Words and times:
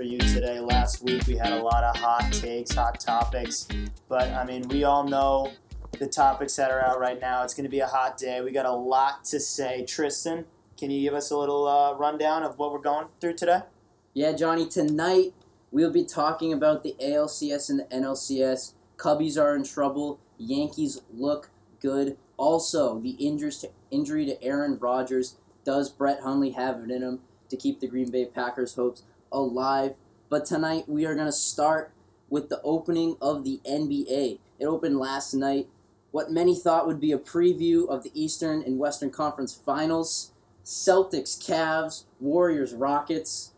for 0.00 0.06
you 0.06 0.18
today. 0.18 0.58
Last 0.60 1.02
week 1.02 1.26
we 1.26 1.36
had 1.36 1.52
a 1.52 1.62
lot 1.62 1.84
of 1.84 1.94
hot 1.94 2.32
takes, 2.32 2.74
hot 2.74 2.98
topics, 2.98 3.68
but 4.08 4.28
I 4.32 4.46
mean, 4.46 4.66
we 4.68 4.82
all 4.82 5.04
know 5.04 5.52
the 5.98 6.06
topics 6.06 6.56
that 6.56 6.70
are 6.70 6.82
out 6.82 6.98
right 6.98 7.20
now. 7.20 7.42
It's 7.42 7.52
going 7.52 7.64
to 7.64 7.70
be 7.70 7.80
a 7.80 7.86
hot 7.86 8.16
day. 8.16 8.40
We 8.40 8.50
got 8.50 8.64
a 8.64 8.72
lot 8.72 9.26
to 9.26 9.38
say. 9.38 9.84
Tristan, 9.84 10.46
can 10.78 10.90
you 10.90 11.02
give 11.02 11.12
us 11.12 11.30
a 11.30 11.36
little 11.36 11.68
uh, 11.68 11.92
rundown 11.92 12.44
of 12.44 12.58
what 12.58 12.72
we're 12.72 12.78
going 12.78 13.08
through 13.20 13.34
today? 13.34 13.60
Yeah, 14.14 14.32
Johnny, 14.32 14.66
tonight 14.66 15.34
we'll 15.70 15.92
be 15.92 16.06
talking 16.06 16.50
about 16.50 16.82
the 16.82 16.96
ALCS 16.98 17.68
and 17.68 17.80
the 17.80 17.84
NLCS. 17.94 18.72
Cubbies 18.96 19.38
are 19.38 19.54
in 19.54 19.64
trouble. 19.64 20.18
Yankees 20.38 21.02
look 21.12 21.50
good. 21.78 22.16
Also, 22.38 22.98
the 22.98 23.18
to, 23.18 23.68
injury 23.90 24.24
to 24.24 24.42
Aaron 24.42 24.78
Rodgers. 24.78 25.36
Does 25.62 25.90
Brett 25.90 26.20
Hundley 26.20 26.52
have 26.52 26.82
it 26.82 26.90
in 26.90 27.02
him 27.02 27.20
to 27.50 27.56
keep 27.58 27.80
the 27.80 27.86
Green 27.86 28.10
Bay 28.10 28.24
Packers' 28.24 28.76
hopes 28.76 29.02
alive? 29.32 29.94
But 30.28 30.44
tonight 30.44 30.88
we 30.88 31.06
are 31.06 31.14
going 31.14 31.26
to 31.26 31.32
start 31.32 31.92
with 32.28 32.48
the 32.48 32.60
opening 32.62 33.16
of 33.20 33.44
the 33.44 33.60
NBA. 33.68 34.38
It 34.58 34.66
opened 34.66 34.98
last 34.98 35.34
night. 35.34 35.68
What 36.12 36.30
many 36.30 36.56
thought 36.56 36.86
would 36.86 37.00
be 37.00 37.12
a 37.12 37.18
preview 37.18 37.88
of 37.88 38.02
the 38.02 38.12
Eastern 38.14 38.62
and 38.62 38.78
Western 38.78 39.10
Conference 39.10 39.54
Finals. 39.54 40.32
Celtics, 40.64 41.38
Cavs, 41.38 42.04
Warriors, 42.20 42.74
Rockets. 42.74 43.52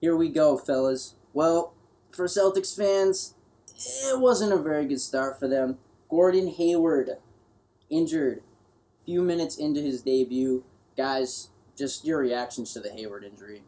Here 0.00 0.16
we 0.16 0.28
go, 0.28 0.56
fellas. 0.56 1.14
Well, 1.32 1.74
for 2.10 2.26
Celtics 2.26 2.76
fans, 2.76 3.34
it 3.76 4.20
wasn't 4.20 4.52
a 4.52 4.58
very 4.58 4.86
good 4.86 5.00
start 5.00 5.38
for 5.38 5.48
them. 5.48 5.78
Gordon 6.08 6.48
Hayward 6.48 7.18
injured 7.88 8.42
a 9.00 9.04
few 9.04 9.22
minutes 9.22 9.56
into 9.56 9.80
his 9.80 10.02
debut. 10.02 10.64
Guys, 10.96 11.50
just 11.76 12.04
your 12.04 12.18
reactions 12.18 12.72
to 12.72 12.80
the 12.80 12.90
Hayward 12.90 13.24
injury. 13.24 13.62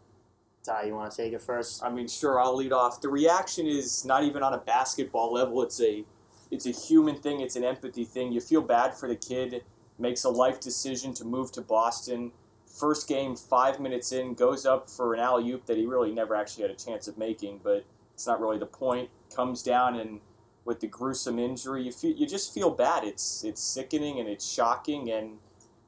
Ty, 0.65 0.85
you 0.85 0.95
want 0.95 1.11
to 1.11 1.17
take 1.17 1.33
it 1.33 1.43
first? 1.43 1.83
I 1.83 1.91
mean, 1.91 2.07
sure, 2.07 2.41
I'll 2.41 2.55
lead 2.55 2.73
off. 2.73 3.01
The 3.01 3.09
reaction 3.09 3.67
is 3.67 4.05
not 4.05 4.23
even 4.23 4.45
on 4.45 4.55
a 4.55 4.59
basketball 4.59 5.33
level. 5.33 5.61
It's 5.63 5.81
a 5.81 6.05
it's 6.53 6.67
a 6.67 6.71
human 6.71 7.17
thing. 7.17 7.41
It's 7.41 7.57
an 7.57 7.65
empathy 7.65 8.05
thing. 8.05 8.33
You 8.33 8.41
feel 8.41 8.63
bad 8.63 8.95
for 8.95 9.09
the 9.09 9.17
kid. 9.17 9.65
Makes 9.99 10.23
a 10.25 10.29
life 10.29 10.61
decision 10.61 11.15
to 11.15 11.25
move 11.25 11.51
to 11.53 11.63
Boston. 11.63 12.31
First 12.67 13.09
game, 13.09 13.35
five 13.35 13.81
minutes 13.81 14.13
in, 14.13 14.35
goes 14.35 14.65
up 14.65 14.89
for 14.89 15.15
an 15.15 15.21
alley 15.21 15.51
oop 15.51 15.67
that 15.67 15.77
he 15.77 15.85
really 15.85 16.13
never 16.13 16.35
actually 16.35 16.63
had 16.63 16.71
a 16.71 16.77
chance 16.77 17.09
of 17.09 17.19
making. 17.19 17.61
But 17.65 17.85
it's 18.15 18.27
not 18.27 18.41
really 18.41 18.59
the 18.59 18.67
point. 18.67 19.11
Comes 19.35 19.63
down 19.63 19.97
and 19.97 20.21
with 20.65 20.79
the 20.79 20.87
gruesome 20.87 21.41
injury, 21.41 21.83
you 21.83 21.93
feel 21.93 22.15
you 22.15 22.27
just 22.27 22.55
feel 22.55 22.71
bad. 22.71 23.03
It's 23.03 23.43
it's 23.43 23.61
sickening 23.61 24.21
and 24.21 24.29
it's 24.29 24.49
shocking. 24.49 25.11
And 25.11 25.39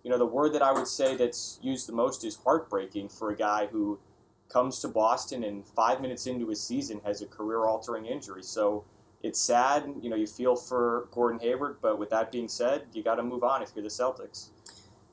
you 0.02 0.10
know 0.10 0.18
the 0.18 0.26
word 0.26 0.52
that 0.54 0.62
I 0.62 0.72
would 0.72 0.88
say 0.88 1.16
that's 1.16 1.60
used 1.62 1.86
the 1.86 1.92
most 1.92 2.24
is 2.24 2.38
heartbreaking 2.44 3.10
for 3.10 3.30
a 3.30 3.36
guy 3.36 3.66
who 3.66 4.00
comes 4.48 4.78
to 4.80 4.88
Boston 4.88 5.42
and 5.44 5.66
five 5.66 6.00
minutes 6.00 6.26
into 6.26 6.48
his 6.48 6.62
season 6.62 7.00
has 7.04 7.22
a 7.22 7.26
career-altering 7.26 8.06
injury. 8.06 8.42
So 8.42 8.84
it's 9.22 9.40
sad. 9.40 9.94
You 10.02 10.10
know, 10.10 10.16
you 10.16 10.26
feel 10.26 10.54
for 10.54 11.08
Gordon 11.10 11.40
Hayward, 11.40 11.78
but 11.80 11.98
with 11.98 12.10
that 12.10 12.30
being 12.30 12.48
said, 12.48 12.84
you 12.92 13.02
got 13.02 13.16
to 13.16 13.22
move 13.22 13.42
on 13.42 13.62
if 13.62 13.72
you're 13.74 13.82
the 13.82 13.88
Celtics. 13.88 14.48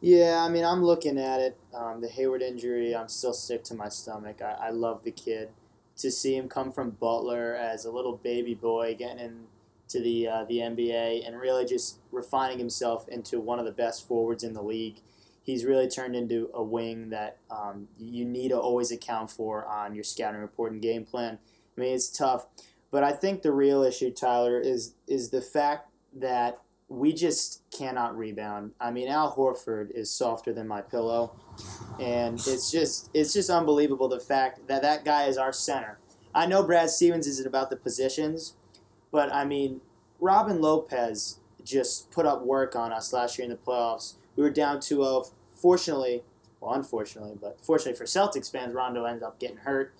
Yeah, 0.01 0.43
I 0.43 0.49
mean, 0.49 0.65
I'm 0.65 0.83
looking 0.83 1.19
at 1.19 1.39
it. 1.39 1.57
Um, 1.73 2.01
the 2.01 2.09
Hayward 2.09 2.41
injury, 2.41 2.95
I'm 2.95 3.07
still 3.07 3.33
sick 3.33 3.63
to 3.65 3.75
my 3.75 3.87
stomach. 3.87 4.41
I, 4.41 4.67
I 4.67 4.69
love 4.71 5.03
the 5.03 5.11
kid. 5.11 5.49
To 5.97 6.09
see 6.09 6.35
him 6.35 6.49
come 6.49 6.71
from 6.71 6.91
Butler 6.91 7.53
as 7.53 7.85
a 7.85 7.91
little 7.91 8.17
baby 8.17 8.55
boy, 8.55 8.95
getting 8.97 9.19
into 9.19 10.03
the 10.03 10.27
uh, 10.27 10.45
the 10.45 10.57
NBA, 10.57 11.27
and 11.27 11.39
really 11.39 11.65
just 11.65 11.99
refining 12.11 12.57
himself 12.57 13.07
into 13.07 13.39
one 13.39 13.59
of 13.59 13.65
the 13.65 13.71
best 13.71 14.07
forwards 14.07 14.43
in 14.43 14.53
the 14.53 14.63
league. 14.63 15.01
He's 15.43 15.65
really 15.65 15.87
turned 15.87 16.15
into 16.15 16.49
a 16.53 16.63
wing 16.63 17.09
that 17.09 17.37
um, 17.49 17.87
you 17.99 18.25
need 18.25 18.49
to 18.49 18.59
always 18.59 18.91
account 18.91 19.31
for 19.31 19.65
on 19.65 19.95
your 19.95 20.03
scouting 20.03 20.41
report 20.41 20.71
and 20.71 20.81
game 20.81 21.03
plan. 21.03 21.39
I 21.75 21.81
mean, 21.81 21.95
it's 21.95 22.09
tough. 22.09 22.45
But 22.91 23.03
I 23.03 23.13
think 23.13 23.41
the 23.41 23.51
real 23.51 23.83
issue, 23.83 24.11
Tyler, 24.11 24.59
is 24.59 24.93
is 25.07 25.29
the 25.29 25.41
fact 25.41 25.89
that 26.13 26.59
we 26.89 27.13
just 27.13 27.61
cannot 27.71 28.17
rebound. 28.17 28.71
I 28.79 28.91
mean, 28.91 29.07
Al 29.07 29.33
Horford 29.33 29.91
is 29.91 30.11
softer 30.11 30.51
than 30.51 30.67
my 30.67 30.81
pillow, 30.81 31.31
and 31.99 32.35
it's 32.35 32.69
just 32.69 33.09
it's 33.13 33.33
just 33.33 33.49
unbelievable 33.49 34.09
the 34.09 34.19
fact 34.19 34.67
that 34.67 34.81
that 34.81 35.05
guy 35.05 35.23
is 35.23 35.37
our 35.37 35.53
center. 35.53 35.99
I 36.35 36.45
know 36.45 36.63
Brad 36.63 36.89
Stevens 36.89 37.27
isn't 37.27 37.47
about 37.47 37.69
the 37.69 37.77
positions, 37.77 38.55
but 39.09 39.33
I 39.33 39.45
mean, 39.45 39.79
Robin 40.19 40.61
Lopez 40.61 41.39
just 41.63 42.11
put 42.11 42.25
up 42.25 42.43
work 42.43 42.75
on 42.75 42.91
us 42.91 43.13
last 43.13 43.37
year 43.37 43.45
in 43.45 43.51
the 43.51 43.57
playoffs. 43.57 44.15
We 44.41 44.47
were 44.47 44.53
down 44.53 44.79
2-0. 44.79 45.29
Fortunately, 45.51 46.23
well, 46.59 46.73
unfortunately, 46.73 47.37
but 47.39 47.63
fortunately 47.63 47.93
for 47.93 48.05
Celtics 48.05 48.51
fans, 48.51 48.73
Rondo 48.73 49.05
ended 49.05 49.21
up 49.21 49.39
getting 49.39 49.57
hurt, 49.57 49.93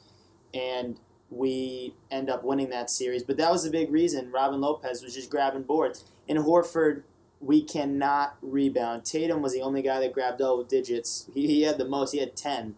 and 0.52 0.98
we 1.30 1.94
end 2.10 2.28
up 2.28 2.44
winning 2.44 2.72
that 2.72 2.90
series. 2.90 3.22
But 3.22 3.38
that 3.38 3.52
was 3.52 3.64
the 3.64 3.70
big 3.70 3.92
reason. 3.92 4.32
Robin 4.32 4.60
Lopez 4.60 5.04
was 5.04 5.14
just 5.14 5.30
grabbing 5.30 5.62
boards. 5.62 6.06
In 6.28 6.38
Horford, 6.38 7.04
we 7.40 7.62
cannot 7.62 8.36
rebound. 8.42 9.06
Tatum 9.06 9.44
was 9.44 9.54
the 9.54 9.62
only 9.62 9.84
guy 9.84 10.00
that 10.00 10.12
grabbed 10.12 10.40
double 10.40 10.64
digits. 10.64 11.30
He, 11.36 11.46
he 11.46 11.62
had 11.62 11.78
the 11.78 11.86
most. 11.86 12.12
He 12.12 12.20
had 12.20 12.36
10. 12.36 12.76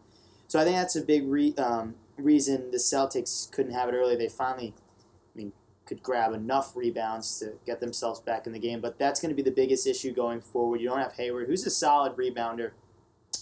So 0.49 0.59
I 0.59 0.65
think 0.65 0.75
that's 0.75 0.97
a 0.97 1.01
big 1.01 1.25
re, 1.25 1.55
um, 1.57 1.95
reason 2.17 2.71
the 2.71 2.77
Celtics 2.77 3.49
couldn't 3.51 3.71
have 3.71 3.87
it 3.87 3.93
early. 3.93 4.17
They 4.17 4.27
finally, 4.27 4.73
could 5.85 6.01
grab 6.01 6.33
enough 6.33 6.75
rebounds 6.75 7.39
to 7.39 7.53
get 7.65 7.79
themselves 7.79 8.19
back 8.19 8.47
in 8.47 8.53
the 8.53 8.59
game. 8.59 8.79
But 8.79 8.97
that's 8.97 9.19
going 9.19 9.29
to 9.29 9.35
be 9.35 9.41
the 9.41 9.55
biggest 9.55 9.85
issue 9.85 10.13
going 10.13 10.41
forward. 10.41 10.81
You 10.81 10.89
don't 10.89 10.99
have 10.99 11.13
Hayward, 11.13 11.47
who's 11.47 11.65
a 11.65 11.69
solid 11.69 12.15
rebounder. 12.15 12.71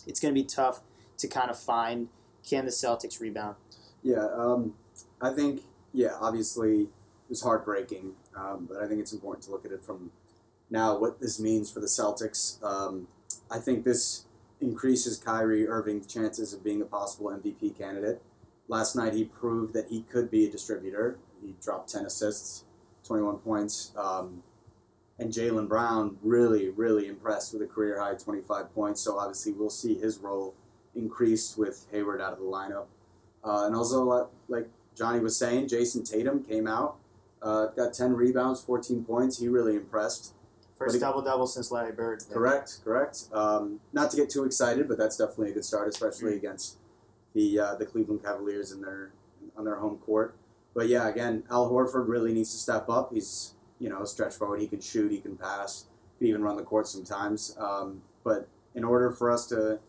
It's 0.07 0.19
going 0.19 0.33
to 0.33 0.41
be 0.41 0.45
tough 0.45 0.81
to 1.17 1.27
kind 1.27 1.51
of 1.51 1.59
find 1.59 2.09
can 2.47 2.65
the 2.65 2.71
Celtics 2.71 3.19
rebound. 3.19 3.55
Yeah, 4.03 4.27
um, 4.35 4.73
I 5.21 5.31
think, 5.31 5.61
yeah, 5.93 6.15
obviously 6.19 6.81
it 6.81 7.29
was 7.29 7.43
heartbreaking, 7.43 8.13
um, 8.35 8.67
but 8.69 8.81
I 8.81 8.87
think 8.87 8.99
it's 8.99 9.13
important 9.13 9.45
to 9.45 9.51
look 9.51 9.65
at 9.65 9.71
it 9.71 9.83
from 9.83 10.11
now 10.69 10.97
what 10.97 11.19
this 11.19 11.39
means 11.39 11.69
for 11.69 11.79
the 11.79 11.87
Celtics. 11.87 12.63
Um, 12.63 13.07
I 13.49 13.59
think 13.59 13.83
this 13.83 14.25
increases 14.59 15.17
Kyrie 15.17 15.67
Irving's 15.67 16.07
chances 16.07 16.53
of 16.53 16.63
being 16.63 16.81
a 16.81 16.85
possible 16.85 17.29
MVP 17.29 17.77
candidate. 17.77 18.21
Last 18.67 18.95
night 18.95 19.13
he 19.13 19.25
proved 19.25 19.73
that 19.73 19.89
he 19.89 20.01
could 20.03 20.31
be 20.31 20.45
a 20.45 20.51
distributor. 20.51 21.19
He 21.43 21.55
dropped 21.61 21.89
10 21.91 22.05
assists, 22.05 22.63
21 23.03 23.37
points. 23.39 23.91
Um, 23.97 24.43
and 25.19 25.31
Jaylen 25.31 25.67
Brown 25.67 26.17
really, 26.23 26.69
really 26.69 27.07
impressed 27.07 27.53
with 27.53 27.61
a 27.61 27.67
career 27.67 28.01
high 28.01 28.15
25 28.15 28.73
points. 28.73 29.01
So 29.01 29.17
obviously 29.17 29.51
we'll 29.51 29.69
see 29.69 29.95
his 29.95 30.17
role 30.17 30.55
increased 30.95 31.57
with 31.57 31.85
Hayward 31.91 32.21
out 32.21 32.33
of 32.33 32.39
the 32.39 32.45
lineup. 32.45 32.85
Uh, 33.43 33.65
and 33.65 33.75
also, 33.75 34.29
like 34.47 34.67
Johnny 34.95 35.19
was 35.19 35.35
saying, 35.35 35.67
Jayson 35.67 36.03
Tatum 36.03 36.43
came 36.43 36.67
out, 36.67 36.97
uh, 37.41 37.67
got 37.67 37.93
10 37.93 38.13
rebounds, 38.13 38.61
14 38.61 39.03
points. 39.03 39.39
He 39.39 39.47
really 39.47 39.75
impressed. 39.75 40.33
First 40.77 40.99
double 40.99 41.21
double 41.21 41.45
since 41.45 41.71
Larry 41.71 41.91
Bird. 41.91 42.23
Correct, 42.31 42.79
correct. 42.83 43.25
Um, 43.31 43.81
not 43.93 44.09
to 44.11 44.17
get 44.17 44.31
too 44.31 44.45
excited, 44.45 44.87
but 44.87 44.97
that's 44.97 45.15
definitely 45.15 45.51
a 45.51 45.53
good 45.53 45.65
start, 45.65 45.87
especially 45.87 46.35
against 46.35 46.77
the 47.35 47.59
uh, 47.59 47.75
the 47.75 47.85
Cleveland 47.85 48.23
Cavaliers 48.23 48.71
in 48.71 48.81
their 48.81 49.11
on 49.55 49.63
their 49.63 49.75
home 49.75 49.97
court. 49.99 50.35
But 50.73 50.87
yeah, 50.87 51.09
again, 51.09 51.43
Al 51.49 51.69
Horford 51.69 52.07
really 52.07 52.33
needs 52.33 52.51
to 52.51 52.57
step 52.57 52.89
up. 52.89 53.11
He's 53.13 53.53
you 53.79 53.89
know 53.89 54.05
stretch 54.05 54.35
forward. 54.35 54.61
He 54.61 54.67
can 54.67 54.79
shoot, 54.79 55.11
he 55.11 55.19
can 55.19 55.35
pass, 55.35 55.85
he 56.19 56.25
can 56.25 56.29
even 56.29 56.43
run 56.43 56.55
the 56.55 56.63
court 56.63 56.87
sometimes. 56.87 57.55
Um, 57.59 58.01
but 58.23 58.47
in 58.75 58.83
order 58.83 59.11
for 59.11 59.31
us 59.31 59.47
to 59.47 59.79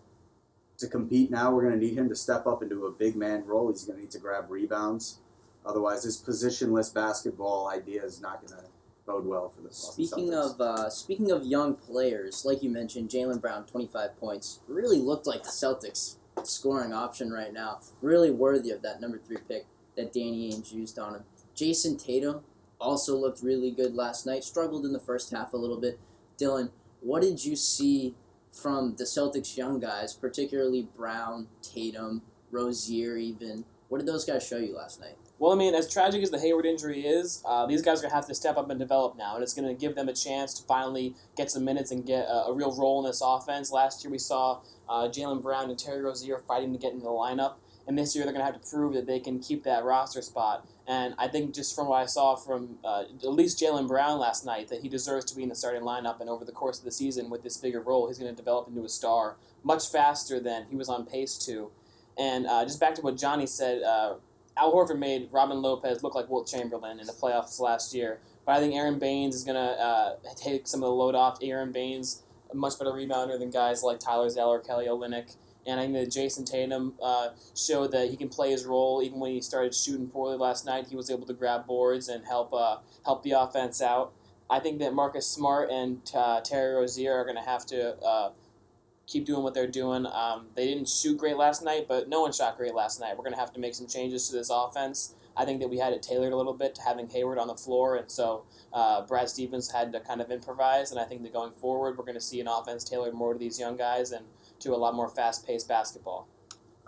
to 0.78 0.88
compete 0.88 1.30
now, 1.30 1.52
we're 1.54 1.62
going 1.62 1.78
to 1.78 1.86
need 1.86 1.96
him 1.96 2.08
to 2.08 2.16
step 2.16 2.46
up 2.46 2.62
into 2.62 2.86
a 2.86 2.90
big 2.90 3.14
man 3.14 3.44
role. 3.46 3.70
He's 3.70 3.84
going 3.84 3.98
to 3.98 4.02
need 4.02 4.10
to 4.12 4.18
grab 4.18 4.50
rebounds. 4.50 5.20
Otherwise, 5.64 6.02
this 6.02 6.20
positionless 6.20 6.92
basketball 6.92 7.68
idea 7.68 8.02
is 8.04 8.20
not 8.20 8.44
going 8.44 8.60
to 8.60 8.66
bode 9.06 9.24
well 9.24 9.48
for 9.48 9.60
the 9.60 9.68
Boston 9.68 10.06
Speaking 10.06 10.30
Celtics. 10.30 10.54
of 10.54 10.60
uh, 10.60 10.90
speaking 10.90 11.30
of 11.30 11.44
young 11.44 11.74
players, 11.74 12.44
like 12.44 12.62
you 12.62 12.70
mentioned, 12.70 13.10
Jaylen 13.10 13.40
Brown, 13.40 13.64
twenty 13.66 13.86
five 13.86 14.18
points, 14.18 14.60
really 14.66 14.98
looked 14.98 15.26
like 15.26 15.44
the 15.44 15.50
Celtics 15.50 16.16
scoring 16.44 16.92
option 16.92 17.30
right 17.30 17.52
now. 17.52 17.80
Really 18.00 18.30
worthy 18.30 18.70
of 18.70 18.82
that 18.82 19.00
number 19.00 19.20
three 19.24 19.38
pick 19.48 19.66
that 19.96 20.12
Danny 20.12 20.50
Ainge 20.52 20.72
used 20.72 20.98
on 20.98 21.14
him. 21.14 21.24
Jayson 21.54 21.96
Tatum 21.96 22.40
also 22.80 23.16
looked 23.16 23.42
really 23.42 23.70
good 23.70 23.94
last 23.94 24.26
night. 24.26 24.44
Struggled 24.44 24.84
in 24.84 24.92
the 24.92 25.00
first 25.00 25.30
half 25.30 25.52
a 25.52 25.56
little 25.56 25.80
bit. 25.80 25.98
Dylan, 26.38 26.70
what 27.00 27.22
did 27.22 27.44
you 27.44 27.56
see 27.56 28.14
from 28.50 28.96
the 28.96 29.04
Celtics 29.04 29.56
young 29.56 29.80
guys, 29.80 30.14
particularly 30.14 30.88
Brown, 30.96 31.48
Tatum, 31.62 32.22
Rozier, 32.50 33.16
even? 33.16 33.64
What 33.88 33.98
did 33.98 34.08
those 34.08 34.24
guys 34.24 34.46
show 34.46 34.56
you 34.56 34.74
last 34.74 35.00
night? 35.00 35.16
Well, 35.38 35.52
I 35.52 35.56
mean, 35.56 35.74
as 35.74 35.92
tragic 35.92 36.22
as 36.22 36.30
the 36.30 36.38
Hayward 36.38 36.66
injury 36.66 37.00
is, 37.00 37.42
uh, 37.44 37.66
these 37.66 37.82
guys 37.82 37.98
are 37.98 38.02
going 38.02 38.10
to 38.10 38.14
have 38.14 38.28
to 38.28 38.34
step 38.34 38.56
up 38.56 38.70
and 38.70 38.78
develop 38.78 39.16
now, 39.16 39.34
and 39.34 39.42
it's 39.42 39.54
going 39.54 39.66
to 39.66 39.74
give 39.74 39.96
them 39.96 40.08
a 40.08 40.12
chance 40.12 40.54
to 40.54 40.62
finally 40.62 41.16
get 41.36 41.50
some 41.50 41.64
minutes 41.64 41.90
and 41.90 42.06
get 42.06 42.26
a, 42.26 42.46
a 42.46 42.54
real 42.54 42.72
role 42.76 43.04
in 43.04 43.10
this 43.10 43.20
offense. 43.24 43.72
Last 43.72 44.04
year, 44.04 44.12
we 44.12 44.18
saw 44.18 44.60
uh, 44.88 45.08
Jaylen 45.08 45.42
Brown 45.42 45.68
and 45.68 45.76
Terry 45.76 46.00
Rozier 46.00 46.38
fighting 46.38 46.72
to 46.72 46.78
get 46.78 46.92
into 46.92 47.04
the 47.04 47.10
lineup, 47.10 47.54
and 47.86 47.98
this 47.98 48.14
year 48.14 48.24
they're 48.24 48.32
going 48.32 48.44
to 48.46 48.52
have 48.52 48.60
to 48.60 48.70
prove 48.70 48.94
that 48.94 49.06
they 49.06 49.20
can 49.20 49.40
keep 49.40 49.64
that 49.64 49.84
roster 49.84 50.22
spot. 50.22 50.66
And 50.86 51.14
I 51.18 51.28
think 51.28 51.54
just 51.54 51.74
from 51.74 51.88
what 51.88 52.02
I 52.02 52.06
saw 52.06 52.34
from 52.34 52.78
uh, 52.84 53.04
at 53.22 53.32
least 53.32 53.60
Jaylen 53.60 53.86
Brown 53.88 54.18
last 54.18 54.44
night, 54.44 54.68
that 54.68 54.82
he 54.82 54.88
deserves 54.88 55.24
to 55.26 55.36
be 55.36 55.42
in 55.42 55.48
the 55.48 55.54
starting 55.54 55.82
lineup. 55.82 56.20
And 56.20 56.28
over 56.28 56.44
the 56.44 56.52
course 56.52 56.78
of 56.78 56.84
the 56.84 56.92
season, 56.92 57.30
with 57.30 57.42
this 57.42 57.56
bigger 57.56 57.80
role, 57.80 58.08
he's 58.08 58.18
going 58.18 58.30
to 58.30 58.36
develop 58.36 58.68
into 58.68 58.84
a 58.84 58.88
star 58.88 59.36
much 59.64 59.88
faster 59.90 60.40
than 60.40 60.66
he 60.70 60.76
was 60.76 60.88
on 60.88 61.06
pace 61.06 61.38
to. 61.46 61.70
And 62.18 62.46
uh, 62.46 62.64
just 62.64 62.80
back 62.80 62.94
to 62.96 63.02
what 63.02 63.16
Johnny 63.16 63.46
said, 63.46 63.82
uh, 63.82 64.14
Al 64.56 64.72
Horford 64.72 64.98
made 64.98 65.28
Robin 65.32 65.62
Lopez 65.62 66.02
look 66.02 66.14
like 66.14 66.28
Wilt 66.28 66.46
Chamberlain 66.46 67.00
in 67.00 67.06
the 67.06 67.12
playoffs 67.12 67.58
last 67.58 67.94
year. 67.94 68.20
But 68.44 68.56
I 68.56 68.60
think 68.60 68.74
Aron 68.74 68.98
Baynes 68.98 69.34
is 69.34 69.44
going 69.44 69.56
to 69.56 69.60
uh, 69.60 70.16
take 70.36 70.66
some 70.66 70.82
of 70.82 70.88
the 70.88 70.94
load 70.94 71.14
off. 71.14 71.38
Aron 71.42 71.72
Baynes, 71.72 72.22
a 72.50 72.56
much 72.56 72.78
better 72.78 72.90
rebounder 72.90 73.38
than 73.38 73.50
guys 73.50 73.82
like 73.82 74.00
Tyler 74.00 74.28
Zeller, 74.28 74.58
Kelly 74.58 74.86
Olynyk. 74.86 75.36
And 75.66 75.78
I 75.78 75.84
think 75.84 75.94
that 75.94 76.10
Jayson 76.10 76.44
Tatum 76.44 76.94
uh, 77.02 77.28
showed 77.54 77.92
that 77.92 78.10
he 78.10 78.16
can 78.16 78.28
play 78.28 78.50
his 78.50 78.64
role. 78.64 79.02
Even 79.02 79.20
when 79.20 79.32
he 79.32 79.40
started 79.40 79.74
shooting 79.74 80.08
poorly 80.08 80.36
last 80.36 80.66
night, 80.66 80.86
he 80.88 80.96
was 80.96 81.10
able 81.10 81.26
to 81.26 81.34
grab 81.34 81.66
boards 81.66 82.08
and 82.08 82.24
help 82.24 82.52
uh, 82.52 82.78
help 83.04 83.22
the 83.22 83.32
offense 83.32 83.80
out. 83.80 84.12
I 84.50 84.58
think 84.58 84.80
that 84.80 84.92
Marcus 84.92 85.26
Smart 85.26 85.70
and 85.70 86.00
uh, 86.14 86.40
Terry 86.40 86.74
Rozier 86.74 87.14
are 87.14 87.24
going 87.24 87.36
to 87.36 87.42
have 87.42 87.64
to 87.66 87.96
uh, 88.02 88.30
keep 89.06 89.24
doing 89.24 89.42
what 89.42 89.54
they're 89.54 89.66
doing. 89.66 90.06
Um, 90.06 90.46
they 90.54 90.66
didn't 90.66 90.88
shoot 90.88 91.16
great 91.16 91.36
last 91.36 91.62
night, 91.64 91.86
but 91.88 92.08
no 92.08 92.22
one 92.22 92.32
shot 92.32 92.56
great 92.56 92.74
last 92.74 93.00
night. 93.00 93.16
We're 93.16 93.24
going 93.24 93.34
to 93.34 93.40
have 93.40 93.52
to 93.54 93.60
make 93.60 93.74
some 93.74 93.86
changes 93.86 94.28
to 94.28 94.36
this 94.36 94.50
offense. 94.50 95.14
I 95.36 95.44
think 95.44 95.60
that 95.60 95.68
we 95.68 95.78
had 95.78 95.92
it 95.92 96.02
tailored 96.02 96.32
a 96.32 96.36
little 96.36 96.52
bit 96.52 96.74
to 96.74 96.82
having 96.82 97.08
Hayward 97.08 97.38
on 97.38 97.46
the 97.46 97.54
floor, 97.54 97.96
and 97.96 98.10
so 98.10 98.44
uh, 98.72 99.02
Brad 99.02 99.30
Stevens 99.30 99.70
had 99.70 99.92
to 99.92 100.00
kind 100.00 100.20
of 100.20 100.30
improvise. 100.30 100.90
And 100.90 101.00
I 101.00 101.04
think 101.04 101.22
that 101.22 101.32
going 101.32 101.52
forward, 101.52 101.96
we're 101.96 102.04
going 102.04 102.14
to 102.16 102.20
see 102.20 102.40
an 102.40 102.48
offense 102.48 102.84
tailored 102.84 103.14
more 103.14 103.32
to 103.32 103.38
these 103.38 103.58
young 103.58 103.76
guys 103.76 104.12
and 104.12 104.26
to 104.62 104.74
a 104.74 104.76
lot 104.76 104.94
more 104.94 105.08
fast-paced 105.08 105.68
basketball. 105.68 106.28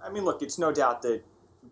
I 0.03 0.11
mean, 0.11 0.25
look, 0.25 0.43
it's 0.43 0.59
no 0.59 0.73
doubt 0.73 1.03
that 1.03 1.23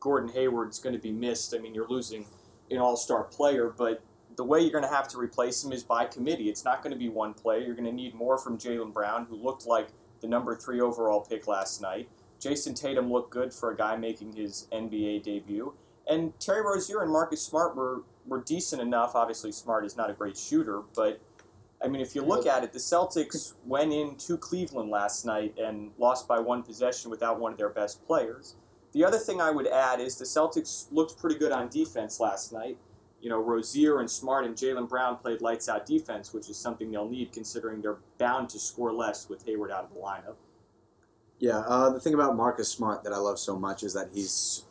Gordon 0.01 0.31
Hayward's 0.31 0.79
going 0.79 0.95
to 0.95 1.01
be 1.01 1.13
missed. 1.13 1.55
I 1.55 1.59
mean, 1.59 1.75
you're 1.75 1.89
losing 1.89 2.27
an 2.71 2.79
all-star 2.79 3.25
player, 3.25 3.73
but 3.77 4.03
the 4.37 4.45
way 4.45 4.61
you're 4.61 4.73
going 4.73 4.85
to 4.85 4.91
have 4.91 5.09
to 5.09 5.19
replace 5.19 5.63
him 5.63 5.73
is 5.73 5.83
by 5.83 6.07
committee. 6.07 6.49
It's 6.49 6.65
not 6.65 6.83
going 6.83 6.93
to 6.93 6.99
be 6.99 7.09
one 7.09 7.35
player. 7.35 7.61
You're 7.61 7.75
going 7.75 7.85
to 7.85 7.93
need 7.93 8.15
more 8.15 8.39
from 8.39 8.59
Jaylen 8.59 8.93
Brown, 8.93 9.27
who 9.27 9.37
looked 9.37 9.67
like 9.67 9.89
the 10.21 10.29
number 10.29 10.57
three 10.57 10.81
overall 10.81 11.21
pick 11.21 11.47
last 11.47 11.83
night. 11.83 12.09
Jayson 12.41 12.75
Tatum 12.75 13.13
looked 13.13 13.31
good 13.31 13.53
for 13.53 13.71
a 13.71 13.77
guy 13.77 13.97
making 13.97 14.33
his 14.33 14.67
NBA 14.73 15.23
debut. 15.23 15.75
And 16.09 16.39
Terry 16.41 16.63
Rozier 16.63 17.03
and 17.03 17.13
Marcus 17.13 17.43
Smart 17.43 17.77
were, 17.77 18.03
were 18.27 18.41
decent 18.41 18.83
enough. 18.83 19.15
Obviously, 19.15 19.53
Smart 19.53 19.85
is 19.85 19.97
not 19.97 20.11
a 20.11 20.13
great 20.13 20.37
shooter, 20.37 20.83
but 20.95 21.21
I 21.85 21.89
mean, 21.89 22.01
if 22.01 22.15
you 22.15 22.23
look 22.23 22.47
at 22.47 22.63
it, 22.65 22.73
the 22.73 22.79
Celtics 22.79 23.55
went 23.67 23.93
into 23.93 24.37
Cleveland 24.37 24.91
last 24.91 25.25
night 25.25 25.55
and 25.59 25.91
lost 25.99 26.29
by 26.29 26.39
one 26.39 26.63
possession 26.63 27.11
without 27.11 27.41
one 27.41 27.53
of 27.53 27.59
their 27.59 27.71
best 27.71 28.05
players. 28.07 28.55
The 28.93 29.05
other 29.05 29.19
thing 29.19 29.41
I 29.41 29.51
would 29.51 29.67
add 29.67 30.01
is 30.01 30.17
the 30.17 30.25
Celtics 30.25 30.87
looked 30.91 31.19
pretty 31.19 31.39
good 31.39 31.53
on 31.53 31.69
defense 31.69 32.21
last 32.21 32.53
night. 32.53 32.77
You 33.21 33.31
know, 33.31 33.39
Rozier 33.39 34.01
and 34.01 34.11
Smart 34.11 34.45
and 34.45 34.55
Jaylen 34.55 34.89
Brown 34.89 35.17
played 35.17 35.41
lights 35.41 35.69
out 35.69 35.87
defense, 35.87 36.33
which 36.33 36.51
is 36.51 36.57
something 36.57 36.91
they'll 36.91 37.09
need 37.09 37.33
considering 37.33 37.81
they're 37.81 37.99
bound 38.19 38.51
to 38.51 38.59
score 38.59 38.93
less 38.93 39.29
with 39.29 39.47
Hayward 39.47 39.71
out 39.71 39.85
of 39.85 39.95
the 39.95 40.01
lineup. 40.01 40.35
Yeah, 41.39 41.59
uh, 41.59 41.91
the 41.91 42.01
thing 42.01 42.15
about 42.15 42.37
Marcus 42.37 42.69
Smart 42.69 43.03
that 43.05 43.13
I 43.13 43.19
love 43.19 43.39
so 43.39 43.59
much 43.59 43.83
is 43.83 43.95
that 43.95 44.11
he's 44.13 44.65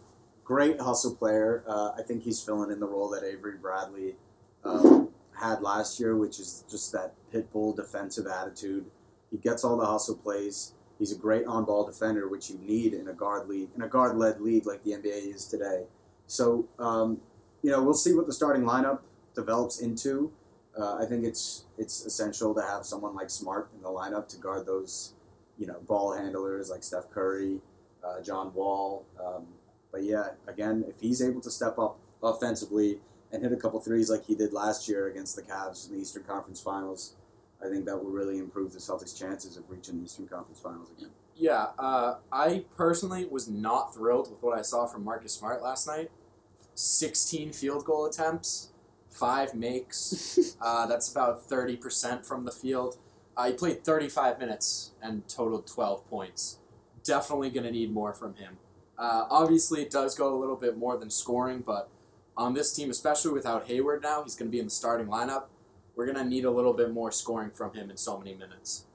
great 0.43 0.79
hustle 0.79 1.15
player. 1.15 1.63
Uh, 1.67 1.91
I 1.97 2.01
think 2.01 2.23
he's 2.23 2.41
filling 2.41 2.71
in 2.71 2.79
the 2.79 2.87
role 2.87 3.09
that 3.09 3.23
Avery 3.23 3.57
Bradley 3.57 4.15
um, 4.63 5.09
had 5.41 5.61
last 5.61 5.99
year, 5.99 6.15
which 6.15 6.39
is 6.39 6.63
just 6.69 6.91
that 6.91 7.13
pit 7.31 7.51
bull 7.51 7.73
defensive 7.73 8.27
attitude. 8.27 8.85
He 9.31 9.37
gets 9.37 9.63
all 9.63 9.77
the 9.77 9.85
hustle 9.85 10.15
plays. 10.15 10.73
He's 10.99 11.11
a 11.11 11.17
great 11.17 11.45
on-ball 11.45 11.85
defender, 11.85 12.27
which 12.27 12.49
you 12.49 12.59
need 12.59 12.93
in 12.93 13.07
a 13.07 13.13
guard 13.13 13.49
league, 13.49 13.69
in 13.75 13.81
a 13.81 13.87
guard-led 13.87 14.39
league 14.39 14.67
like 14.67 14.83
the 14.83 14.91
NBA 14.91 15.33
is 15.33 15.45
today. 15.45 15.85
So, 16.27 16.67
um, 16.77 17.21
you 17.63 17.71
know, 17.71 17.81
we'll 17.81 17.93
see 17.93 18.13
what 18.13 18.27
the 18.27 18.33
starting 18.33 18.63
lineup 18.63 18.99
develops 19.33 19.79
into. 19.79 20.31
Uh, 20.77 20.95
I 20.95 21.05
think 21.05 21.25
it's 21.25 21.65
it's 21.77 22.05
essential 22.05 22.53
to 22.53 22.61
have 22.61 22.85
someone 22.85 23.15
like 23.15 23.29
Smart 23.29 23.69
in 23.75 23.81
the 23.81 23.89
lineup 23.89 24.27
to 24.29 24.37
guard 24.37 24.65
those, 24.65 25.13
you 25.57 25.67
know, 25.67 25.79
ball 25.87 26.13
handlers 26.15 26.69
like 26.69 26.83
Steph 26.83 27.09
Curry, 27.11 27.59
uh, 28.05 28.21
John 28.21 28.53
Wall. 28.53 29.05
Um, 29.19 29.47
but 29.91 30.03
yeah, 30.03 30.29
again, 30.47 30.85
if 30.87 31.01
he's 31.01 31.21
able 31.21 31.41
to 31.41 31.51
step 31.51 31.77
up 31.77 31.99
offensively 32.23 32.99
and 33.31 33.43
hit 33.43 33.51
a 33.51 33.57
couple 33.57 33.79
threes 33.79 34.09
like 34.09 34.25
he 34.25 34.35
did 34.35 34.53
last 34.53 34.87
year 34.87 35.07
against 35.07 35.35
the 35.35 35.41
Cavs 35.41 35.87
in 35.87 35.95
the 35.95 36.01
Eastern 36.01 36.23
Conference 36.23 36.61
Finals, 36.61 37.15
I 37.63 37.69
think 37.69 37.85
that 37.85 38.03
will 38.03 38.11
really 38.11 38.39
improve 38.39 38.73
the 38.73 38.79
Celtics' 38.79 39.17
chances 39.17 39.55
of 39.57 39.69
reaching 39.69 39.99
the 39.99 40.05
Eastern 40.05 40.27
Conference 40.27 40.59
Finals 40.59 40.89
again. 40.97 41.11
Yeah, 41.35 41.67
uh, 41.79 42.15
I 42.31 42.65
personally 42.75 43.25
was 43.25 43.47
not 43.47 43.93
thrilled 43.93 44.29
with 44.29 44.41
what 44.41 44.57
I 44.57 44.61
saw 44.61 44.85
from 44.85 45.03
Marcus 45.03 45.33
Smart 45.33 45.61
last 45.61 45.87
night. 45.87 46.11
16 46.75 47.53
field 47.53 47.85
goal 47.85 48.05
attempts, 48.05 48.69
five 49.09 49.53
makes. 49.53 50.55
uh, 50.61 50.85
that's 50.87 51.11
about 51.11 51.47
30% 51.47 52.25
from 52.25 52.45
the 52.45 52.51
field. 52.51 52.97
Uh, 53.37 53.47
he 53.47 53.53
played 53.53 53.83
35 53.83 54.39
minutes 54.39 54.91
and 55.01 55.27
totaled 55.27 55.67
12 55.67 56.07
points. 56.09 56.57
Definitely 57.03 57.49
going 57.49 57.65
to 57.65 57.71
need 57.71 57.91
more 57.91 58.13
from 58.13 58.35
him. 58.35 58.57
Uh, 58.97 59.25
obviously, 59.29 59.81
it 59.81 59.89
does 59.89 60.15
go 60.15 60.35
a 60.35 60.37
little 60.37 60.55
bit 60.55 60.77
more 60.77 60.97
than 60.97 61.09
scoring, 61.09 61.63
but 61.65 61.89
on 62.37 62.53
this 62.53 62.73
team, 62.73 62.89
especially 62.89 63.31
without 63.31 63.67
Hayward 63.67 64.01
now, 64.01 64.23
he's 64.23 64.35
going 64.35 64.49
to 64.49 64.51
be 64.51 64.59
in 64.59 64.65
the 64.65 64.71
starting 64.71 65.07
lineup. 65.07 65.45
We're 65.95 66.05
going 66.05 66.17
to 66.17 66.23
need 66.23 66.45
a 66.45 66.51
little 66.51 66.73
bit 66.73 66.91
more 66.91 67.11
scoring 67.11 67.51
from 67.51 67.73
him 67.73 67.89
in 67.89 67.97
so 67.97 68.17
many 68.17 68.33
minutes. 68.33 68.85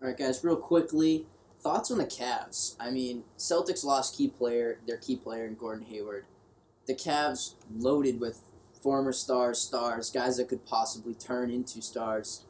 All 0.00 0.08
right, 0.08 0.16
guys, 0.16 0.44
real 0.44 0.56
quickly, 0.56 1.26
thoughts 1.60 1.90
on 1.90 1.98
the 1.98 2.04
Cavs? 2.04 2.76
I 2.78 2.90
mean, 2.90 3.24
Celtics 3.38 3.84
lost 3.84 4.16
key 4.16 4.28
player, 4.28 4.78
their 4.86 4.98
key 4.98 5.16
player 5.16 5.46
in 5.46 5.54
Gordon 5.54 5.86
Hayward. 5.86 6.26
The 6.86 6.94
Cavs 6.94 7.54
loaded 7.74 8.20
with 8.20 8.42
former 8.80 9.12
stars, 9.12 9.58
stars, 9.58 10.10
guys 10.10 10.36
that 10.36 10.48
could 10.48 10.64
possibly 10.66 11.14
turn 11.14 11.50
into 11.50 11.80
stars. 11.80 12.44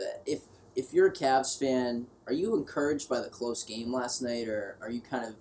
Uh, 0.00 0.18
If 0.26 0.42
if 0.74 0.92
you're 0.92 1.06
a 1.06 1.12
Cavs 1.12 1.58
fan, 1.58 2.06
are 2.26 2.32
you 2.32 2.54
encouraged 2.56 3.08
by 3.08 3.20
the 3.20 3.28
close 3.28 3.62
game 3.62 3.92
last 3.92 4.20
night, 4.22 4.48
or 4.48 4.76
are 4.80 4.90
you 4.90 5.00
kind 5.00 5.24
of 5.24 5.34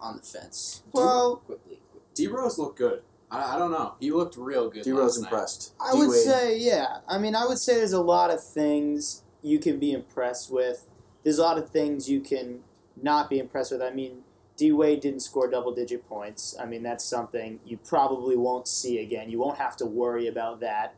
on 0.00 0.16
the 0.16 0.22
fence? 0.22 0.82
Well, 0.92 1.36
quickly. 1.36 1.80
D 2.14 2.26
Rose 2.28 2.58
looked 2.58 2.78
good. 2.78 3.02
I, 3.30 3.54
I 3.54 3.58
don't 3.58 3.70
know. 3.70 3.94
He 4.00 4.10
looked 4.12 4.36
real 4.36 4.68
good. 4.70 4.84
D 4.84 4.92
Rose 4.92 5.18
last 5.18 5.22
night. 5.22 5.26
impressed. 5.32 5.72
I 5.80 5.94
would 5.94 6.04
D-Wade, 6.04 6.20
say, 6.20 6.58
yeah. 6.58 6.98
I 7.08 7.18
mean, 7.18 7.34
I 7.34 7.46
would 7.46 7.58
say 7.58 7.74
there's 7.74 7.92
a 7.92 8.02
lot 8.02 8.30
of 8.30 8.42
things 8.42 9.22
you 9.42 9.58
can 9.58 9.78
be 9.78 9.92
impressed 9.92 10.50
with. 10.50 10.86
There's 11.22 11.38
a 11.38 11.42
lot 11.42 11.58
of 11.58 11.70
things 11.70 12.08
you 12.08 12.20
can 12.20 12.60
not 13.00 13.28
be 13.28 13.38
impressed 13.38 13.72
with. 13.72 13.82
I 13.82 13.90
mean, 13.90 14.22
D 14.56 14.72
Wade 14.72 15.00
didn't 15.00 15.20
score 15.20 15.48
double 15.50 15.74
digit 15.74 16.08
points. 16.08 16.56
I 16.60 16.66
mean, 16.66 16.82
that's 16.82 17.04
something 17.04 17.60
you 17.64 17.76
probably 17.78 18.36
won't 18.36 18.68
see 18.68 18.98
again. 18.98 19.28
You 19.28 19.38
won't 19.38 19.58
have 19.58 19.76
to 19.78 19.86
worry 19.86 20.26
about 20.26 20.60
that. 20.60 20.94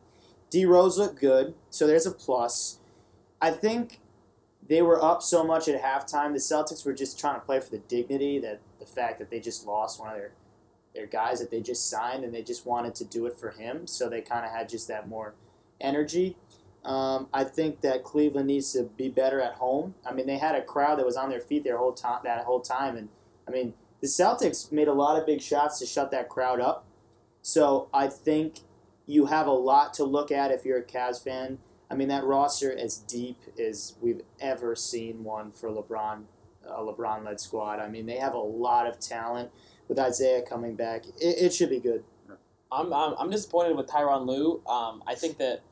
D 0.49 0.65
Rose 0.65 0.97
looked 0.97 1.19
good, 1.19 1.53
so 1.69 1.85
there's 1.85 2.05
a 2.05 2.11
plus. 2.11 2.79
I 3.41 3.51
think 3.51 3.99
they 4.67 4.81
were 4.81 5.03
up 5.03 5.21
so 5.21 5.43
much 5.43 5.67
at 5.67 5.81
halftime. 5.81 6.33
The 6.33 6.39
Celtics 6.39 6.85
were 6.85 6.93
just 6.93 7.19
trying 7.19 7.35
to 7.35 7.41
play 7.41 7.59
for 7.59 7.71
the 7.71 7.79
dignity 7.79 8.39
that 8.39 8.61
the 8.79 8.85
fact 8.85 9.19
that 9.19 9.29
they 9.29 9.39
just 9.39 9.65
lost 9.65 9.99
one 9.99 10.09
of 10.09 10.15
their 10.15 10.31
their 10.93 11.05
guys 11.05 11.39
that 11.39 11.51
they 11.51 11.61
just 11.61 11.89
signed 11.89 12.23
and 12.23 12.33
they 12.33 12.41
just 12.41 12.65
wanted 12.65 12.95
to 12.95 13.05
do 13.05 13.25
it 13.25 13.37
for 13.37 13.51
him. 13.51 13.87
So 13.87 14.09
they 14.09 14.21
kind 14.21 14.45
of 14.45 14.51
had 14.51 14.69
just 14.69 14.87
that 14.87 15.07
more 15.07 15.35
energy. 15.79 16.35
Um, 16.83 17.27
I 17.33 17.43
think 17.43 17.81
that 17.81 18.03
Cleveland 18.03 18.47
needs 18.47 18.73
to 18.73 18.83
be 18.83 19.09
better 19.09 19.41
at 19.41 19.55
home. 19.55 19.95
I 20.05 20.13
mean, 20.13 20.27
they 20.27 20.37
had 20.37 20.55
a 20.55 20.61
crowd 20.61 20.97
that 20.99 21.05
was 21.05 21.17
on 21.17 21.29
their 21.29 21.41
feet 21.41 21.63
their 21.63 21.77
whole 21.77 21.93
time 21.93 22.21
that 22.23 22.45
whole 22.45 22.61
time, 22.61 22.95
and 22.95 23.09
I 23.47 23.51
mean, 23.51 23.73
the 24.01 24.07
Celtics 24.07 24.71
made 24.71 24.87
a 24.87 24.93
lot 24.93 25.19
of 25.19 25.25
big 25.25 25.41
shots 25.41 25.79
to 25.79 25.85
shut 25.85 26.09
that 26.11 26.29
crowd 26.29 26.61
up. 26.61 26.85
So 27.41 27.89
I 27.93 28.07
think 28.07 28.59
you 29.05 29.25
have 29.25 29.47
a 29.47 29.51
lot 29.51 29.93
to 29.95 30.03
look 30.03 30.31
at 30.31 30.51
if 30.51 30.63
you're 30.63 30.77
a 30.77 30.83
Cavs 30.83 31.21
fan. 31.21 31.59
I 31.91 31.95
mean, 31.95 32.07
that 32.09 32.23
roster 32.23 32.71
as 32.71 32.97
deep 32.97 33.39
as 33.59 33.95
we've 33.99 34.21
ever 34.39 34.75
seen 34.75 35.23
one 35.23 35.51
for 35.51 35.69
LeBron, 35.69 36.23
a 36.65 36.81
LeBron-led 36.81 37.39
squad. 37.39 37.79
I 37.79 37.89
mean, 37.89 38.05
they 38.05 38.17
have 38.17 38.35
a 38.35 38.39
lot 38.39 38.85
of 38.87 38.99
talent 38.99 39.49
with 39.89 39.99
Isaiah 39.99 40.41
coming 40.41 40.75
back. 40.75 41.05
It, 41.19 41.37
it 41.41 41.53
should 41.53 41.69
be 41.69 41.79
good. 41.79 42.03
I'm, 42.71 42.93
I'm, 42.93 43.15
I'm 43.19 43.29
disappointed 43.29 43.75
with 43.75 43.87
Tyronn 43.87 44.27
Lue. 44.27 44.61
Um, 44.67 45.03
I 45.07 45.15
think 45.15 45.37
that 45.39 45.63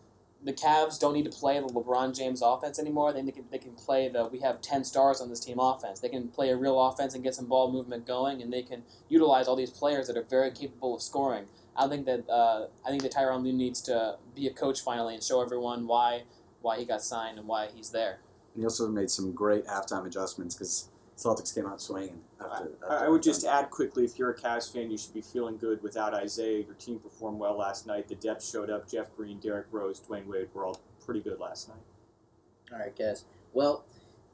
the 0.43 0.53
Cavs 0.53 0.99
don't 0.99 1.13
need 1.13 1.25
to 1.25 1.31
play 1.31 1.59
the 1.59 1.67
LeBron 1.67 2.15
James 2.15 2.41
offense 2.41 2.79
anymore. 2.79 3.09
I 3.09 3.21
they 3.21 3.31
can, 3.31 3.45
they 3.51 3.57
can 3.57 3.73
play 3.73 4.07
the 4.07 4.25
we 4.25 4.39
have 4.39 4.61
10 4.61 4.83
stars 4.83 5.21
on 5.21 5.29
this 5.29 5.39
team 5.39 5.59
offense. 5.59 5.99
They 5.99 6.09
can 6.09 6.27
play 6.27 6.49
a 6.49 6.55
real 6.55 6.83
offense 6.83 7.13
and 7.13 7.23
get 7.23 7.35
some 7.35 7.45
ball 7.45 7.71
movement 7.71 8.05
going, 8.05 8.41
and 8.41 8.51
they 8.51 8.63
can 8.63 8.83
utilize 9.09 9.47
all 9.47 9.55
these 9.55 9.71
players 9.71 10.07
that 10.07 10.17
are 10.17 10.23
very 10.23 10.51
capable 10.51 10.95
of 10.95 11.01
scoring. 11.01 11.45
I 11.75 11.87
think 11.87 12.05
that 12.05 12.29
uh, 12.29 12.67
I 12.85 12.89
think 12.89 13.03
that 13.03 13.13
Tyronn 13.13 13.43
Lue 13.43 13.53
needs 13.53 13.81
to 13.83 14.17
be 14.35 14.47
a 14.47 14.53
coach 14.53 14.81
finally 14.81 15.13
and 15.13 15.23
show 15.23 15.41
everyone 15.41 15.87
why 15.87 16.23
why 16.61 16.77
he 16.77 16.85
got 16.85 17.03
signed 17.03 17.37
and 17.37 17.47
why 17.47 17.69
he's 17.73 17.91
there. 17.91 18.19
And 18.53 18.61
he 18.61 18.65
also 18.65 18.87
made 18.87 19.11
some 19.11 19.31
great 19.33 19.65
halftime 19.67 20.05
adjustments 20.05 20.55
because 20.55 20.89
Celtics 21.17 21.53
came 21.53 21.65
out 21.65 21.81
swinging. 21.81 22.21
After, 22.39 22.69
I, 22.87 22.93
after 22.93 23.05
I 23.05 23.09
would 23.09 23.23
just 23.23 23.43
add 23.43 23.71
quickly 23.71 24.05
if 24.05 24.19
you're 24.19 24.29
a 24.29 24.37
Cavs 24.37 24.71
fan, 24.71 24.91
you 24.91 24.97
should 24.97 25.15
be 25.15 25.21
feeling 25.21 25.57
good 25.57 25.81
without 25.81 26.13
Isaiah. 26.13 26.63
Your 26.63 26.75
team 26.75 26.99
performed 26.99 27.39
well 27.39 27.57
last 27.57 27.87
night. 27.87 28.07
The 28.07 28.15
depth 28.15 28.45
showed 28.45 28.69
up. 28.69 28.89
Jeff 28.89 29.13
Green, 29.15 29.39
Derrick 29.39 29.65
Rose, 29.71 29.99
Dwyane 29.99 30.27
Wade 30.27 30.49
were 30.53 30.65
all 30.65 30.79
pretty 31.03 31.21
good 31.21 31.39
last 31.39 31.69
night. 31.69 31.77
All 32.71 32.79
right, 32.79 32.95
guys. 32.95 33.25
Well, 33.51 33.83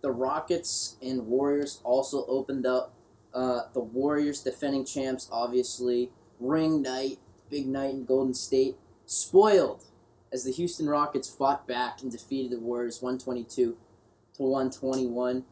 the 0.01 0.11
Rockets 0.11 0.97
and 1.01 1.27
Warriors 1.27 1.79
also 1.85 2.25
opened 2.25 2.65
up. 2.65 2.93
Uh, 3.33 3.61
the 3.73 3.79
Warriors, 3.79 4.41
defending 4.41 4.85
champs, 4.85 5.29
obviously. 5.31 6.11
Ring 6.39 6.81
night. 6.81 7.19
big 7.49 7.67
night 7.67 7.93
in 7.93 8.03
Golden 8.03 8.33
State. 8.33 8.75
Spoiled 9.05 9.85
as 10.33 10.43
the 10.43 10.51
Houston 10.51 10.87
Rockets 10.89 11.29
fought 11.29 11.65
back 11.65 12.01
and 12.01 12.11
defeated 12.11 12.51
the 12.51 12.59
Warriors 12.59 13.01
122 13.01 13.77
to 14.35 14.43
121. 14.43 15.45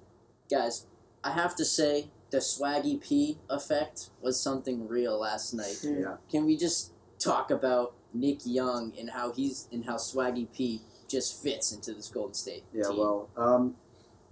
Guys, 0.49 0.87
I 1.23 1.31
have 1.31 1.55
to 1.57 1.65
say 1.65 2.07
the 2.31 2.37
Swaggy 2.37 2.99
P 3.01 3.37
effect 3.49 4.09
was 4.21 4.39
something 4.39 4.87
real 4.87 5.19
last 5.19 5.53
night. 5.53 5.79
Yeah. 5.83 6.15
Can 6.29 6.45
we 6.45 6.57
just 6.57 6.93
talk 7.19 7.51
about 7.51 7.93
Nick 8.13 8.39
Young 8.45 8.93
and 8.99 9.09
how 9.11 9.31
he's 9.31 9.67
and 9.71 9.85
how 9.85 9.95
Swaggy 9.95 10.47
P 10.51 10.81
just 11.07 11.41
fits 11.43 11.71
into 11.73 11.93
this 11.93 12.07
Golden 12.09 12.33
State 12.33 12.63
Yeah, 12.73 12.83
team? 12.87 12.97
well, 12.97 13.29
um, 13.37 13.75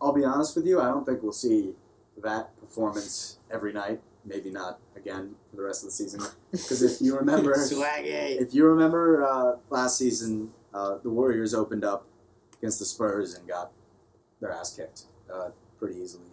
I'll 0.01 0.13
be 0.13 0.24
honest 0.24 0.55
with 0.55 0.65
you. 0.65 0.79
I 0.81 0.86
don't 0.86 1.05
think 1.05 1.22
we'll 1.22 1.31
see 1.34 1.74
that 2.24 2.58
performance 2.60 3.38
every 3.51 3.74
night. 3.74 4.01
Maybe 4.25 4.50
not 4.51 4.79
again 4.96 5.36
for 5.50 5.58
the 5.58 5.63
rest 5.63 5.84
of 5.84 5.89
the 5.89 5.91
season. 5.93 6.22
Because 6.51 6.81
if 6.81 7.01
you 7.01 7.17
remember, 7.17 7.53
Swaggy. 7.58 8.41
if 8.41 8.53
you 8.53 8.65
remember 8.65 9.25
uh, 9.25 9.55
last 9.69 9.98
season, 9.98 10.51
uh, 10.74 10.98
the 11.03 11.10
Warriors 11.10 11.53
opened 11.53 11.84
up 11.86 12.05
against 12.58 12.79
the 12.79 12.86
Spurs 12.86 13.36
and 13.36 13.48
got 13.48 13.72
their 14.41 14.51
ass 14.51 14.75
kicked 14.75 15.03
uh, 15.34 15.50
pretty 15.77 16.00
easily. 16.00 16.25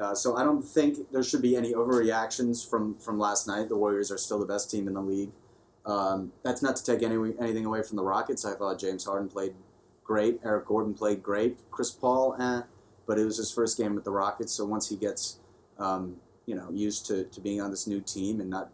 Uh, 0.00 0.14
so 0.14 0.36
I 0.36 0.44
don't 0.44 0.62
think 0.62 1.10
there 1.12 1.22
should 1.22 1.42
be 1.42 1.56
any 1.56 1.74
overreactions 1.74 2.68
from, 2.68 2.96
from 2.96 3.18
last 3.18 3.46
night. 3.46 3.68
The 3.68 3.76
Warriors 3.76 4.10
are 4.10 4.16
still 4.16 4.38
the 4.38 4.46
best 4.46 4.70
team 4.70 4.88
in 4.88 4.94
the 4.94 5.02
league. 5.02 5.30
Um, 5.84 6.32
that's 6.42 6.62
not 6.62 6.76
to 6.76 6.84
take 6.84 7.02
any, 7.02 7.34
anything 7.38 7.66
away 7.66 7.82
from 7.82 7.96
the 7.96 8.02
Rockets. 8.02 8.44
I 8.44 8.54
thought 8.54 8.78
James 8.78 9.04
Harden 9.04 9.28
played 9.28 9.54
great. 10.04 10.40
Eric 10.44 10.66
Gordon 10.66 10.94
played 10.94 11.22
great. 11.22 11.58
Chris 11.70 11.90
Paul, 11.90 12.34
eh, 12.40 12.62
but 13.06 13.18
it 13.18 13.24
was 13.24 13.36
his 13.36 13.52
first 13.52 13.76
game 13.76 13.94
with 13.94 14.04
the 14.04 14.10
Rockets. 14.10 14.52
So 14.52 14.64
once 14.64 14.88
he 14.88 14.96
gets, 14.96 15.38
um, 15.78 16.16
you 16.46 16.54
know, 16.54 16.68
used 16.72 17.06
to, 17.06 17.24
to 17.24 17.40
being 17.40 17.60
on 17.60 17.70
this 17.70 17.86
new 17.86 18.00
team 18.00 18.40
and 18.40 18.48
not, 18.48 18.70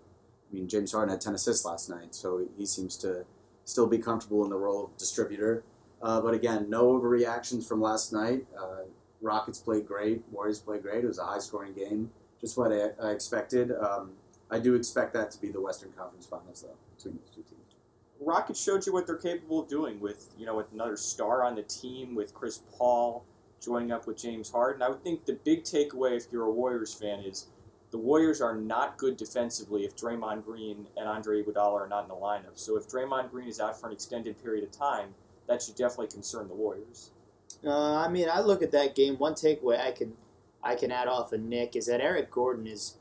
I 0.50 0.54
mean, 0.54 0.68
James 0.68 0.92
Harden 0.92 1.10
had 1.10 1.20
ten 1.20 1.34
assists 1.34 1.64
last 1.64 1.90
night, 1.90 2.14
so 2.14 2.46
he 2.56 2.64
seems 2.66 2.96
to 2.98 3.24
still 3.64 3.88
be 3.88 3.98
comfortable 3.98 4.44
in 4.44 4.50
the 4.50 4.56
role 4.56 4.84
of 4.84 4.96
distributor. 4.96 5.64
Uh, 6.00 6.20
but 6.20 6.34
again, 6.34 6.70
no 6.70 6.98
overreactions 6.98 7.66
from 7.66 7.80
last 7.80 8.12
night. 8.12 8.46
Uh, 8.56 8.82
Rockets 9.26 9.58
played 9.58 9.86
great. 9.86 10.22
Warriors 10.30 10.60
played 10.60 10.82
great. 10.82 11.04
It 11.04 11.06
was 11.06 11.18
a 11.18 11.24
high 11.24 11.40
scoring 11.40 11.74
game, 11.74 12.10
just 12.40 12.56
what 12.56 12.72
I, 12.72 12.90
I 13.02 13.10
expected. 13.10 13.72
Um, 13.72 14.12
I 14.50 14.58
do 14.58 14.74
expect 14.74 15.12
that 15.14 15.30
to 15.32 15.40
be 15.40 15.48
the 15.48 15.60
Western 15.60 15.92
Conference 15.92 16.26
Finals, 16.26 16.62
though, 16.62 16.76
between 16.96 17.18
those 17.18 17.34
two 17.34 17.42
teams. 17.42 17.74
Rockets 18.20 18.62
showed 18.62 18.86
you 18.86 18.92
what 18.92 19.06
they're 19.06 19.16
capable 19.16 19.60
of 19.60 19.68
doing 19.68 20.00
with 20.00 20.32
you 20.38 20.46
know 20.46 20.56
with 20.56 20.72
another 20.72 20.96
star 20.96 21.44
on 21.44 21.54
the 21.54 21.62
team 21.62 22.14
with 22.14 22.32
Chris 22.32 22.62
Paul 22.78 23.24
joining 23.60 23.92
up 23.92 24.06
with 24.06 24.16
James 24.16 24.50
Harden. 24.50 24.80
I 24.80 24.88
would 24.88 25.02
think 25.02 25.26
the 25.26 25.34
big 25.34 25.64
takeaway 25.64 26.16
if 26.16 26.26
you're 26.30 26.44
a 26.44 26.50
Warriors 26.50 26.94
fan 26.94 27.20
is 27.20 27.46
the 27.90 27.98
Warriors 27.98 28.40
are 28.40 28.54
not 28.54 28.96
good 28.96 29.16
defensively 29.16 29.84
if 29.84 29.96
Draymond 29.96 30.44
Green 30.44 30.86
and 30.96 31.08
Andre 31.08 31.42
Iguodala 31.42 31.80
are 31.80 31.88
not 31.88 32.04
in 32.04 32.08
the 32.08 32.14
lineup. 32.14 32.54
So 32.54 32.76
if 32.76 32.88
Draymond 32.88 33.30
Green 33.30 33.48
is 33.48 33.60
out 33.60 33.78
for 33.78 33.86
an 33.86 33.92
extended 33.92 34.42
period 34.42 34.64
of 34.64 34.70
time, 34.70 35.14
that 35.48 35.62
should 35.62 35.76
definitely 35.76 36.08
concern 36.08 36.48
the 36.48 36.54
Warriors. 36.54 37.10
Uh, 37.64 37.96
I 37.96 38.08
mean, 38.08 38.28
I 38.32 38.40
look 38.40 38.62
at 38.62 38.72
that 38.72 38.94
game. 38.94 39.16
One 39.16 39.34
takeaway 39.34 39.80
I 39.80 39.92
can 39.92 40.14
I 40.62 40.74
can 40.74 40.90
add 40.90 41.08
off 41.08 41.32
of 41.32 41.40
Nick 41.40 41.76
is 41.76 41.86
that 41.86 42.00
Eric 42.00 42.30
Gordon 42.30 42.66
is 42.66 42.96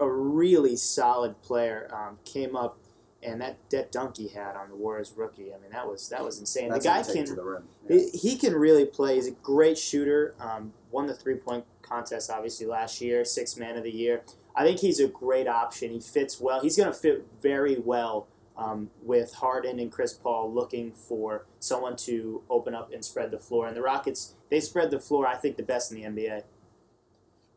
a 0.00 0.08
really 0.08 0.76
solid 0.76 1.40
player. 1.42 1.88
Um, 1.92 2.18
came 2.24 2.56
up 2.56 2.78
and 3.22 3.40
that 3.40 3.58
that 3.70 3.90
dunk 3.90 4.16
he 4.16 4.28
had 4.28 4.56
on 4.56 4.68
the 4.68 4.76
Warriors 4.76 5.12
rookie. 5.16 5.52
I 5.52 5.58
mean, 5.58 5.70
that 5.72 5.88
was 5.88 6.08
that 6.08 6.24
was 6.24 6.38
insane. 6.38 6.70
That's 6.70 6.84
the 6.84 6.90
guy 6.90 7.02
gonna 7.02 7.14
take 7.14 7.22
it 7.22 7.26
can 7.26 7.36
the. 7.36 7.62
Yeah. 7.88 7.98
he, 8.12 8.18
he 8.30 8.36
can 8.36 8.54
really 8.54 8.84
play. 8.84 9.16
He's 9.16 9.28
a 9.28 9.32
great 9.32 9.78
shooter. 9.78 10.34
Um, 10.40 10.72
won 10.90 11.06
the 11.06 11.14
three 11.14 11.36
point 11.36 11.64
contest 11.82 12.30
obviously 12.30 12.66
last 12.66 13.00
year, 13.00 13.24
six 13.24 13.56
man 13.56 13.76
of 13.76 13.84
the 13.84 13.92
year. 13.92 14.22
I 14.54 14.64
think 14.64 14.80
he's 14.80 14.98
a 15.00 15.06
great 15.06 15.46
option. 15.46 15.90
He 15.90 16.00
fits 16.00 16.40
well. 16.40 16.60
He's 16.60 16.76
going 16.76 16.90
to 16.90 16.98
fit 16.98 17.26
very 17.40 17.78
well 17.78 18.26
um, 18.58 18.90
with 19.02 19.34
Harden 19.34 19.78
and 19.78 19.90
Chris 19.90 20.12
Paul 20.12 20.52
looking 20.52 20.92
for 20.92 21.46
someone 21.60 21.96
to 21.96 22.42
open 22.50 22.74
up 22.74 22.92
and 22.92 23.04
spread 23.04 23.30
the 23.30 23.38
floor. 23.38 23.68
And 23.68 23.76
the 23.76 23.82
Rockets, 23.82 24.34
they 24.50 24.60
spread 24.60 24.90
the 24.90 24.98
floor, 24.98 25.26
I 25.26 25.36
think, 25.36 25.56
the 25.56 25.62
best 25.62 25.92
in 25.92 25.98
the 25.98 26.22
NBA. 26.22 26.42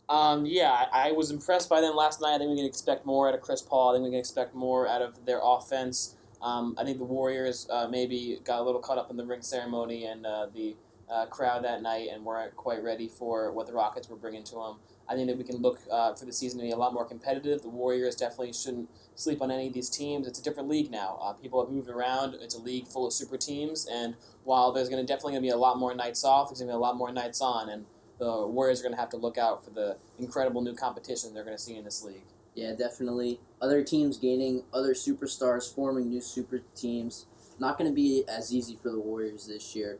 Um, 0.08 0.46
yeah, 0.46 0.86
I, 0.92 1.14
was 1.14 1.32
impressed 1.32 1.70
by 1.70 1.80
them 1.80 1.96
last 1.96 2.22
night. 2.22 2.36
I 2.36 2.38
think 2.38 2.52
we 2.52 2.58
can 2.58 2.66
expect 2.66 3.06
more 3.06 3.30
out 3.30 3.34
of 3.34 3.42
Chris 3.42 3.62
Paul. 3.62 3.92
I 3.92 3.94
think 3.96 4.04
we 4.04 4.10
can 4.12 4.20
expect 4.20 4.54
more 4.54 4.88
out 4.88 5.02
of 5.02 5.26
their 5.26 5.40
offense. 5.42 6.16
Um, 6.42 6.76
I 6.78 6.84
think 6.84 6.98
the 6.98 7.06
Warriors 7.06 7.68
uh, 7.70 7.88
maybe 7.90 8.40
got 8.44 8.60
a 8.60 8.64
little 8.64 8.82
caught 8.82 8.98
up 8.98 9.10
in 9.10 9.18
the 9.18 9.26
ring 9.26 9.42
ceremony 9.42 10.06
and 10.06 10.26
uh, 10.26 10.48
the 10.54 10.76
uh, 11.12 11.26
crowd 11.26 11.64
that 11.64 11.82
night 11.82 12.10
and 12.12 12.24
weren't 12.24 12.56
quite 12.56 12.84
ready 12.84 13.08
for 13.08 13.52
what 13.52 13.68
the 13.68 13.74
Rockets 13.74 14.10
were 14.10 14.16
bringing 14.16 14.44
to 14.46 14.56
them. 14.56 14.76
I 15.10 15.16
think 15.16 15.28
that 15.28 15.38
we 15.38 15.44
can 15.44 15.58
look 15.58 15.80
uh, 15.92 16.14
for 16.14 16.26
the 16.26 16.32
season 16.32 16.60
to 16.60 16.66
be 16.66 16.72
a 16.72 16.78
lot 16.78 16.94
more 16.94 17.06
competitive. 17.06 17.62
The 17.62 17.70
Warriors 17.70 18.16
definitely 18.16 18.54
shouldn't 18.54 18.90
sleep 19.16 19.42
on 19.42 19.52
any 19.52 19.68
of 19.68 19.74
these 19.74 19.90
teams. 19.90 20.26
It's 20.26 20.40
a 20.40 20.44
different 20.44 20.70
league 20.70 20.90
now. 20.90 21.20
Uh, 21.22 21.34
people 21.34 21.64
have 21.64 21.74
moved 21.74 21.90
around. 21.90 22.36
It's 22.36 22.56
a 22.56 22.62
league 22.62 22.88
full 22.88 23.06
of 23.06 23.14
super 23.14 23.38
teams, 23.38 23.88
and 23.92 24.16
while 24.46 24.72
there's 24.72 24.88
going 24.88 25.06
to 25.06 25.08
definitely 25.08 25.34
gonna 25.34 25.42
be 25.42 25.50
a 25.50 25.58
lot 25.58 25.78
more 25.78 25.94
nights 25.94 26.24
off, 26.24 26.50
there's 26.50 26.60
going 26.60 26.70
to 26.70 26.74
be 26.74 26.78
a 26.78 26.80
lot 26.80 26.96
more 26.96 27.12
nights 27.12 27.42
on, 27.42 27.68
and 27.70 27.86
the 28.20 28.48
Warriors 28.48 28.80
are 28.80 28.84
going 28.84 28.94
to 28.94 29.00
have 29.00 29.10
to 29.10 29.18
look 29.18 29.38
out 29.38 29.66
for 29.66 29.72
the 29.72 29.98
incredible 30.20 30.62
new 30.62 30.76
competition 30.76 31.34
they're 31.34 31.44
going 31.44 31.58
to 31.58 31.62
see 31.62 31.76
in 31.76 31.84
this 31.84 32.04
league. 32.04 32.24
Yeah, 32.54 32.74
definitely. 32.74 33.40
Other 33.60 33.84
teams 33.84 34.18
gaining 34.18 34.64
other 34.74 34.94
superstars, 34.94 35.74
forming 35.74 36.10
new 36.10 36.22
super 36.22 36.62
teams. 36.76 37.26
Not 37.60 37.78
going 37.78 37.90
to 37.90 37.96
be 37.96 38.24
as 38.28 38.54
easy 38.54 38.76
for 38.76 38.92
the 38.92 39.00
Warriors 39.00 39.48
this 39.48 39.76
year. 39.76 40.00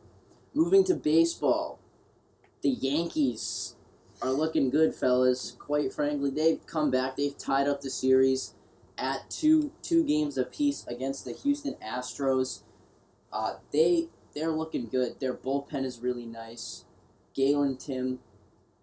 Moving 0.54 0.84
to 0.84 0.94
baseball, 0.94 1.78
the 2.60 2.68
Yankees 2.68 3.76
are 4.20 4.32
looking 4.32 4.68
good, 4.68 4.94
fellas. 4.94 5.56
Quite 5.58 5.94
frankly, 5.94 6.30
they've 6.30 6.64
come 6.66 6.90
back. 6.90 7.16
They've 7.16 7.36
tied 7.36 7.66
up 7.66 7.80
the 7.80 7.88
series 7.88 8.54
at 8.98 9.30
two 9.30 9.72
two 9.80 10.04
games 10.04 10.36
apiece 10.36 10.86
against 10.86 11.24
the 11.24 11.32
Houston 11.32 11.74
Astros. 11.82 12.62
Uh, 13.32 13.54
they 13.72 14.08
they're 14.34 14.52
looking 14.52 14.88
good. 14.88 15.20
Their 15.20 15.32
bullpen 15.32 15.84
is 15.84 16.00
really 16.00 16.26
nice. 16.26 16.84
Galen 17.34 17.78
Tim, 17.78 18.18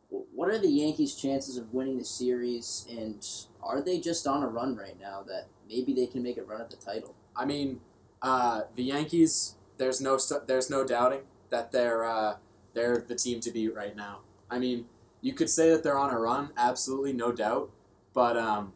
what 0.09 0.49
are 0.49 0.57
the 0.57 0.69
Yankees' 0.69 1.13
chances 1.13 1.55
of 1.55 1.71
winning 1.71 1.99
the 1.99 2.05
series, 2.05 2.87
and 2.89 3.23
are 3.61 3.79
they 3.79 3.99
just 3.99 4.25
on 4.25 4.41
a 4.41 4.47
run 4.47 4.75
right 4.75 4.99
now 4.99 5.23
that 5.27 5.45
maybe 5.67 5.93
they 5.93 6.07
can 6.07 6.23
make 6.23 6.37
a 6.37 6.43
run 6.43 6.61
at 6.61 6.71
the 6.71 6.77
title? 6.77 7.13
I 7.35 7.45
mean, 7.45 7.81
uh, 8.23 8.61
the 8.75 8.83
Yankees. 8.83 9.55
There's 9.77 10.01
no 10.01 10.17
st- 10.17 10.47
there's 10.47 10.69
no 10.69 10.83
doubting 10.83 11.21
that 11.49 11.71
they're 11.71 12.05
uh, 12.05 12.35
they're 12.73 12.97
the 13.07 13.15
team 13.15 13.39
to 13.41 13.51
beat 13.51 13.75
right 13.75 13.95
now. 13.95 14.19
I 14.49 14.59
mean, 14.59 14.85
you 15.21 15.33
could 15.33 15.49
say 15.49 15.69
that 15.69 15.83
they're 15.83 15.97
on 15.97 16.11
a 16.11 16.19
run, 16.19 16.51
absolutely, 16.57 17.13
no 17.13 17.31
doubt. 17.31 17.69
But 18.13 18.37
um, 18.37 18.73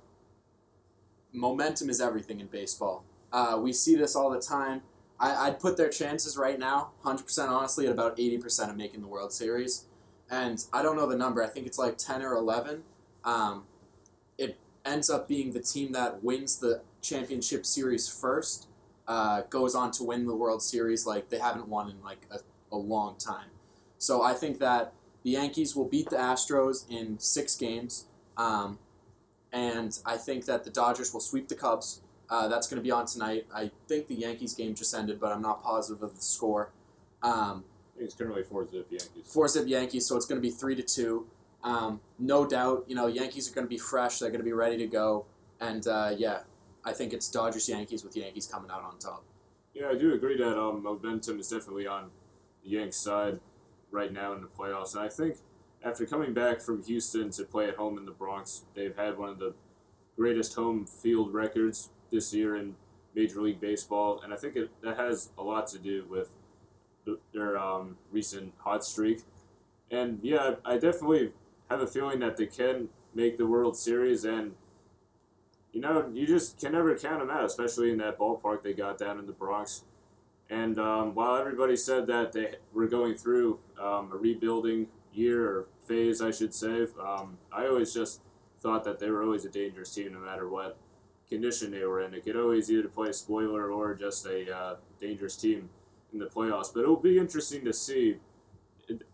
momentum 1.31 1.89
is 1.89 1.99
everything 1.99 2.39
in 2.39 2.47
baseball. 2.47 3.03
Uh, 3.31 3.59
we 3.61 3.73
see 3.73 3.95
this 3.95 4.15
all 4.15 4.29
the 4.29 4.39
time. 4.39 4.81
I, 5.19 5.47
I'd 5.47 5.59
put 5.59 5.77
their 5.77 5.89
chances 5.89 6.37
right 6.37 6.59
now, 6.59 6.91
100% 7.03 7.49
honestly, 7.49 7.85
at 7.85 7.91
about 7.91 8.17
80% 8.17 8.69
of 8.69 8.77
making 8.77 9.01
the 9.01 9.07
World 9.07 9.33
Series. 9.33 9.85
And 10.29 10.63
I 10.71 10.81
don't 10.81 10.95
know 10.95 11.07
the 11.07 11.17
number. 11.17 11.43
I 11.43 11.47
think 11.47 11.65
it's 11.65 11.79
like 11.79 11.97
10 11.97 12.21
or 12.21 12.33
11. 12.33 12.83
Um, 13.23 13.63
it 14.37 14.57
ends 14.85 15.09
up 15.09 15.27
being 15.27 15.53
the 15.53 15.61
team 15.61 15.91
that 15.93 16.23
wins 16.23 16.57
the 16.57 16.81
championship 17.01 17.65
series 17.65 18.07
first 18.07 18.67
uh, 19.07 19.41
goes 19.49 19.75
on 19.75 19.91
to 19.91 20.03
win 20.03 20.25
the 20.25 20.35
World 20.35 20.61
Series 20.61 21.05
like 21.05 21.29
they 21.29 21.39
haven't 21.39 21.67
won 21.67 21.89
in 21.89 22.01
like 22.03 22.25
a, 22.31 22.39
a 22.73 22.77
long 22.77 23.15
time. 23.17 23.47
So 23.97 24.21
I 24.21 24.33
think 24.33 24.59
that 24.59 24.91
the 25.23 25.31
Yankees 25.31 25.75
will 25.75 25.87
beat 25.87 26.09
the 26.09 26.17
Astros 26.17 26.85
in 26.89 27.17
six 27.19 27.55
games, 27.55 28.07
um, 28.35 28.79
and 29.53 29.97
I 30.05 30.17
think 30.17 30.45
that 30.45 30.65
the 30.65 30.69
Dodgers 30.69 31.13
will 31.13 31.21
sweep 31.21 31.47
the 31.47 31.55
Cubs. 31.55 32.01
Uh, 32.29 32.47
that's 32.47 32.67
going 32.67 32.77
to 32.77 32.83
be 32.83 32.91
on 32.91 33.05
tonight. 33.05 33.45
I 33.53 33.71
think 33.87 34.07
the 34.07 34.15
Yankees 34.15 34.53
game 34.53 34.75
just 34.75 34.93
ended, 34.93 35.19
but 35.19 35.31
I'm 35.31 35.41
not 35.41 35.63
positive 35.63 36.01
of 36.03 36.15
the 36.15 36.21
score. 36.21 36.71
Um, 37.21 37.63
it's 37.97 38.15
currently 38.15 38.43
four 38.43 38.67
zip 38.67 38.87
Yankees. 38.89 39.23
four 39.25 39.47
zip 39.47 39.67
Yankees, 39.67 40.07
so 40.07 40.17
it's 40.17 40.25
going 40.25 40.41
to 40.41 40.45
be 40.45 40.51
three 40.51 40.75
to 40.75 40.81
two. 40.81 41.27
Um, 41.63 42.01
no 42.19 42.45
doubt, 42.45 42.83
you 42.87 42.95
know, 42.95 43.07
Yankees 43.07 43.49
are 43.49 43.55
going 43.55 43.65
to 43.65 43.69
be 43.69 43.77
fresh. 43.77 44.19
They're 44.19 44.29
going 44.29 44.41
to 44.41 44.45
be 44.45 44.51
ready 44.51 44.77
to 44.77 44.87
go, 44.87 45.25
and 45.61 45.87
uh, 45.87 46.11
yeah, 46.17 46.39
I 46.83 46.91
think 46.91 47.13
it's 47.13 47.29
Dodgers 47.29 47.69
Yankees 47.69 48.03
with 48.03 48.17
Yankees 48.17 48.47
coming 48.47 48.69
out 48.69 48.83
on 48.83 48.97
top. 48.97 49.23
Yeah, 49.73 49.89
I 49.89 49.95
do 49.95 50.13
agree 50.13 50.37
that 50.37 50.59
um, 50.59 50.83
momentum 50.83 51.39
is 51.39 51.47
definitely 51.49 51.87
on 51.87 52.09
Yanks 52.63 52.97
side 52.97 53.39
right 53.91 54.11
now 54.11 54.33
in 54.33 54.41
the 54.41 54.47
playoffs, 54.47 54.95
and 54.95 55.03
I 55.03 55.09
think 55.09 55.37
after 55.83 56.05
coming 56.05 56.33
back 56.33 56.61
from 56.61 56.83
Houston 56.83 57.29
to 57.31 57.43
play 57.43 57.67
at 57.67 57.75
home 57.75 57.97
in 57.97 58.05
the 58.05 58.11
Bronx, 58.11 58.63
they've 58.73 58.95
had 58.95 59.17
one 59.17 59.29
of 59.29 59.39
the 59.39 59.53
greatest 60.15 60.55
home 60.55 60.85
field 60.85 61.33
records 61.33 61.89
this 62.11 62.33
year 62.33 62.55
in 62.55 62.75
Major 63.15 63.41
League 63.41 63.59
Baseball, 63.59 64.21
and 64.23 64.33
I 64.33 64.37
think 64.37 64.55
it, 64.55 64.69
that 64.81 64.97
has 64.97 65.29
a 65.37 65.43
lot 65.43 65.67
to 65.67 65.79
do 65.79 66.05
with 66.09 66.29
their 67.33 67.57
um, 67.57 67.97
recent 68.11 68.53
hot 68.59 68.85
streak. 68.85 69.21
And 69.91 70.19
yeah, 70.23 70.55
I 70.65 70.77
definitely 70.77 71.33
have 71.69 71.81
a 71.81 71.87
feeling 71.87 72.19
that 72.19 72.37
they 72.37 72.47
can 72.47 72.89
make 73.13 73.37
the 73.37 73.45
World 73.45 73.75
Series, 73.75 74.23
and 74.23 74.53
you 75.71 75.81
know, 75.81 76.09
you 76.13 76.25
just 76.25 76.59
can 76.59 76.71
never 76.71 76.95
count 76.95 77.19
them 77.19 77.29
out, 77.29 77.43
especially 77.43 77.91
in 77.91 77.97
that 77.97 78.17
ballpark 78.17 78.61
they 78.63 78.73
got 78.73 78.97
down 78.97 79.19
in 79.19 79.25
the 79.25 79.33
Bronx. 79.33 79.83
And 80.49 80.77
um, 80.77 81.15
while 81.15 81.35
everybody 81.35 81.75
said 81.75 82.07
that 82.07 82.33
they 82.33 82.55
were 82.73 82.87
going 82.87 83.15
through 83.15 83.59
um, 83.79 84.11
a 84.11 84.17
rebuilding 84.17 84.87
year 85.13 85.47
or 85.47 85.67
phase, 85.87 86.21
I 86.21 86.31
should 86.31 86.53
say, 86.53 86.87
um, 87.01 87.37
I 87.51 87.67
always 87.67 87.93
just 87.93 88.21
thought 88.61 88.83
that 88.83 88.99
they 88.99 89.09
were 89.09 89.23
always 89.23 89.45
a 89.45 89.49
dangerous 89.49 89.93
team 89.93 90.13
no 90.13 90.19
matter 90.19 90.47
what 90.47 90.77
condition 91.29 91.71
they 91.71 91.83
were 91.83 92.01
in. 92.01 92.11
They 92.11 92.19
could 92.19 92.35
always 92.35 92.69
either 92.69 92.87
play 92.87 93.09
a 93.09 93.13
spoiler 93.13 93.71
or 93.71 93.95
just 93.95 94.25
a 94.25 94.55
uh, 94.55 94.75
dangerous 94.99 95.35
team 95.35 95.69
in 96.11 96.19
the 96.19 96.25
playoffs. 96.25 96.73
But 96.73 96.81
it'll 96.81 96.95
be 96.95 97.17
interesting 97.17 97.65
to 97.65 97.73
see 97.73 98.17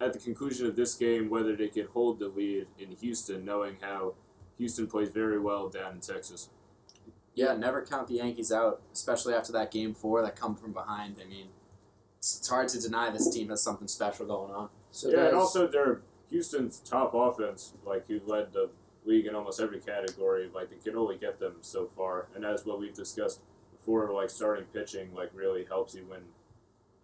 at 0.01 0.13
the 0.13 0.19
conclusion 0.19 0.67
of 0.67 0.75
this 0.75 0.95
game 0.95 1.29
whether 1.29 1.55
they 1.55 1.67
can 1.67 1.87
hold 1.93 2.19
the 2.19 2.27
lead 2.27 2.67
in 2.77 2.91
Houston, 2.97 3.45
knowing 3.45 3.77
how 3.81 4.15
Houston 4.57 4.87
plays 4.87 5.09
very 5.09 5.39
well 5.39 5.69
down 5.69 5.93
in 5.93 5.99
Texas. 5.99 6.49
Yeah, 7.39 7.55
never 7.55 7.85
count 7.85 8.09
the 8.09 8.15
Yankees 8.15 8.51
out, 8.51 8.81
especially 8.91 9.33
after 9.33 9.53
that 9.53 9.71
game 9.71 9.93
four 9.93 10.21
that 10.21 10.35
come 10.35 10.57
from 10.57 10.73
behind. 10.73 11.15
I 11.23 11.25
mean, 11.25 11.47
it's, 12.17 12.37
it's 12.37 12.49
hard 12.49 12.67
to 12.67 12.81
deny 12.81 13.09
this 13.11 13.33
team 13.33 13.47
has 13.47 13.63
something 13.63 13.87
special 13.87 14.25
going 14.25 14.51
on. 14.51 14.67
So 14.91 15.09
yeah, 15.09 15.27
and 15.27 15.37
also 15.37 15.65
they're 15.65 16.01
Houston's 16.29 16.79
top 16.79 17.13
offense, 17.13 17.75
like 17.85 18.07
who 18.09 18.19
led 18.25 18.51
the 18.51 18.71
league 19.05 19.25
in 19.25 19.35
almost 19.35 19.61
every 19.61 19.79
category. 19.79 20.49
Like 20.53 20.69
they 20.69 20.75
can 20.83 20.97
only 20.97 21.15
get 21.15 21.39
them 21.39 21.53
so 21.61 21.89
far, 21.95 22.27
and 22.35 22.43
that's 22.43 22.65
what 22.65 22.77
we've 22.77 22.93
discussed 22.93 23.39
before. 23.71 24.11
Like 24.11 24.29
starting 24.29 24.65
pitching, 24.73 25.13
like 25.15 25.31
really 25.33 25.63
helps 25.63 25.95
you 25.95 26.05
win 26.09 26.23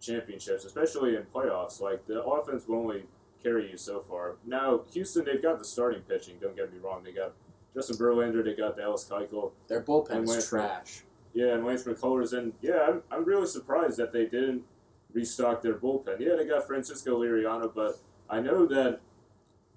championships, 0.02 0.66
especially 0.66 1.16
in 1.16 1.22
playoffs. 1.34 1.80
Like 1.80 2.06
the 2.06 2.22
offense 2.22 2.68
will 2.68 2.80
only 2.80 3.04
carry 3.42 3.70
you 3.70 3.78
so 3.78 4.00
far. 4.00 4.36
Now 4.44 4.82
Houston, 4.92 5.24
they've 5.24 5.42
got 5.42 5.58
the 5.58 5.64
starting 5.64 6.02
pitching. 6.02 6.34
Don't 6.42 6.54
get 6.54 6.70
me 6.70 6.78
wrong. 6.78 7.04
They 7.04 7.12
got 7.12 7.32
Justin 7.76 7.96
Verlander. 7.96 8.42
They 8.42 8.54
got 8.54 8.76
Dallas 8.76 9.06
Keuchel. 9.08 9.52
Their 9.68 9.82
bullpen 9.82 10.24
is 10.24 10.30
Lance 10.30 10.48
trash. 10.48 11.02
Yeah, 11.34 11.54
and 11.54 11.66
Lance 11.66 11.84
McCullers, 11.84 12.32
and 12.32 12.54
yeah, 12.62 12.86
I'm, 12.88 13.02
I'm 13.10 13.24
really 13.24 13.46
surprised 13.46 13.98
that 13.98 14.12
they 14.12 14.24
didn't 14.24 14.62
restock 15.12 15.60
their 15.60 15.74
bullpen. 15.74 16.18
Yeah, 16.18 16.34
they 16.36 16.46
got 16.46 16.66
Francisco 16.66 17.20
Liriano, 17.20 17.72
but 17.72 17.98
I 18.30 18.40
know 18.40 18.64
that 18.66 19.00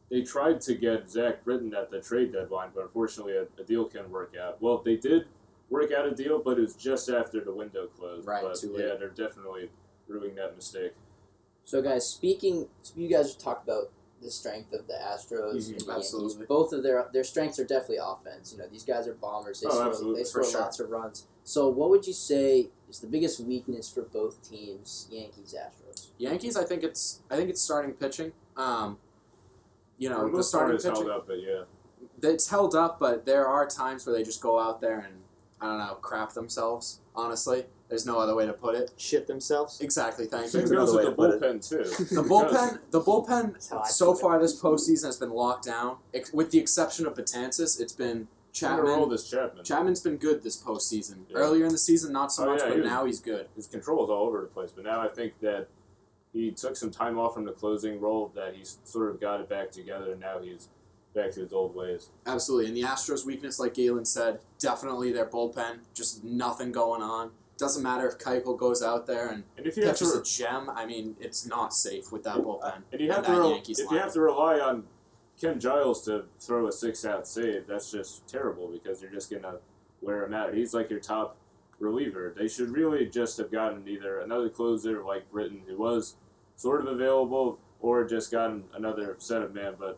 they 0.10 0.22
tried 0.22 0.62
to 0.62 0.76
get 0.76 1.10
Zach 1.10 1.44
Britton 1.44 1.74
at 1.76 1.92
the 1.92 2.00
trade 2.00 2.32
deadline, 2.32 2.70
but 2.74 2.84
unfortunately 2.84 3.34
a, 3.36 3.44
a 3.62 3.66
deal 3.66 3.86
can't 3.86 4.10
work 4.10 4.34
out. 4.42 4.62
Well, 4.62 4.82
they 4.84 4.96
did 4.96 5.26
work 5.70 5.92
out 5.92 6.08
a 6.08 6.12
deal, 6.12 6.40
but 6.40 6.58
it 6.58 6.62
was 6.62 6.76
just 6.76 7.10
after 7.10 7.42
the 7.42 7.54
window 7.54 7.88
closed. 7.88 8.26
Right, 8.26 8.42
but 8.42 8.56
too 8.56 8.74
yeah, 8.78 8.96
they're 8.98 9.10
definitely 9.10 9.70
ruining 10.08 10.36
that 10.36 10.56
mistake. 10.56 10.94
So, 11.64 11.82
guys, 11.82 12.08
speaking, 12.08 12.68
you 12.96 13.10
guys 13.10 13.36
talked 13.36 13.68
about 13.68 13.92
the 14.22 14.30
strength 14.32 14.74
of 14.74 14.86
the 14.88 14.94
Astros 14.94 15.54
Mhm, 15.70 15.72
and 15.72 15.82
the 15.82 15.92
absolutely. 15.94 16.32
Yankees. 16.34 16.48
Both 16.48 16.74
of 16.74 16.84
their 16.84 17.10
their 17.14 17.24
strengths 17.24 17.58
are 17.60 17.64
definitely 17.66 17.98
offense. 18.04 18.52
You 18.52 18.60
know, 18.60 18.68
these 18.68 18.84
guys 18.84 19.08
are 19.08 19.14
bombers. 19.14 19.62
They 19.62 19.68
Oh, 19.68 19.72
score, 19.72 19.84
absolutely, 19.88 20.24
they 20.24 20.30
for 20.30 20.44
score 20.44 20.52
sure. 20.52 20.62
lots 20.62 20.80
of 20.80 20.90
runs. 20.90 21.28
So, 21.44 21.68
what 21.70 21.90
would 21.90 22.06
you 22.06 22.14
say 22.14 22.70
is 22.90 23.00
the 23.00 23.08
biggest 23.08 23.40
weakness 23.40 23.90
for 23.90 24.02
both 24.02 24.42
teams, 24.48 25.08
Yankees, 25.10 25.56
Astros? 25.58 26.08
Yankees, 26.18 26.58
I 26.58 26.64
think 26.66 26.84
it's 26.84 27.22
I 27.30 27.36
think 27.38 27.50
it's 27.50 27.62
starting 27.62 27.94
pitching. 27.94 28.34
Um, 28.58 28.98
you 29.98 30.10
know, 30.10 30.18
For 30.18 30.26
the 30.26 30.32
the 30.32 30.38
most 30.38 30.52
part, 30.52 30.60
starting 30.62 30.76
it's 30.76 30.84
held 30.86 30.98
pitching. 30.98 31.12
up, 31.12 31.28
but 31.28 31.42
yeah. 31.42 31.64
It's 32.22 32.50
held 32.50 32.76
up, 32.76 33.00
but 33.00 33.26
there 33.26 33.48
are 33.48 33.66
times 33.68 34.06
where 34.06 34.16
they 34.16 34.24
just 34.24 34.42
go 34.42 34.60
out 34.60 34.80
there 34.82 35.00
and 35.00 35.22
I 35.62 35.68
don't 35.68 35.78
know, 35.78 35.96
crap 35.96 36.34
themselves. 36.34 37.00
Honestly, 37.16 37.66
there's 37.90 38.06
no 38.06 38.20
other 38.20 38.36
way 38.36 38.46
to 38.46 38.54
put 38.54 38.76
it. 38.76 38.92
Shit 38.98 39.28
themselves. 39.28 39.82
Exactly. 39.82 40.28
Thank 40.28 40.54
you. 40.54 40.60
That's 40.60 40.72
goes 40.72 40.94
with 40.94 40.98
way 40.98 41.04
the 41.06 41.10
to 41.12 41.16
put 41.16 41.32
it. 41.32 41.42
bullpen 41.42 41.68
too. 41.70 42.06
The 42.16 42.22
bullpen, 42.30 42.80
the 42.92 43.02
bullpen 43.02 43.54
That's 43.54 43.70
how 43.70 43.80
I 43.80 43.88
so 43.88 44.14
put 44.14 44.20
it. 44.20 44.22
far 44.22 44.40
this 44.40 44.62
postseason 44.62 45.06
has 45.06 45.18
been 45.18 45.32
locked 45.32 45.66
down, 45.66 45.98
with 46.34 46.52
the 46.52 46.60
exception 46.60 47.06
of 47.08 47.16
Betances. 47.16 47.80
It's 47.80 47.94
been 47.94 48.28
Chapman. 48.54 48.86
roll 48.86 49.06
this 49.08 49.30
Chapman. 49.30 49.64
Chapman's 49.66 50.02
been 50.02 50.18
good 50.18 50.44
this 50.44 50.62
postseason. 50.62 51.18
Yeah. 51.30 51.38
Earlier 51.38 51.66
in 51.66 51.72
the 51.72 51.78
season, 51.78 52.12
not 52.14 52.32
so 52.32 52.44
Oh, 52.44 52.52
much, 52.52 52.60
yeah, 52.62 52.66
but 52.70 52.74
he 52.76 52.82
was- 52.82 52.90
now 52.90 53.06
he's 53.06 53.20
good. 53.20 53.48
his 53.56 53.68
control 53.68 54.04
is 54.04 54.10
all 54.10 54.28
over 54.28 54.42
the 54.42 54.48
place. 54.48 54.72
But 54.76 54.86
now 54.86 55.02
I 55.02 55.08
think 55.08 55.40
that 55.42 55.68
he 56.32 56.52
took 56.52 56.76
some 56.76 56.92
time 56.92 57.18
off 57.18 57.34
from 57.34 57.46
the 57.46 57.52
closing 57.52 58.00
role, 58.00 58.32
that 58.36 58.54
he's 58.56 58.78
sort 58.84 59.10
of 59.10 59.20
got 59.20 59.40
it 59.42 59.50
back 59.50 59.72
together, 59.72 60.12
and 60.12 60.20
now 60.22 60.38
he's 60.40 60.70
back 61.16 61.32
to 61.32 61.40
his 61.40 61.52
old 61.54 61.74
ways. 61.74 62.10
Absolutely. 62.28 62.68
And 62.68 62.78
the 62.78 62.84
Astros' 62.84 63.26
weakness, 63.26 63.60
like 63.60 63.74
Galen 63.74 64.06
said, 64.06 64.40
definitely 64.60 65.12
their 65.12 65.26
bullpen. 65.26 65.80
Just 65.96 66.24
nothing 66.24 66.72
going 66.72 67.02
on. 67.02 67.32
Doesn't 67.60 67.84
matter 67.84 68.08
if 68.08 68.18
Keuchel 68.18 68.58
goes 68.58 68.82
out 68.82 69.06
there 69.06 69.28
and 69.30 69.44
And 69.58 69.68
if 69.68 69.76
you 69.78 69.84
have 69.86 69.94
pitches 69.96 70.14
to, 70.14 70.20
a 70.20 70.24
gem. 70.24 70.70
I 70.70 70.86
mean, 70.86 71.16
it's 71.20 71.46
not 71.46 71.74
safe 71.74 72.12
with 72.12 72.24
that 72.24 72.38
bullpen. 72.38 72.84
and 72.92 73.02
you 73.02 73.10
have 73.12 73.18
and 73.26 73.26
to, 73.28 73.32
that 73.34 73.40
re- 73.42 73.50
Yankees 73.50 73.80
if 73.80 73.92
you 73.92 73.98
have 73.98 74.14
to 74.14 74.22
rely 74.22 74.60
on 74.60 74.86
Ken 75.40 75.60
Giles 75.60 76.04
to 76.06 76.24
throw 76.40 76.68
a 76.68 76.72
six-out 76.72 77.28
save, 77.28 77.68
that's 77.68 77.92
just 77.92 78.26
terrible 78.28 78.68
because 78.68 79.02
you're 79.02 79.12
just 79.12 79.30
gonna 79.30 79.58
wear 80.02 80.26
him 80.26 80.34
out. 80.34 80.54
He's 80.54 80.74
like 80.74 80.90
your 80.90 81.00
top 81.02 81.36
reliever. 81.80 82.34
They 82.38 82.48
should 82.48 82.70
really 82.72 83.06
just 83.06 83.38
have 83.38 83.52
gotten 83.52 83.88
either 83.88 84.20
another 84.20 84.50
closer 84.50 85.04
like 85.04 85.30
Britton, 85.32 85.62
who 85.68 85.78
was 85.78 86.16
sort 86.56 86.82
of 86.82 86.88
available, 86.88 87.60
or 87.82 88.06
just 88.06 88.32
gotten 88.32 88.64
another 88.74 89.16
set 89.20 89.42
of 89.42 89.54
man. 89.54 89.76
But 89.80 89.98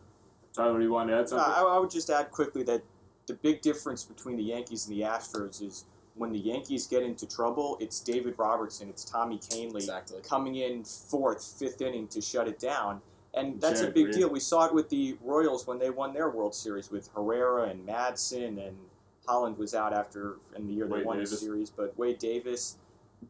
Tyler, 0.52 0.78
do 0.78 0.84
you 0.84 0.92
want 0.92 1.08
to 1.10 1.14
add 1.14 1.24
Uh, 1.24 1.26
something? 1.26 1.52
I, 1.56 1.62
I 1.62 1.78
would 1.78 1.90
just 1.90 2.10
add 2.10 2.30
quickly 2.32 2.62
that 2.64 2.82
the 3.26 3.34
big 3.34 3.62
difference 3.62 4.04
between 4.04 4.36
the 4.36 4.42
Yankees 4.44 4.86
and 4.88 4.96
the 4.96 5.02
Astros 5.02 5.62
is 5.62 5.84
when 6.22 6.32
the 6.32 6.38
Yankees 6.38 6.86
get 6.86 7.02
into 7.02 7.26
trouble, 7.26 7.76
it's 7.80 7.98
David 8.00 8.34
Robertson, 8.38 8.88
it's 8.88 9.04
Tommy 9.04 9.38
Kahnle 9.38 9.74
Exactly. 9.74 10.20
coming 10.22 10.54
in 10.54 10.84
fourth, 10.84 11.42
fifth 11.58 11.80
inning 11.82 12.06
to 12.08 12.20
shut 12.20 12.46
it 12.48 12.58
down. 12.58 13.02
And 13.34 13.60
that's 13.60 13.80
Yeah, 13.80 13.88
a 13.88 13.90
big 13.90 14.08
agreed. 14.08 14.18
deal. 14.20 14.28
We 14.30 14.40
saw 14.40 14.66
it 14.66 14.72
with 14.74 14.88
the 14.88 15.16
Royals 15.22 15.66
when 15.66 15.78
they 15.78 15.90
won 15.90 16.12
their 16.14 16.30
World 16.30 16.54
Series 16.54 16.90
with 16.90 17.08
Herrera 17.14 17.64
and 17.64 17.84
Madson, 17.86 18.64
and 18.66 18.76
Holland 19.26 19.58
was 19.58 19.74
out 19.74 19.92
after 19.92 20.36
in 20.54 20.66
the 20.68 20.72
year 20.74 20.86
they 20.86 20.96
Wade 20.96 21.06
won 21.06 21.16
Davis. 21.16 21.30
the 21.30 21.36
series. 21.38 21.70
But 21.70 21.98
Wade 21.98 22.18
Davis, 22.18 22.76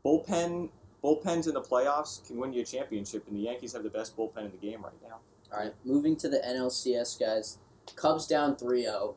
bullpen 0.05 0.69
bullpens 1.03 1.49
in 1.49 1.55
the 1.55 1.61
playoffs 1.63 2.25
can 2.27 2.37
win 2.37 2.53
you 2.53 2.63
a 2.63 2.65
championship, 2.65 3.27
and 3.27 3.37
the 3.37 3.41
Yankees 3.41 3.73
have 3.73 3.83
the 3.83 3.91
best 3.91 4.17
bullpen 4.17 4.45
in 4.45 4.51
the 4.53 4.57
game 4.59 4.83
right 4.83 5.03
now. 5.03 5.19
All 5.53 5.59
right, 5.61 5.75
moving 5.85 6.17
to 6.17 6.29
the 6.29 6.39
NLCS, 6.39 7.19
guys. 7.19 7.59
Cubs 7.97 8.27
down 8.27 8.55
3-0. 8.57 9.15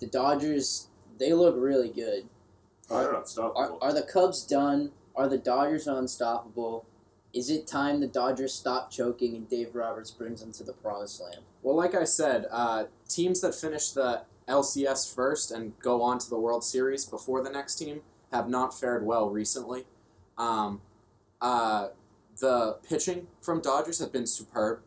The 0.00 0.06
Dodgers, 0.06 0.88
they 1.18 1.32
look 1.32 1.54
really 1.58 1.88
good. 1.90 2.28
They're 2.88 3.14
unstoppable. 3.14 3.78
are, 3.80 3.88
are 3.88 3.94
the 3.94 4.02
Cubs 4.02 4.44
done? 4.44 4.92
Are 5.16 5.28
the 5.28 5.38
Dodgers 5.38 5.86
unstoppable? 5.86 6.86
Is 7.32 7.50
it 7.50 7.66
time 7.66 8.00
the 8.00 8.06
Dodgers 8.06 8.54
stop 8.54 8.90
choking 8.90 9.34
and 9.34 9.48
Dave 9.48 9.74
Roberts 9.74 10.10
brings 10.10 10.40
them 10.40 10.52
to 10.52 10.64
the 10.64 10.72
promised 10.72 11.20
land? 11.20 11.40
Well, 11.62 11.76
like 11.76 11.94
I 11.94 12.04
said, 12.04 12.46
uh, 12.50 12.84
teams 13.08 13.40
that 13.40 13.54
finish 13.54 13.90
the 13.90 14.22
LCS 14.48 15.12
first 15.12 15.50
and 15.50 15.78
go 15.80 16.02
on 16.02 16.18
to 16.18 16.28
the 16.30 16.38
World 16.38 16.64
Series 16.64 17.04
before 17.04 17.42
the 17.42 17.50
next 17.50 17.76
team 17.76 18.02
have 18.32 18.48
not 18.48 18.78
fared 18.78 19.04
well 19.04 19.30
recently. 19.30 19.84
Um, 20.36 20.80
uh, 21.40 21.88
the 22.40 22.78
pitching 22.88 23.28
from 23.40 23.60
Dodgers 23.60 23.98
have 23.98 24.12
been 24.12 24.26
superb. 24.26 24.80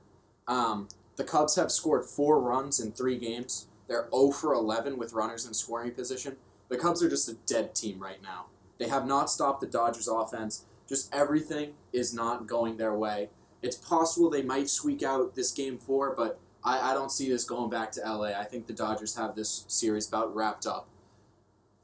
Um, 0.47 0.87
the 1.15 1.23
Cubs 1.23 1.55
have 1.55 1.71
scored 1.71 2.05
four 2.05 2.39
runs 2.39 2.79
in 2.79 2.91
three 2.91 3.17
games. 3.17 3.67
They're 3.87 4.07
0 4.13 4.31
for 4.31 4.53
11 4.53 4.97
with 4.97 5.13
runners 5.13 5.45
in 5.45 5.53
scoring 5.53 5.91
position. 5.91 6.37
The 6.69 6.77
Cubs 6.77 7.01
are 7.01 7.09
just 7.09 7.29
a 7.29 7.33
dead 7.45 7.73
team 7.73 7.99
right 7.99 8.21
now. 8.21 8.47
They 8.77 8.87
have 8.87 9.05
not 9.05 9.29
stopped 9.29 9.61
the 9.61 9.67
Dodgers' 9.67 10.07
offense. 10.07 10.65
Just 10.87 11.13
everything 11.13 11.73
is 11.91 12.13
not 12.13 12.47
going 12.47 12.77
their 12.77 12.93
way. 12.93 13.29
It's 13.61 13.75
possible 13.75 14.29
they 14.29 14.43
might 14.43 14.69
squeak 14.69 15.03
out 15.03 15.35
this 15.35 15.51
game 15.51 15.77
four, 15.77 16.13
but 16.15 16.39
I, 16.63 16.91
I 16.91 16.93
don't 16.93 17.11
see 17.11 17.29
this 17.29 17.43
going 17.43 17.69
back 17.69 17.91
to 17.93 18.01
LA. 18.01 18.27
I 18.27 18.43
think 18.43 18.67
the 18.67 18.73
Dodgers 18.73 19.15
have 19.15 19.35
this 19.35 19.65
series 19.67 20.07
about 20.07 20.35
wrapped 20.35 20.67
up. 20.67 20.87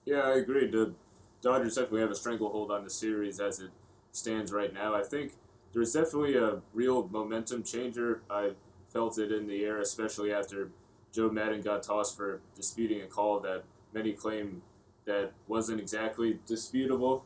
Yeah, 0.06 0.22
I 0.22 0.38
agree. 0.38 0.69
The 0.69 0.93
Dodgers 1.41 1.76
definitely 1.76 2.02
have 2.02 2.12
a 2.12 2.15
stranglehold 2.15 2.72
on 2.72 2.84
the 2.84 2.89
series 2.89 3.39
as 3.39 3.60
it 3.60 3.72
stands 4.12 4.52
right 4.52 4.74
now. 4.74 4.93
I 4.93 5.04
think 5.04 5.34
there's 5.74 5.93
definitely 5.93 6.36
a 6.38 6.62
real 6.74 7.08
momentum 7.12 7.63
changer. 7.63 8.22
I 8.30 8.52
felt 8.91 9.17
it 9.17 9.32
in 9.32 9.48
the 9.48 9.63
air, 9.63 9.80
especially 9.80 10.32
after 10.32 10.69
Joe 11.12 11.30
Maddon 11.30 11.62
got 11.62 11.84
tossed 11.84 12.15
for 12.15 12.41
disputing 12.56 13.02
a 13.02 13.08
call 13.08 13.39
that 13.41 13.63
many 13.93 14.13
claim 14.13 14.62
that 15.06 15.32
wasn't 15.48 15.80
exactly 15.80 16.39
disputable. 16.46 17.26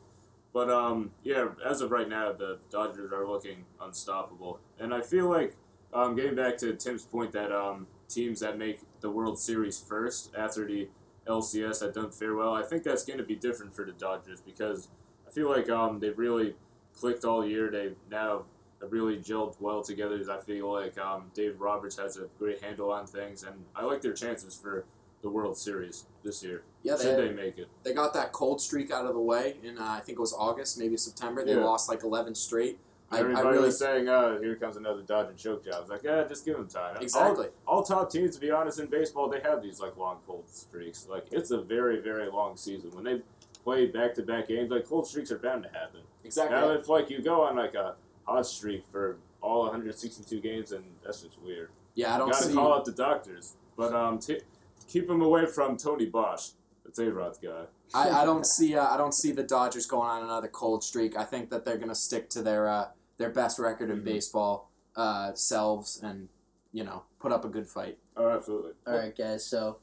But 0.53 0.69
um, 0.69 1.11
yeah, 1.23 1.49
as 1.65 1.81
of 1.81 1.91
right 1.91 2.09
now, 2.09 2.31
the 2.31 2.59
Dodgers 2.71 3.11
are 3.11 3.27
looking 3.27 3.65
unstoppable, 3.81 4.59
and 4.79 4.93
I 4.93 5.01
feel 5.01 5.29
like 5.29 5.55
um, 5.93 6.15
getting 6.15 6.35
back 6.35 6.57
to 6.57 6.73
Tim's 6.73 7.03
point 7.03 7.31
that 7.33 7.51
um, 7.51 7.87
teams 8.09 8.39
that 8.39 8.57
make 8.57 8.79
the 9.01 9.09
World 9.09 9.37
Series 9.37 9.79
first 9.79 10.31
after 10.35 10.65
the 10.65 10.89
LCS 11.27 11.79
that 11.79 11.93
don't 11.93 12.13
fare 12.13 12.35
well. 12.35 12.53
I 12.53 12.63
think 12.63 12.83
that's 12.83 13.03
going 13.03 13.19
to 13.19 13.25
be 13.25 13.35
different 13.35 13.75
for 13.75 13.85
the 13.85 13.91
Dodgers 13.91 14.41
because 14.41 14.87
I 15.27 15.31
feel 15.31 15.49
like 15.49 15.69
um, 15.69 15.99
they've 15.99 16.17
really 16.17 16.55
clicked 16.93 17.25
all 17.25 17.45
year. 17.45 17.69
They 17.69 17.91
now 18.09 18.45
have 18.81 18.91
really 18.91 19.17
gelled 19.17 19.55
well 19.59 19.81
together. 19.81 20.19
I 20.31 20.37
feel 20.37 20.71
like 20.71 20.97
um, 20.97 21.31
Dave 21.33 21.59
Roberts 21.59 21.97
has 21.97 22.17
a 22.17 22.27
great 22.39 22.63
handle 22.63 22.91
on 22.91 23.05
things, 23.07 23.43
and 23.43 23.65
I 23.75 23.83
like 23.83 24.01
their 24.01 24.13
chances 24.13 24.55
for 24.55 24.85
the 25.21 25.29
World 25.29 25.57
Series 25.57 26.05
this 26.23 26.43
year. 26.43 26.63
Yeah, 26.83 26.97
Should 26.97 27.17
they, 27.17 27.27
they 27.29 27.33
make 27.33 27.57
it? 27.57 27.67
they 27.83 27.93
got 27.93 28.13
that 28.13 28.31
cold 28.31 28.61
streak 28.61 28.91
out 28.91 29.05
of 29.05 29.13
the 29.13 29.19
way 29.19 29.55
in 29.63 29.77
uh, 29.77 29.83
I 29.83 29.99
think 30.01 30.17
it 30.17 30.21
was 30.21 30.33
August, 30.33 30.77
maybe 30.77 30.97
September. 30.97 31.43
They 31.43 31.55
Yeah. 31.55 31.63
lost 31.65 31.89
like 31.89 32.03
eleven 32.03 32.35
straight. 32.35 32.79
I, 33.09 33.17
I 33.17 33.19
Everybody 33.21 33.47
really 33.47 33.65
was 33.67 33.79
saying, 33.79 34.09
"Oh, 34.09 34.37
here 34.41 34.55
comes 34.55 34.75
another 34.77 35.01
Dodger 35.01 35.33
choke 35.33 35.63
job." 35.65 35.75
I 35.75 35.79
was 35.79 35.89
like, 35.89 36.03
"Yeah, 36.03 36.23
just 36.27 36.45
give 36.45 36.57
them 36.57 36.67
time." 36.67 36.97
All- 36.97 37.01
exactly. 37.01 37.47
all 37.65 37.83
top 37.83 38.11
teams, 38.11 38.35
to 38.35 38.41
be 38.41 38.51
honest, 38.51 38.79
in 38.79 38.87
baseball, 38.87 39.29
they 39.29 39.39
have 39.39 39.61
these 39.63 39.79
like 39.79 39.95
long 39.97 40.17
cold 40.27 40.43
streaks. 40.49 41.07
Like 41.09 41.25
it's 41.31 41.51
a 41.51 41.59
very, 41.61 41.99
very 42.01 42.29
long 42.29 42.57
season. 42.57 42.91
When 42.93 43.03
they 43.05 43.21
play 43.63 43.85
back 43.87 44.13
to 44.15 44.23
back 44.23 44.49
games, 44.49 44.69
like 44.71 44.85
cold 44.87 45.07
streaks 45.07 45.31
are 45.31 45.39
bound 45.39 45.63
to 45.63 45.69
happen. 45.69 46.01
Exactly. 46.25 46.55
Now 46.57 46.71
if 46.71 46.89
like 46.89 47.09
you 47.09 47.21
go 47.21 47.41
on 47.43 47.55
like 47.55 47.75
a 47.75 47.95
hot 48.25 48.45
streak 48.45 48.83
for 48.91 49.17
all 49.41 49.61
162 49.63 50.39
games, 50.41 50.71
and 50.73 50.83
that's 51.03 51.21
just 51.21 51.41
weird. 51.41 51.69
yeah, 51.95 52.13
I 52.13 52.17
don't 52.17 52.29
Got 52.31 52.39
to 52.41 52.43
see. 52.49 52.53
call 52.53 52.73
out 52.73 52.83
the 52.85 52.91
doctors, 52.91 53.55
but 53.77 53.93
um, 53.93 54.19
t- 54.19 54.41
keep 54.87 55.09
him 55.09 55.21
away 55.21 55.45
from 55.45 55.77
Tony 55.77 56.05
Bosch. 56.05 56.49
It's 56.85 56.99
A 56.99 57.11
Rod's 57.11 57.37
guy. 57.37 57.65
I, 57.93 58.21
I 58.21 58.25
don't 58.25 58.45
see 58.45 58.75
uh, 58.75 58.87
I 58.87 58.97
don't 58.97 59.13
see 59.13 59.31
the 59.31 59.43
Dodgers 59.43 59.85
going 59.85 60.09
on 60.09 60.23
another 60.23 60.47
cold 60.47 60.83
streak. 60.83 61.17
I 61.17 61.23
think 61.23 61.49
that 61.49 61.65
they're 61.65 61.77
gonna 61.77 61.95
stick 61.95 62.29
to 62.31 62.41
their 62.41 62.67
uh, 62.67 62.87
their 63.17 63.29
best 63.29 63.59
record 63.59 63.89
in 63.89 64.01
Mhm. 64.01 64.05
baseball 64.05 64.71
uh, 64.95 65.33
selves 65.33 65.99
and 66.01 66.29
you 66.71 66.83
know 66.83 67.03
put 67.19 67.31
up 67.31 67.45
a 67.45 67.49
good 67.49 67.67
fight. 67.69 67.97
Oh, 68.15 68.29
absolutely. 68.29 68.71
All 68.85 68.95
right, 68.97 69.15
guys. 69.15 69.45
So, 69.45 69.77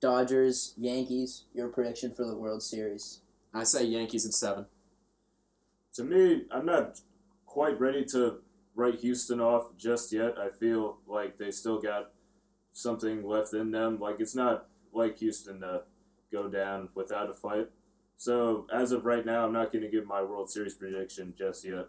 Dodgers, 0.00 0.74
Yankees. 0.76 1.44
Your 1.54 1.68
prediction 1.68 2.12
for 2.12 2.24
the 2.26 2.36
World 2.36 2.62
Series? 2.62 3.20
I 3.54 3.64
say 3.64 3.84
Yankees 3.84 4.24
in 4.24 4.32
seven. 4.32 4.66
To 5.94 6.04
me, 6.04 6.44
I'm 6.50 6.64
not 6.64 7.00
quite 7.44 7.78
ready 7.78 8.04
to 8.06 8.38
write 8.74 9.00
Houston 9.00 9.40
off 9.40 9.76
just 9.76 10.10
yet. 10.12 10.38
I 10.38 10.48
feel 10.48 10.98
like 11.06 11.36
they 11.38 11.50
still 11.50 11.78
got 11.80 12.11
something 12.72 13.26
left 13.26 13.54
in 13.54 13.70
them. 13.70 13.98
Like 14.00 14.16
it's 14.18 14.34
not 14.34 14.66
like 14.92 15.18
Houston 15.18 15.60
to 15.60 15.82
go 16.30 16.48
down 16.48 16.88
without 16.94 17.30
a 17.30 17.34
fight. 17.34 17.68
So 18.16 18.66
as 18.72 18.92
of 18.92 19.04
right 19.04 19.24
now, 19.24 19.44
I'm 19.44 19.52
not 19.52 19.72
going 19.72 19.82
to 19.82 19.90
give 19.90 20.06
my 20.06 20.22
World 20.22 20.50
Series 20.50 20.74
prediction 20.74 21.34
just 21.36 21.64
yet. 21.64 21.86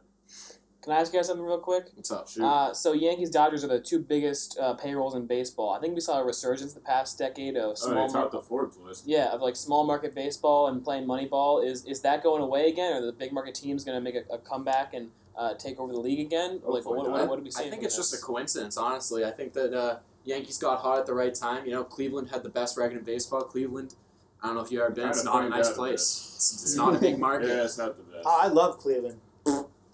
Can 0.84 0.91
I 0.91 1.00
ask 1.00 1.13
you 1.13 1.19
guys 1.19 1.28
something 1.28 1.46
real 1.46 1.60
quick? 1.60 1.91
What's 1.96 2.12
up? 2.12 2.28
Shoot. 2.28 2.43
Uh, 2.43 2.74
so 2.74 2.91
Yankees 2.91 3.30
Dodgers 3.30 3.63
are 3.63 3.67
the 3.67 3.80
two 3.80 4.00
biggest 4.00 4.60
uh, 4.60 4.74
payrolls 4.74 5.15
in 5.15 5.28
baseball. 5.28 5.74
I 5.74 5.80
think 5.80 5.96
we 5.96 6.02
saw 6.02 6.19
a 6.19 6.26
resurgence 6.26 6.74
the 6.74 6.82
past 6.82 7.17
decade 7.17 7.56
of 7.56 7.72
oh, 7.72 7.74
small 7.76 8.08
they 8.08 8.13
mar- 8.13 8.24
topped 8.24 8.34
the 8.34 8.41
Forbes 8.41 8.76
list. 8.78 9.08
yeah 9.08 9.28
of 9.28 9.39
like 9.39 9.56
small 9.56 9.86
market 9.86 10.13
baseball 10.13 10.67
and 10.67 10.84
playing 10.84 11.08
money 11.08 11.26
ball. 11.26 11.62
Is 11.62 11.86
is 11.86 12.02
that 12.02 12.22
going 12.22 12.41
away 12.41 12.67
again? 12.67 12.91
Are 12.91 13.06
the 13.06 13.13
big 13.13 13.32
market 13.32 13.56
teams 13.56 13.86
going 13.86 13.96
to 13.96 14.02
make 14.02 14.15
a, 14.15 14.34
a 14.34 14.38
comeback 14.38 14.93
and 14.93 15.12
uh, 15.38 15.54
take 15.54 15.80
over 15.80 15.93
the 15.93 16.00
league 16.02 16.19
again? 16.19 16.60
Like 16.65 16.84
Hopefully 16.84 16.98
what, 16.98 17.12
what, 17.12 17.30
what 17.30 17.39
are 17.39 17.43
we 17.43 17.50
I 17.56 17.62
think 17.62 17.76
from 17.76 17.86
it's 17.86 17.96
just 17.96 18.13
a 18.13 18.17
coincidence, 18.17 18.76
honestly. 18.76 19.24
I 19.24 19.32
think 19.32 19.54
that 19.54 19.74
uh, 19.74 20.00
Yankees 20.26 20.58
got 20.58 20.80
hot 20.80 21.00
at 21.00 21.06
the 21.06 21.14
right 21.14 21.34
time. 21.34 21.66
You 21.66 21.72
know, 21.72 21.84
Cleveland 21.84 22.30
had 22.30 22.44
the 22.44 22.50
best 22.50 22.78
record 22.78 22.98
in 23.00 23.04
baseball. 23.04 23.42
Cleveland, 23.42 23.96
I 24.42 24.48
don't 24.48 24.56
know 24.56 24.62
if 24.62 24.72
you've 24.72 24.82
ever 24.82 24.92
been. 24.92 25.10
It's 25.10 25.24
not 25.24 25.44
a 25.46 25.50
nice 25.50 25.72
place. 25.72 26.02
It's, 26.36 26.64
it's 26.64 26.76
not 26.76 26.96
a 26.96 27.00
big 27.00 27.20
market. 27.28 27.48
Yeah, 27.50 27.64
it's 27.64 27.78
not 27.78 27.98
the 27.98 28.04
best. 28.04 28.24
Oh, 28.26 28.40
I 28.42 28.48
love 28.48 28.78
Cleveland. 28.80 29.20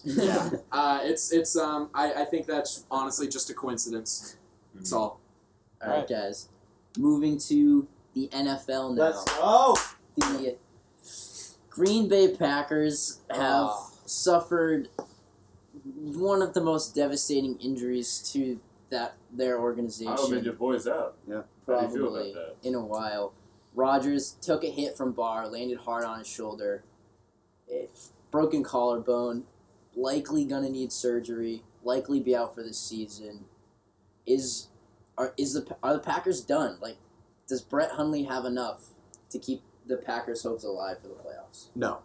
yeah, 0.03 0.49
uh, 0.71 0.99
it's 1.03 1.31
it's 1.33 1.55
um 1.57 1.89
I, 1.93 2.13
I 2.13 2.25
think 2.25 2.45
that's 2.47 2.85
honestly 2.89 3.27
just 3.27 3.49
a 3.49 3.53
coincidence. 3.53 4.37
That's 4.75 4.93
all. 4.93 5.19
All 5.83 5.89
right, 5.91 6.07
guys. 6.07 6.47
Moving 6.97 7.37
to 7.39 7.87
the 8.13 8.29
NFL 8.33 8.95
now. 8.95 9.03
Let's 9.03 9.23
go. 9.37 9.77
the 10.15 10.55
Green 11.69 12.07
Bay 12.07 12.27
Packers 12.35 13.19
have 13.29 13.67
Oh. 13.71 13.91
suffered 14.05 14.89
one 15.95 16.41
of 16.41 16.53
the 16.53 16.61
most 16.61 16.93
devastating 16.95 17.57
injuries 17.59 18.19
to 18.33 18.59
that 18.89 19.15
their 19.31 19.59
organization 19.59 20.31
man, 20.31 20.43
your 20.43 20.53
boy's 20.53 20.87
out. 20.87 21.17
How 21.27 21.33
do 21.33 21.33
you 21.33 21.43
feel 21.65 21.75
probably 21.75 22.31
about 22.31 22.61
that? 22.61 22.67
in 22.67 22.75
a 22.75 22.81
while. 22.81 23.33
Rodgers 23.75 24.35
took 24.41 24.63
a 24.63 24.69
hit 24.69 24.97
from 24.97 25.11
Barr, 25.11 25.47
landed 25.47 25.79
hard 25.79 26.03
on 26.03 26.19
his 26.19 26.27
shoulder, 26.27 26.83
a 27.71 27.87
broken 28.31 28.63
collarbone, 28.63 29.43
likely 29.95 30.43
gonna 30.45 30.69
need 30.69 30.91
surgery, 30.91 31.63
likely 31.83 32.19
be 32.19 32.35
out 32.35 32.55
for 32.55 32.63
the 32.63 32.73
season. 32.73 33.45
Is 34.25 34.67
are 35.17 35.33
is 35.37 35.53
the 35.53 35.77
are 35.83 35.93
the 35.93 35.99
Packers 35.99 36.41
done? 36.41 36.77
Like, 36.81 36.97
does 37.47 37.61
Brett 37.61 37.91
Hundley 37.91 38.23
have 38.23 38.45
enough 38.45 38.89
to 39.29 39.39
keep 39.39 39.61
the 39.85 39.97
Packers' 39.97 40.43
hopes 40.43 40.63
alive 40.63 40.99
for 41.01 41.07
the 41.07 41.15
playoffs? 41.15 41.67
No. 41.75 41.99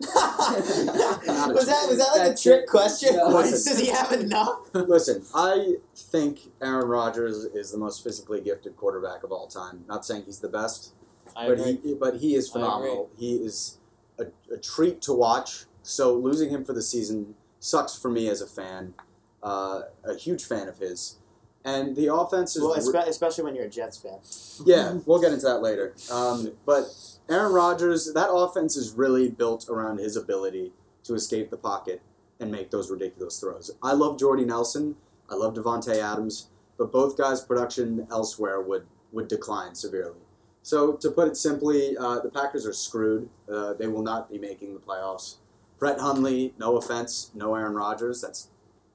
Was 0.00 1.66
that 1.66 1.86
was 1.88 1.98
that 1.98 2.12
like 2.18 2.32
a 2.32 2.36
trick 2.36 2.62
it. 2.64 2.68
question? 2.68 3.16
No. 3.16 3.42
Does 3.42 3.78
he 3.78 3.88
have 3.88 4.12
enough? 4.12 4.60
Listen, 4.74 5.24
I 5.34 5.74
think 5.94 6.40
Aaron 6.62 6.88
Rodgers 6.88 7.44
is 7.44 7.70
the 7.72 7.78
most 7.78 8.02
physically 8.02 8.40
gifted 8.40 8.76
quarterback 8.76 9.22
of 9.22 9.32
all 9.32 9.46
time. 9.46 9.84
Not 9.88 10.04
saying 10.04 10.24
he's 10.26 10.40
the 10.40 10.48
best, 10.48 10.92
I 11.36 11.48
but 11.48 11.58
agree. 11.60 11.78
he 11.82 11.94
but 11.94 12.16
he 12.16 12.34
is 12.34 12.48
phenomenal. 12.48 13.10
He 13.18 13.36
is 13.36 13.78
a, 14.18 14.26
a 14.52 14.58
treat 14.58 15.00
to 15.02 15.12
watch. 15.12 15.64
So 15.82 16.14
losing 16.14 16.50
him 16.50 16.64
for 16.64 16.72
the 16.72 16.82
season 16.82 17.34
sucks 17.60 17.96
for 17.96 18.10
me 18.10 18.28
as 18.28 18.40
a 18.40 18.46
fan, 18.46 18.94
uh, 19.42 19.82
a 20.04 20.14
huge 20.16 20.44
fan 20.44 20.68
of 20.68 20.78
his. 20.78 21.16
And 21.64 21.96
the 21.96 22.12
offense 22.14 22.54
is 22.54 22.62
Well, 22.62 22.74
re- 22.92 23.08
especially 23.10 23.42
when 23.42 23.56
you're 23.56 23.64
a 23.64 23.68
Jets 23.68 23.98
fan. 23.98 24.18
yeah, 24.64 24.98
we'll 25.04 25.20
get 25.20 25.32
into 25.32 25.46
that 25.46 25.62
later. 25.62 25.94
Um, 26.12 26.52
but 26.64 26.84
Aaron 27.28 27.52
Rodgers, 27.52 28.12
that 28.12 28.30
offense 28.30 28.76
is 28.76 28.92
really 28.92 29.28
built 29.28 29.68
around 29.68 29.98
his 29.98 30.16
ability 30.16 30.72
to 31.04 31.14
escape 31.14 31.50
the 31.50 31.56
pocket 31.56 32.00
and 32.38 32.52
make 32.52 32.70
those 32.70 32.90
ridiculous 32.90 33.40
throws. 33.40 33.70
I 33.82 33.92
love 33.92 34.18
Jordy 34.18 34.44
Nelson. 34.44 34.96
I 35.28 35.34
love 35.34 35.54
Davante 35.54 36.00
Adams, 36.00 36.48
but 36.78 36.92
both 36.92 37.18
guys' 37.18 37.40
production 37.40 38.06
elsewhere 38.10 38.60
would 38.60 38.86
would 39.12 39.28
decline 39.28 39.74
severely. 39.74 40.20
So 40.62 40.94
to 40.94 41.10
put 41.10 41.28
it 41.28 41.36
simply, 41.36 41.96
uh, 41.96 42.20
the 42.20 42.28
Packers 42.28 42.66
are 42.66 42.72
screwed. 42.72 43.28
Uh, 43.50 43.72
they 43.74 43.86
will 43.86 44.02
not 44.02 44.28
be 44.28 44.38
making 44.38 44.74
the 44.74 44.80
playoffs. 44.80 45.36
Brett 45.78 45.98
Hundley, 45.98 46.54
no 46.58 46.76
offense, 46.76 47.30
no 47.34 47.54
Aaron 47.54 47.74
Rodgers. 47.74 48.20
That's, 48.20 48.48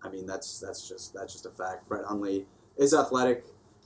I 0.04 0.10
mean, 0.10 0.26
that's 0.26 0.60
that's 0.60 0.88
just 0.88 1.14
that's 1.14 1.34
just 1.34 1.46
a 1.46 1.50
fact. 1.50 1.88
Brett 1.88 2.06
Hundley 2.06 2.46
is 2.78 2.94
athletic. 2.94 3.46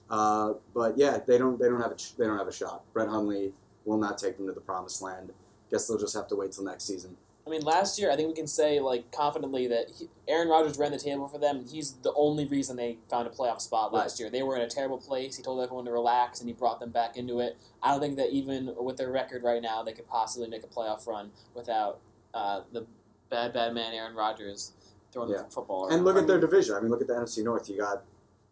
Uh, 0.09 0.53
but 0.73 0.97
yeah, 0.97 1.19
they 1.25 1.37
don't 1.37 1.59
they 1.59 1.67
don't 1.67 1.81
have 1.81 1.91
a 1.91 1.97
they 2.17 2.25
don't 2.25 2.37
have 2.37 2.47
a 2.47 2.53
shot. 2.53 2.83
Brett 2.93 3.07
Hundley 3.07 3.53
will 3.85 3.97
not 3.97 4.17
take 4.17 4.37
them 4.37 4.47
to 4.47 4.53
the 4.53 4.59
promised 4.61 5.01
land. 5.01 5.31
Guess 5.71 5.87
they'll 5.87 5.97
just 5.97 6.15
have 6.15 6.27
to 6.27 6.35
wait 6.35 6.51
till 6.51 6.63
next 6.63 6.85
season. 6.85 7.17
I 7.47 7.51
mean, 7.51 7.61
last 7.61 7.99
year 7.99 8.11
I 8.11 8.15
think 8.15 8.27
we 8.27 8.33
can 8.33 8.47
say 8.47 8.79
like 8.79 9.11
confidently 9.11 9.67
that 9.67 9.85
he, 9.95 10.09
Aaron 10.27 10.47
Rodgers 10.49 10.79
ran 10.79 10.91
the 10.91 10.97
table 10.97 11.27
for 11.27 11.37
them. 11.37 11.63
He's 11.71 11.93
the 12.01 12.11
only 12.15 12.45
reason 12.45 12.75
they 12.75 12.97
found 13.07 13.27
a 13.27 13.29
playoff 13.29 13.61
spot 13.61 13.93
last 13.93 14.19
year. 14.19 14.31
They 14.31 14.41
were 14.41 14.55
in 14.55 14.63
a 14.63 14.67
terrible 14.67 14.97
place. 14.97 15.37
He 15.37 15.43
told 15.43 15.61
everyone 15.61 15.85
to 15.85 15.91
relax, 15.91 16.39
and 16.39 16.49
he 16.49 16.53
brought 16.53 16.79
them 16.79 16.89
back 16.89 17.17
into 17.17 17.39
it. 17.39 17.55
I 17.83 17.91
don't 17.91 17.99
think 17.99 18.17
that 18.17 18.31
even 18.31 18.73
with 18.79 18.97
their 18.97 19.11
record 19.11 19.43
right 19.43 19.61
now, 19.61 19.83
they 19.83 19.93
could 19.93 20.07
possibly 20.07 20.47
make 20.49 20.63
a 20.63 20.67
playoff 20.67 21.05
run 21.05 21.31
without 21.53 21.99
uh, 22.33 22.61
the 22.73 22.87
bad, 23.29 23.53
bad 23.53 23.75
man 23.75 23.93
Aaron 23.93 24.15
Rodgers 24.15 24.71
throwing 25.11 25.29
Yeah. 25.29 25.43
the 25.43 25.51
football. 25.51 25.87
And 25.89 26.03
look 26.03 26.17
at 26.17 26.25
their 26.25 26.39
division. 26.39 26.73
I 26.75 26.79
mean, 26.79 26.89
look 26.89 27.01
at 27.01 27.07
the 27.07 27.13
NFC 27.13 27.43
North. 27.43 27.69
You 27.69 27.77
got 27.77 28.01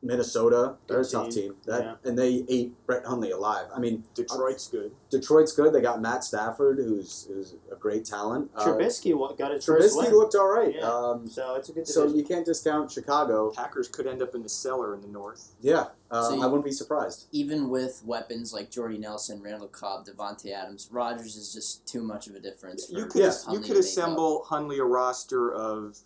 Minnesota. 0.04 0.76
They're 0.88 1.02
a 1.02 1.06
tough 1.06 1.30
team. 1.30 1.34
team. 1.52 1.56
That 1.66 1.82
Yeah. 1.84 1.96
and 2.10 2.18
they 2.18 2.46
ate 2.50 2.74
Brett 2.86 3.06
Hundley 3.06 3.32
alive. 3.32 3.68
I 3.74 3.80
mean, 3.80 4.04
Detroit's 4.14 4.68
good. 4.68 4.92
Detroit's 5.10 5.52
good. 5.54 5.74
They 5.74 5.82
got 5.82 6.02
Matt 6.02 6.24
Stafford, 6.24 6.78
who's 6.80 7.26
who's 7.28 7.56
a 7.72 7.76
great 7.76 8.06
talent. 8.06 8.52
Uh, 8.56 8.66
Trubisky 8.66 9.16
wa- 9.16 9.32
got 9.34 9.52
his 9.52 9.66
first 9.66 9.96
Trubisky 9.96 10.04
win. 10.08 10.16
looked 10.16 10.36
all 10.36 10.48
right. 10.48 10.76
Yeah. 10.76 10.90
Um, 10.90 11.28
so 11.28 11.56
it's 11.56 11.70
a 11.70 11.74
good 11.74 11.88
so 11.88 12.06
you 12.08 12.24
can't 12.24 12.46
discount 12.46 12.92
Chicago. 12.92 13.52
Packers 13.52 13.88
could 13.88 14.08
end 14.08 14.22
up 14.22 14.36
in 14.36 14.44
the 14.44 14.50
cellar 14.50 14.94
in 14.94 15.02
the 15.02 15.08
North. 15.08 15.54
Yeah, 15.62 15.88
uh, 16.12 16.30
So 16.30 16.36
you- 16.36 16.44
I 16.44 16.46
wouldn't 16.48 16.66
be 16.66 16.72
surprised. 16.72 17.26
Even 17.32 17.70
with 17.70 18.04
weapons 18.06 18.54
like 18.54 18.70
Jordy 18.70 18.98
Nelson, 18.98 19.42
Randall 19.42 19.68
Cobb, 19.70 20.06
Davante 20.06 20.52
Adams, 20.52 20.90
Rodgers 20.92 21.36
is 21.36 21.54
just 21.54 21.86
too 21.86 22.02
much 22.04 22.28
of 22.28 22.36
a 22.36 22.40
difference. 22.40 22.90
You 22.90 23.06
could 23.06 23.22
Yeah. 23.22 23.34
you 23.52 23.60
could 23.60 23.78
assemble 23.78 24.44
Hundley 24.44 24.80
a 24.80 24.84
roster 24.86 25.52
of 25.54 26.00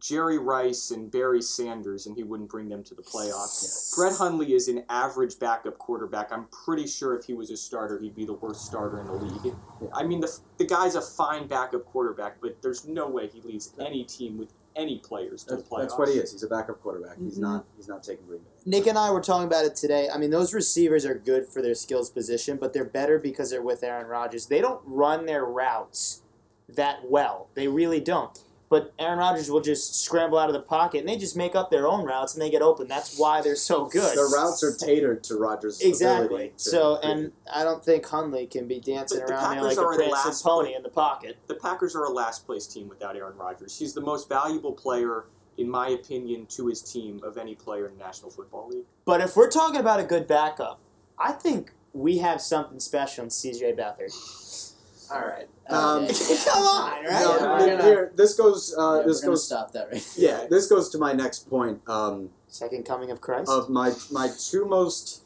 Jerry 0.00 0.38
Rice 0.38 0.90
and 0.90 1.10
Barry 1.10 1.42
Sanders, 1.42 2.06
and 2.06 2.16
he 2.16 2.22
wouldn't 2.22 2.48
bring 2.50 2.68
them 2.68 2.82
to 2.84 2.94
the 2.94 3.02
playoffs. 3.02 3.94
Brett 3.96 4.14
Hundley 4.16 4.52
is 4.54 4.68
an 4.68 4.84
average 4.88 5.38
backup 5.38 5.78
quarterback. 5.78 6.32
I'm 6.32 6.46
pretty 6.64 6.86
sure 6.86 7.16
if 7.18 7.24
he 7.26 7.34
was 7.34 7.50
a 7.50 7.56
starter, 7.56 7.98
he'd 7.98 8.14
be 8.14 8.24
the 8.24 8.32
worst 8.34 8.64
starter 8.66 9.00
in 9.00 9.06
the 9.06 9.12
league. 9.14 9.54
I 9.92 10.02
mean, 10.04 10.20
the, 10.20 10.38
the 10.58 10.66
guy's 10.66 10.94
a 10.94 11.02
fine 11.02 11.46
backup 11.46 11.84
quarterback, 11.86 12.40
but 12.40 12.60
there's 12.62 12.86
no 12.86 13.08
way 13.08 13.28
he 13.28 13.40
leads 13.42 13.72
any 13.80 14.04
team 14.04 14.38
with 14.38 14.48
any 14.76 14.98
players 14.98 15.44
to 15.44 15.54
That's, 15.56 15.62
the 15.62 15.68
playoffs. 15.74 15.80
that's 15.82 15.98
what 15.98 16.08
he 16.08 16.14
is. 16.14 16.32
He's 16.32 16.42
a 16.42 16.48
backup 16.48 16.82
quarterback. 16.82 17.16
He's 17.18 17.38
Mhm. 17.38 17.42
not. 17.42 17.64
He's 17.76 17.86
not 17.88 18.02
taking 18.02 18.26
Green 18.26 18.40
Bay. 18.40 18.50
Nick 18.66 18.86
and 18.88 18.98
I 18.98 19.10
were 19.12 19.20
talking 19.20 19.46
about 19.46 19.64
it 19.64 19.76
today. 19.76 20.08
I 20.12 20.18
mean, 20.18 20.30
those 20.30 20.52
receivers 20.52 21.04
are 21.06 21.14
good 21.14 21.46
for 21.46 21.62
their 21.62 21.74
skills 21.76 22.10
position, 22.10 22.56
but 22.56 22.72
they're 22.72 22.84
better 22.84 23.18
because 23.18 23.50
they're 23.50 23.62
with 23.62 23.84
Aaron 23.84 24.06
Rodgers. 24.08 24.46
They 24.46 24.60
don't 24.60 24.80
run 24.84 25.26
their 25.26 25.44
routes 25.44 26.22
that 26.68 27.08
well. 27.08 27.48
They 27.54 27.68
really 27.68 28.00
don't. 28.00 28.42
But 28.68 28.92
Aaron 28.98 29.18
Rodgers 29.18 29.50
will 29.50 29.60
just 29.60 30.02
scramble 30.02 30.38
out 30.38 30.48
of 30.48 30.54
the 30.54 30.60
pocket, 30.60 31.00
and 31.00 31.08
they 31.08 31.16
just 31.16 31.36
make 31.36 31.54
up 31.54 31.70
their 31.70 31.86
own 31.86 32.04
routes, 32.04 32.34
and 32.34 32.42
they 32.42 32.50
get 32.50 32.62
open. 32.62 32.88
That's 32.88 33.18
why 33.18 33.40
they're 33.40 33.56
so 33.56 33.86
good. 33.86 34.16
The 34.16 34.32
routes 34.34 34.64
are 34.64 34.72
tatered 34.72 35.22
to 35.24 35.36
Rodgers' 35.36 35.80
exactly. 35.80 36.52
So, 36.56 36.98
and 37.02 37.32
I 37.52 37.62
don't 37.62 37.84
think 37.84 38.06
Hundley 38.06 38.46
can 38.46 38.66
be 38.66 38.80
dancing 38.80 39.20
But 39.20 39.28
the 39.28 39.34
around 39.34 39.56
there 39.56 39.64
like 39.64 39.76
a 39.76 40.10
prancing 40.10 40.50
pony 40.50 40.74
in 40.74 40.82
the 40.82 40.88
pocket. 40.88 41.36
The 41.46 41.54
Packers 41.54 41.94
are 41.94 42.04
a 42.04 42.10
last 42.10 42.46
place 42.46 42.66
team 42.66 42.88
without 42.88 43.16
Aaron 43.16 43.36
Rodgers. 43.36 43.78
He's 43.78 43.94
the 43.94 44.00
most 44.00 44.28
valuable 44.28 44.72
player, 44.72 45.26
in 45.58 45.70
my 45.70 45.88
opinion, 45.88 46.46
to 46.46 46.66
his 46.66 46.82
team 46.82 47.20
of 47.22 47.36
any 47.36 47.54
player 47.54 47.86
in 47.86 47.98
the 47.98 48.04
National 48.04 48.30
Football 48.30 48.68
League. 48.70 48.86
But 49.04 49.20
if 49.20 49.36
we're 49.36 49.50
talking 49.50 49.80
about 49.80 50.00
a 50.00 50.04
good 50.04 50.26
backup, 50.26 50.80
I 51.18 51.32
think 51.32 51.72
we 51.92 52.18
have 52.18 52.40
something 52.40 52.80
special 52.80 53.24
in 53.24 53.30
CJ 53.30 53.78
Beathard. 53.78 54.73
All 55.10 55.20
right. 55.20 55.48
Um, 55.68 56.06
Come 56.06 56.62
on, 56.62 57.04
right? 57.04 57.10
No, 57.10 57.36
Yeah, 57.36 57.52
we're 57.52 57.58
here- 57.58 57.76
gonna- 57.76 57.82
here, 57.82 58.12
this 58.14 58.34
goes. 58.34 58.74
Uh, 58.76 58.80
Yeah, 58.80 58.88
we're 58.98 59.04
this 59.06 59.20
gonna 59.20 59.32
goes. 59.32 59.46
stop 59.46 59.72
that 59.72 59.90
right. 59.92 60.08
Yeah, 60.16 60.46
this 60.48 60.66
goes 60.66 60.88
to 60.90 60.98
my 60.98 61.12
next 61.12 61.48
point. 61.48 61.80
Um, 61.88 62.30
Second 62.48 62.84
coming 62.86 63.10
of 63.10 63.20
Christ. 63.20 63.50
of 63.50 63.68
my 63.70 63.92
my 64.10 64.28
two 64.38 64.64
most 64.66 65.22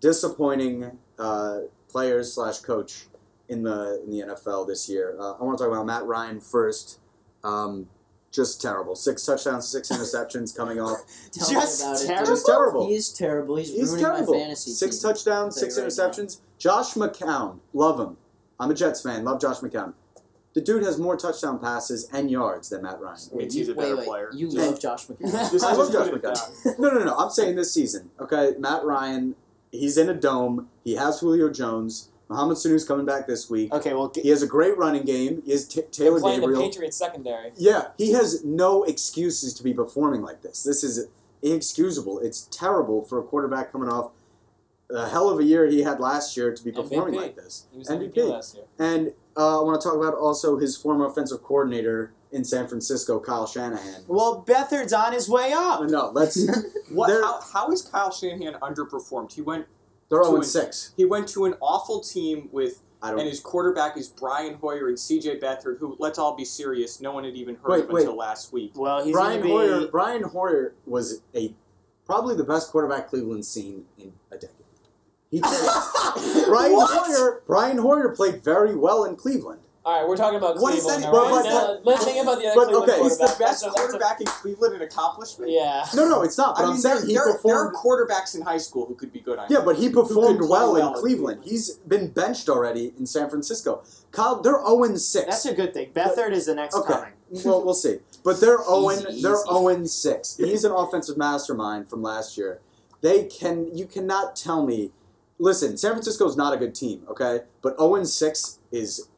disappointing 0.00 0.98
uh, 1.18 1.60
players 1.88 2.32
slash 2.34 2.58
coach 2.58 3.06
in 3.48 3.62
the 3.62 4.00
in 4.04 4.10
the 4.10 4.20
NFL 4.34 4.66
this 4.66 4.88
year. 4.88 5.16
Uh, 5.18 5.32
I 5.34 5.42
want 5.44 5.58
to 5.58 5.64
talk 5.64 5.72
about 5.72 5.86
Matt 5.86 6.04
Ryan 6.04 6.40
first. 6.40 6.98
Um, 7.44 7.88
just 8.30 8.60
terrible. 8.62 8.94
Six 8.94 9.26
touchdowns, 9.26 9.66
six 9.66 9.88
interceptions 9.88 10.56
coming 10.56 10.80
off. 10.80 10.98
Tell 11.32 11.48
me 11.48 11.54
Just 11.54 11.80
about 11.82 12.00
it, 12.00 12.06
terrible? 12.06 12.26
Just 12.32 12.46
terrible. 12.46 12.86
He 12.86 12.94
is 12.94 13.12
terrible. 13.12 13.56
He's, 13.56 13.70
He's 13.74 13.88
ruining 13.90 14.04
terrible. 14.04 14.34
my 14.34 14.40
fantasy 14.40 14.70
Six 14.70 14.98
team. 14.98 15.10
touchdowns, 15.10 15.56
I'll 15.56 15.60
tell 15.68 15.70
six 15.70 15.76
you 15.76 15.82
right 15.82 15.90
interceptions. 16.12 16.38
Josh 16.56 16.94
McCown, 16.94 17.58
love 17.74 17.98
him. 17.98 18.16
I'm 18.60 18.70
a 18.70 18.74
Jets 18.74 19.00
fan. 19.02 19.24
Love 19.24 19.40
Josh 19.40 19.58
McCown. 19.58 19.94
The 20.52 20.60
dude 20.60 20.82
has 20.82 20.98
more 20.98 21.16
touchdown 21.16 21.58
passes 21.60 22.08
and 22.12 22.30
yards 22.30 22.68
than 22.70 22.82
Matt 22.82 23.00
Ryan. 23.00 23.18
means 23.32 23.54
You- 23.56 23.60
he's 23.64 23.68
a 23.68 23.74
wait, 23.74 23.84
better 23.84 23.96
wait, 23.96 24.06
player. 24.06 24.30
You 24.34 24.48
Yeah. 24.48 24.66
love 24.66 24.80
Josh 24.80 25.06
McCown. 25.06 25.62
I 25.64 25.74
love 25.74 25.92
Josh 25.92 26.08
McCown. 26.08 26.78
No, 26.78 26.90
no, 26.90 27.04
no. 27.04 27.16
I'm 27.16 27.30
saying 27.30 27.56
this 27.56 27.72
season. 27.72 28.10
Okay, 28.20 28.54
Matt 28.58 28.84
Ryan. 28.84 29.36
He's 29.72 29.96
in 29.96 30.08
a 30.08 30.14
dome. 30.14 30.68
He 30.84 30.96
has 30.96 31.20
Julio 31.20 31.48
Jones. 31.50 32.08
Mohamed 32.28 32.58
Sanu's 32.58 32.84
coming 32.84 33.06
back 33.06 33.26
this 33.26 33.48
week. 33.50 33.72
Okay, 33.72 33.92
well, 33.94 34.12
He 34.14 34.28
has 34.28 34.42
a 34.42 34.46
great 34.46 34.76
running 34.78 35.04
game. 35.04 35.42
He 35.44 35.50
has 35.52 35.66
T- 35.66 35.82
Taylor 35.90 36.20
Playing 36.20 36.40
the 36.40 36.46
Gabriel. 36.48 36.62
Patriots 36.62 36.96
secondary. 36.96 37.52
Yeah, 37.56 37.88
he 37.98 38.12
has 38.12 38.44
no 38.44 38.84
excuses 38.84 39.52
to 39.54 39.62
be 39.64 39.72
performing 39.74 40.22
like 40.22 40.42
this. 40.42 40.62
This 40.62 40.84
is 40.84 41.06
inexcusable. 41.42 42.18
It's 42.20 42.42
terrible 42.52 43.02
for 43.02 43.18
a 43.18 43.22
quarterback 43.22 43.72
coming 43.72 43.88
off 43.88 44.10
a 44.94 45.08
hell 45.08 45.28
of 45.28 45.38
a 45.38 45.44
year 45.44 45.66
he 45.66 45.82
had 45.82 46.00
last 46.00 46.36
year 46.36 46.54
to 46.54 46.64
be 46.64 46.72
performing 46.72 47.14
MVP. 47.14 47.22
like 47.22 47.36
this. 47.36 47.66
He 47.72 47.78
was 47.78 47.88
MVP. 47.88 48.14
MVP 48.14 48.30
last 48.30 48.54
year. 48.54 48.64
And 48.78 49.12
uh, 49.36 49.60
I 49.60 49.64
want 49.64 49.80
to 49.80 49.88
talk 49.88 49.96
about 49.96 50.14
also 50.14 50.58
his 50.58 50.76
former 50.76 51.06
offensive 51.06 51.42
coordinator 51.42 52.12
in 52.32 52.44
San 52.44 52.66
Francisco, 52.68 53.18
Kyle 53.20 53.46
Shanahan. 53.46 54.02
well, 54.06 54.44
Beathard's 54.46 54.92
on 54.92 55.12
his 55.12 55.28
way 55.28 55.52
up. 55.52 55.82
No, 55.88 56.10
let's. 56.14 56.38
What? 56.92 57.08
How, 57.10 57.40
how 57.52 57.70
is 57.70 57.82
Kyle 57.82 58.10
Shanahan 58.10 58.54
underperformed? 58.60 59.32
He 59.32 59.42
went 59.42 59.66
They're 60.08 60.18
To 60.18 60.24
0 60.26 60.36
an- 60.38 60.42
6. 60.44 60.92
he 60.96 61.04
went 61.04 61.28
to 61.28 61.44
an 61.44 61.54
awful 61.60 62.00
team 62.00 62.48
with, 62.50 62.82
I 63.00 63.10
and 63.10 63.18
don't. 63.18 63.26
his 63.28 63.38
quarterback 63.38 63.96
is 63.96 64.08
Brian 64.08 64.54
Hoyer 64.54 64.88
and 64.88 64.98
C.J. 64.98 65.38
Beathard, 65.38 65.78
who 65.78 65.94
let's 66.00 66.18
all 66.18 66.34
be 66.36 66.44
serious, 66.44 67.00
no 67.00 67.12
one 67.12 67.22
had 67.22 67.34
even 67.36 67.54
heard 67.54 67.68
Wait, 67.70 67.84
of 67.84 67.90
wait. 67.90 68.00
until 68.02 68.16
last 68.16 68.52
week. 68.52 68.72
Well, 68.74 69.04
he's 69.04 69.12
Brian 69.12 69.34
gonna 69.40 69.44
be. 69.44 69.50
Hoyer. 69.50 69.86
Brian 69.86 70.22
Hoyer 70.24 70.74
was 70.84 71.22
a 71.32 71.54
probably 72.06 72.34
the 72.34 72.42
best 72.42 72.70
quarterback 72.72 73.08
Cleveland's 73.08 73.46
seen 73.46 73.84
in 73.96 74.12
a 74.32 74.36
decade. 74.36 74.59
He 75.30 75.40
played, 75.40 75.60
Brian 76.46 76.72
What? 76.72 76.90
Hoyer. 76.90 77.42
Brian 77.46 77.78
Hoyer 77.78 78.14
played 78.14 78.42
very 78.42 78.74
well 78.74 79.04
in 79.04 79.16
Cleveland. 79.16 79.60
All 79.82 79.98
right, 79.98 80.06
we're 80.06 80.16
talking 80.16 80.36
about 80.36 80.60
What 80.60 80.74
is 80.74 80.82
Cleveland. 80.82 81.04
that- 81.04 81.12
all 81.14 81.22
right? 81.22 81.30
but- 81.30 81.44
Now, 81.44 81.66
but- 81.66 81.86
let's 81.86 82.04
think 82.04 82.22
about 82.22 82.38
the 82.38 82.46
other 82.48 82.54
but, 82.56 82.66
Cleveland 82.66 82.90
okay, 82.90 83.02
He's 83.02 83.16
the 83.18 83.24
best 83.24 83.38
That's 83.38 83.62
a- 83.62 83.64
that's 83.66 83.76
a- 83.76 83.80
quarterback 83.80 84.20
in 84.20 84.26
Cleveland, 84.26 84.74
an 84.74 84.82
accomplishment. 84.82 85.50
Yeah. 85.50 85.86
No, 85.94 86.06
no, 86.06 86.20
it's 86.22 86.36
not. 86.36 86.56
But 86.56 86.62
I 86.62 86.64
am 86.66 86.70
mean, 86.72 86.80
saying 86.82 86.96
there, 86.96 87.06
he 87.06 87.14
there, 87.14 87.38
there 87.42 87.56
are 87.56 87.72
quarterbacks 87.72 88.34
in 88.34 88.42
high 88.42 88.58
school 88.58 88.84
who 88.86 88.94
could 88.94 89.10
be 89.12 89.20
good. 89.20 89.38
I 89.38 89.46
Yeah, 89.48 89.60
but 89.64 89.76
he 89.76 89.88
performed 89.88 90.40
well, 90.40 90.48
well 90.50 90.76
in 90.76 90.82
in 90.86 90.92
Cleveland. 90.94 91.00
Cleveland. 91.00 91.40
He's 91.44 91.70
been 91.88 92.08
benched 92.08 92.50
already 92.50 92.92
in 92.98 93.06
San 93.06 93.30
Francisco. 93.30 93.82
Kyle, 94.12 94.42
they're 94.42 94.58
oh 94.60 94.80
Owen 94.80 94.98
six. 94.98 95.26
That's 95.26 95.46
a 95.46 95.54
good 95.54 95.72
thing. 95.72 95.92
Beathard 95.94 96.32
is 96.32 96.44
the 96.46 96.54
next 96.54 96.74
Okay. 96.74 96.92
coming. 96.92 97.12
well, 97.44 97.64
we'll 97.64 97.72
see. 97.74 98.00
But 98.22 98.40
they're 98.40 98.58
zero. 98.58 98.64
Oh 98.66 98.92
easy, 98.92 99.22
They're 99.22 99.36
oh 99.48 99.70
easy. 99.70 99.76
zero 99.76 99.84
six. 99.86 100.36
He's 100.36 100.64
an 100.64 100.72
offensive 100.72 101.16
mastermind 101.16 101.88
from 101.88 102.02
last 102.02 102.36
year. 102.36 102.60
They 103.00 103.24
can. 103.24 103.74
You 103.74 103.86
cannot 103.86 104.36
tell 104.36 104.62
me. 104.66 104.90
Listen, 105.40 105.76
San 105.76 105.92
Francisco's 105.92 106.36
not 106.36 106.52
a 106.52 106.56
good 106.56 106.74
team. 106.74 107.02
Okay, 107.08 107.40
but 107.62 107.74
oh 107.78 107.94
zero 107.94 108.04
six 108.04 108.58
is 108.70 109.08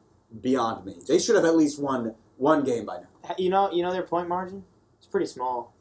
beyond 0.41 0.85
me. 0.85 0.95
They 1.07 1.19
should 1.19 1.35
have 1.35 1.45
at 1.45 1.55
least 1.55 1.79
won 1.79 2.15
one 2.37 2.63
game 2.63 2.85
by 2.85 2.99
now. 3.01 3.35
You 3.37 3.49
know, 3.49 3.71
you 3.71 3.83
know 3.83 3.91
their 3.91 4.03
point 4.03 4.27
margin. 4.29 4.63
It's 4.97 5.07
pretty 5.07 5.27
small. 5.27 5.73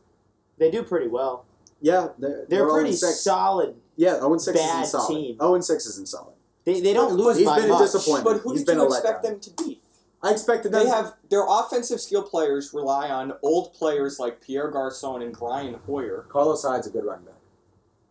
They 0.59 0.71
do 0.71 0.83
pretty 0.83 1.09
well. 1.09 1.45
Yeah, 1.81 2.09
they're, 2.19 2.45
They're, 2.49 2.59
they're 2.67 2.71
pretty 2.71 2.91
0-6. 2.91 2.95
solid. 3.15 3.75
Yeah, 3.97 4.19
oh 4.21 4.37
zero 4.37 4.39
six 4.39 4.59
bad 4.61 4.83
isn't 4.85 5.01
solid. 5.01 5.15
team. 5.15 5.39
Zero 5.41 5.61
six 5.61 5.87
isn't 5.87 6.09
solid. 6.09 6.35
They, 6.65 6.81
they 6.81 6.93
don't 6.93 7.17
But 7.17 7.25
lose 7.25 7.37
he's 7.39 7.47
by 7.47 7.61
been 7.61 7.71
a 7.73 7.79
disappointment. 7.79 8.25
But 8.37 8.43
who 8.43 8.53
He's 8.53 8.61
did 8.61 8.67
been 8.73 8.79
you 8.79 8.87
expect 8.87 9.23
them 9.23 9.41
to 9.41 9.51
beat? 9.65 9.83
I 10.23 10.31
expected 10.31 10.71
them. 10.73 10.85
They 10.85 10.91
have 10.91 11.15
their 11.31 11.45
offensive 11.49 12.01
skill 12.01 12.23
players 12.23 12.73
rely 12.73 13.11
on 13.11 13.33
old 13.43 13.75
players 13.75 14.21
like 14.21 14.41
Pierre 14.41 14.71
Garcon 14.71 15.21
and 15.23 15.37
Brian 15.37 15.75
Hoyer. 15.87 16.27
Carlos 16.29 16.63
Hyde's 16.63 16.87
a 16.87 16.91
good 16.91 17.05
running 17.05 17.25
back. 17.25 17.35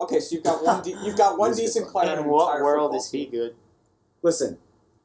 Okay, 0.02 0.20
so 0.20 0.34
you've 0.34 0.44
got 0.44 0.64
one. 0.64 0.82
De- 0.82 0.96
you've 1.04 1.16
got 1.16 1.38
one 1.38 1.50
He's 1.50 1.58
a 1.58 1.60
good 1.62 1.66
decent 1.66 1.88
player. 1.88 2.06
player. 2.06 2.18
In 2.18 2.24
an 2.24 2.30
what 2.30 2.60
world 2.60 2.94
is 2.94 3.10
he 3.10 3.26
good? 3.26 3.54
Listen, 4.22 4.58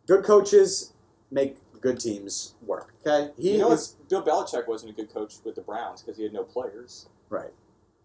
good 0.08 0.24
coaches 0.24 0.94
make 1.32 1.58
good 1.82 2.00
teams 2.00 2.56
work. 2.66 2.94
Okay, 3.06 3.32
he 3.38 3.54
you 3.54 3.58
know, 3.60 3.72
is 3.72 3.96
what? 4.00 4.10
Bill 4.10 4.24
Belichick 4.24 4.68
wasn't 4.68 4.92
a 4.92 4.94
good 4.96 5.14
coach 5.14 5.36
with 5.44 5.56
the 5.56 5.62
Browns 5.62 6.02
because 6.02 6.18
he 6.18 6.24
had 6.24 6.34
no 6.34 6.44
players. 6.44 7.08
right. 7.30 7.52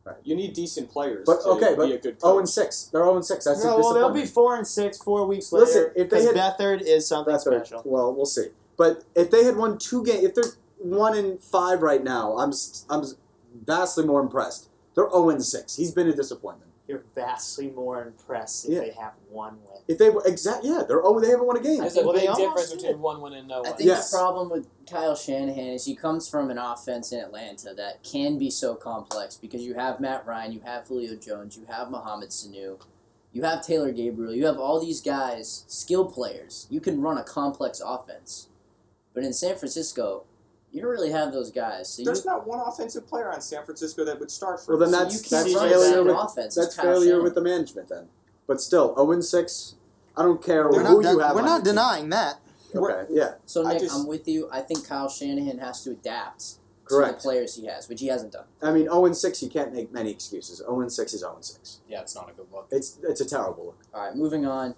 Right. 0.04 0.16
You 0.24 0.34
need 0.34 0.52
decent 0.54 0.90
players 0.90 1.22
But 1.24 1.42
to 1.42 1.48
okay, 1.50 1.76
but 1.76 1.86
be 1.86 1.92
a 1.92 1.98
good 1.98 2.20
zero 2.20 2.32
oh 2.34 2.38
and 2.40 2.48
six. 2.48 2.88
They're 2.92 3.02
zero 3.04 3.14
and 3.14 3.24
six. 3.24 3.44
That's 3.44 3.62
No, 3.62 3.76
a 3.76 3.80
well, 3.80 3.94
they'll 3.94 4.10
be 4.12 4.26
four 4.26 4.56
and 4.56 4.66
six 4.66 4.98
four 4.98 5.24
weeks 5.28 5.52
later. 5.52 5.64
Listen, 5.64 5.82
if 5.94 5.94
they 5.94 6.02
because 6.02 6.24
had- 6.24 6.34
Beathard 6.58 6.80
is 6.80 7.06
something 7.06 7.30
That's 7.32 7.46
right. 7.46 7.64
special. 7.64 7.82
Well, 7.84 8.12
we'll 8.12 8.26
see. 8.26 8.48
But 8.76 9.04
if 9.14 9.30
they 9.30 9.44
had 9.44 9.56
won 9.56 9.78
two 9.78 10.04
games, 10.04 10.24
if 10.24 10.34
they're 10.34 10.50
one 10.78 11.16
and 11.16 11.40
five 11.40 11.82
right 11.82 12.02
now, 12.02 12.36
I'm 12.36 12.48
s- 12.48 12.84
I'm 12.90 13.04
vastly 13.64 14.04
more 14.04 14.20
impressed. 14.20 14.68
They're 14.96 15.08
zero 15.08 15.30
and 15.30 15.44
six. 15.44 15.76
He's 15.76 15.92
been 15.92 16.08
a 16.08 16.12
disappointment. 16.16 16.71
You're 16.92 17.04
vastly 17.14 17.70
more 17.70 18.02
impressed 18.02 18.66
if 18.66 18.72
Yeah. 18.72 18.80
they 18.80 18.90
have 18.90 19.14
one 19.30 19.56
win. 19.64 19.80
If 19.88 19.96
they 19.96 20.08
exact, 20.30 20.62
yeah, 20.62 20.82
they're 20.86 21.02
oh, 21.02 21.18
they 21.20 21.28
haven't 21.30 21.46
won 21.46 21.56
a 21.56 21.60
game. 21.60 21.80
There's 21.80 21.96
a 21.96 22.02
Well, 22.04 22.12
they 22.12 22.20
big 22.20 22.28
almost 22.28 22.48
difference 22.48 22.70
did. 22.70 22.76
between 22.82 23.00
one 23.00 23.22
win 23.22 23.32
and 23.32 23.48
no 23.48 23.60
I 23.60 23.60
win. 23.60 23.72
think 23.78 23.86
Yes. 23.86 24.10
the 24.10 24.18
problem 24.18 24.50
with 24.50 24.66
Kyle 24.86 25.16
Shanahan 25.16 25.68
is 25.68 25.86
he 25.86 25.94
comes 25.96 26.28
from 26.28 26.50
an 26.50 26.58
offense 26.58 27.10
in 27.10 27.18
Atlanta 27.20 27.72
that 27.72 28.02
can 28.02 28.36
be 28.36 28.50
so 28.50 28.74
complex 28.74 29.38
because 29.38 29.62
you 29.62 29.72
have 29.72 30.00
Matt 30.00 30.26
Ryan, 30.26 30.52
you 30.52 30.60
have 30.60 30.86
Julio 30.86 31.16
Jones, 31.16 31.56
you 31.56 31.64
have 31.64 31.90
Mohamed 31.90 32.28
Sanu, 32.28 32.78
you 33.32 33.42
have 33.42 33.64
Taylor 33.66 33.90
Gabriel, 33.90 34.34
you 34.34 34.44
have 34.44 34.58
all 34.58 34.78
these 34.78 35.00
guys, 35.00 35.64
skill 35.66 36.04
players. 36.04 36.66
You 36.68 36.80
can 36.80 37.00
run 37.00 37.16
a 37.16 37.24
complex 37.24 37.80
offense. 37.82 38.48
But 39.14 39.24
in 39.24 39.32
San 39.32 39.56
Francisco, 39.56 40.24
you 40.72 40.80
don't 40.82 40.90
really 40.90 41.10
have 41.12 41.32
those 41.32 41.50
guys. 41.50 41.88
So 41.88 42.00
you, 42.00 42.06
There's 42.06 42.24
not 42.24 42.46
one 42.46 42.60
offensive 42.60 43.06
player 43.06 43.30
on 43.32 43.40
San 43.40 43.64
Francisco 43.64 44.04
that 44.04 44.18
would 44.18 44.30
start 44.30 44.60
for. 44.60 44.76
Well, 44.76 44.90
then 44.90 44.98
that's 44.98 45.14
you 45.14 45.20
can't 45.20 45.46
that's 45.46 45.52
failure 45.70 45.94
that 45.96 46.04
with 46.04 46.16
offense. 46.16 46.54
that's 46.54 46.76
failure 46.76 47.22
with 47.22 47.34
the 47.34 47.42
management 47.42 47.88
then. 47.88 48.08
But 48.46 48.60
still, 48.60 48.94
oh 48.96 49.06
zero 49.10 49.20
six. 49.20 49.74
I 50.16 50.22
don't 50.22 50.42
care 50.44 50.68
We're 50.68 50.84
who 50.84 51.00
not 51.02 51.10
you 51.12 51.18
have. 51.20 51.34
we're 51.34 51.40
on 51.40 51.46
not 51.46 51.52
your 51.56 51.58
team. 51.58 51.64
denying 51.74 52.08
that. 52.10 52.36
Okay, 52.74 53.04
yeah, 53.10 53.34
So 53.44 53.66
I 53.66 53.74
Nick, 53.74 53.82
just- 53.82 53.94
I'm 53.94 54.06
with 54.06 54.26
you. 54.26 54.48
I 54.50 54.60
think 54.62 54.86
Kyle 54.88 55.08
Shanahan 55.10 55.58
has 55.58 55.84
to 55.84 55.90
adapt 55.90 56.40
to 56.40 56.56
correct. 56.86 57.18
the 57.18 57.22
players 57.22 57.54
he 57.56 57.66
has, 57.66 57.86
which 57.88 58.00
he 58.00 58.06
hasn't 58.06 58.32
done. 58.32 58.44
I 58.62 58.72
mean, 58.72 58.84
zero 58.84 59.04
and 59.04 59.14
six. 59.16 59.42
You 59.42 59.50
can't 59.50 59.74
make 59.74 59.92
many 59.92 60.10
excuses. 60.10 60.62
Oh 60.66 60.76
zero 60.78 60.88
six 60.88 61.12
is 61.12 61.20
zero 61.20 61.36
six. 61.40 61.80
Yeah, 61.88 62.00
it's 62.00 62.14
not 62.14 62.30
a 62.30 62.32
good 62.32 62.46
look. 62.52 62.68
It's 62.70 62.96
it's 63.02 63.20
a 63.20 63.26
terrible 63.26 63.66
look. 63.66 63.78
All 63.94 64.06
right, 64.06 64.16
moving 64.16 64.46
on. 64.46 64.74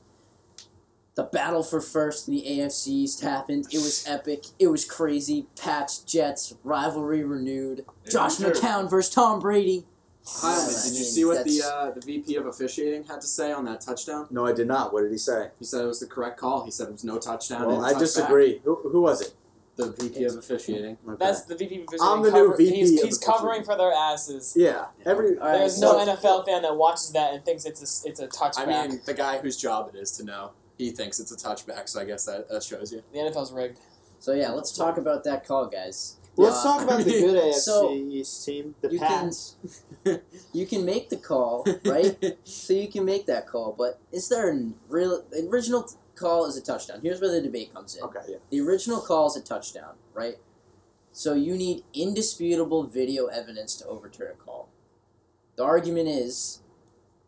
The 1.16 1.22
battle 1.24 1.62
for 1.62 1.81
first 1.81 2.27
in 2.27 2.35
the 2.35 2.42
AFC 2.42 2.88
East 2.88 3.20
happened. 3.22 3.66
It 3.70 3.79
was 3.79 4.05
epic. 4.09 4.46
It 4.59 4.66
was 4.66 4.85
crazy. 4.85 5.46
Pats, 5.61 6.00
Jets, 6.00 6.55
rivalry 6.64 7.22
renewed. 7.22 7.85
Josh 8.11 8.37
McCown 8.38 8.90
versus 8.90 9.14
Tom 9.14 9.38
Brady. 9.38 9.85
Heilman, 10.27 10.81
I 10.81 10.88
did 10.88 10.98
you 10.98 11.05
see 11.05 11.24
what 11.27 11.44
the 11.44 11.62
uh, 11.62 11.90
the 11.90 12.00
VP 12.00 12.35
of 12.37 12.46
officiating 12.46 13.05
had 13.05 13.20
to 13.20 13.27
say 13.27 13.53
on 13.53 13.66
that 13.66 13.83
touchdown? 13.83 14.27
No, 14.31 14.46
I 14.46 14.53
did 14.53 14.66
not. 14.66 14.92
What 14.92 15.03
did 15.03 15.12
he 15.12 15.18
say? 15.18 15.50
He 15.59 15.64
said 15.66 15.83
it 15.83 15.87
was 15.87 16.00
the 16.00 16.07
correct 16.07 16.38
call. 16.40 16.64
He 16.64 16.70
said 16.70 16.88
it 16.88 16.92
was 16.92 17.05
no 17.05 17.18
touchdown. 17.18 17.66
Well, 17.66 17.85
I 17.85 17.92
touchback. 17.92 17.98
disagree. 17.98 18.61
Who, 18.64 18.77
who 18.90 19.03
was 19.03 19.20
it? 19.20 19.35
The 19.77 19.90
VP 19.92 20.24
of 20.24 20.37
officiating. 20.37 20.96
Okay. 21.07 21.16
That's 21.18 21.42
the 21.42 21.55
VP 21.57 21.74
of 21.77 21.83
officiating. 21.88 22.07
I'm 22.07 22.22
visiting 22.22 22.42
the 22.42 22.48
new 22.48 22.57
VP 22.57 22.74
He's, 22.77 23.03
he's 23.03 23.18
the 23.20 23.27
covering 23.27 23.64
for 23.64 23.77
their 23.77 23.92
asses. 23.92 24.55
yeah. 24.57 24.87
Every 25.05 25.37
All 25.38 25.46
right, 25.46 25.59
There's 25.59 25.79
so- 25.79 26.05
no 26.05 26.14
NFL 26.14 26.46
fan 26.46 26.62
that 26.62 26.74
watches 26.77 27.11
that 27.12 27.35
and 27.35 27.44
thinks 27.44 27.66
it's 27.66 27.81
a, 28.05 28.09
it's 28.09 28.20
a 28.20 28.27
touchback. 28.29 28.66
I 28.66 28.87
mean, 28.88 29.00
the 29.05 29.14
guy 29.14 29.38
whose 29.38 29.57
job 29.59 29.90
it 29.92 29.98
is 29.98 30.12
to 30.12 30.24
know, 30.24 30.53
he 30.78 30.90
thinks 30.90 31.20
it's 31.20 31.32
a 31.32 31.37
touchback. 31.37 31.88
So 31.88 32.00
I 32.00 32.04
guess 32.04 32.24
that, 32.26 32.48
that 32.48 32.62
shows 32.62 32.92
you. 32.92 33.02
the 33.12 33.18
NFL's 33.18 33.52
rigged. 33.52 33.78
So 34.20 34.32
yeah, 34.32 34.50
let's 34.50 34.76
talk 34.76 34.96
about 34.98 35.24
that 35.24 35.46
call, 35.46 35.66
guys. 35.66 36.16
Let's 36.37 36.56
Uh, 36.56 36.62
talk 36.64 36.82
about 36.82 36.98
the 37.04 37.10
good 37.10 37.37
AFC 37.54 37.54
So, 37.54 37.92
East 37.94 38.44
team, 38.44 38.74
the 38.80 38.90
you 38.92 38.98
can- 38.98 39.24
Pats. 39.26 39.56
You 40.52 40.66
can 40.66 40.84
make 40.84 41.08
the 41.10 41.16
call, 41.16 41.64
right? 41.84 42.38
so 42.44 42.72
you 42.72 42.88
can 42.88 43.04
make 43.04 43.26
that 43.26 43.46
call, 43.46 43.74
but 43.76 43.98
is 44.12 44.28
there 44.28 44.50
a 44.52 44.70
real 44.88 45.24
the 45.30 45.46
original 45.48 45.88
call 46.16 46.46
is 46.46 46.56
a 46.56 46.60
touchdown? 46.62 47.00
Here's 47.02 47.20
where 47.20 47.30
the 47.30 47.40
debate 47.40 47.72
comes 47.74 47.94
in. 47.96 48.02
Okay, 48.04 48.20
yeah. 48.28 48.37
The 48.50 48.60
original 48.60 49.00
call 49.00 49.28
is 49.28 49.37
a 49.37 49.40
touchdown, 49.42 49.94
right? 50.12 50.37
So 51.12 51.34
you 51.34 51.54
need 51.56 51.84
indisputable 51.92 52.82
video 52.84 53.26
evidence 53.26 53.76
to 53.76 53.87
overturn 53.87 54.32
a 54.32 54.34
call. 54.34 54.68
The 55.56 55.62
argument 55.64 56.08
is, 56.08 56.60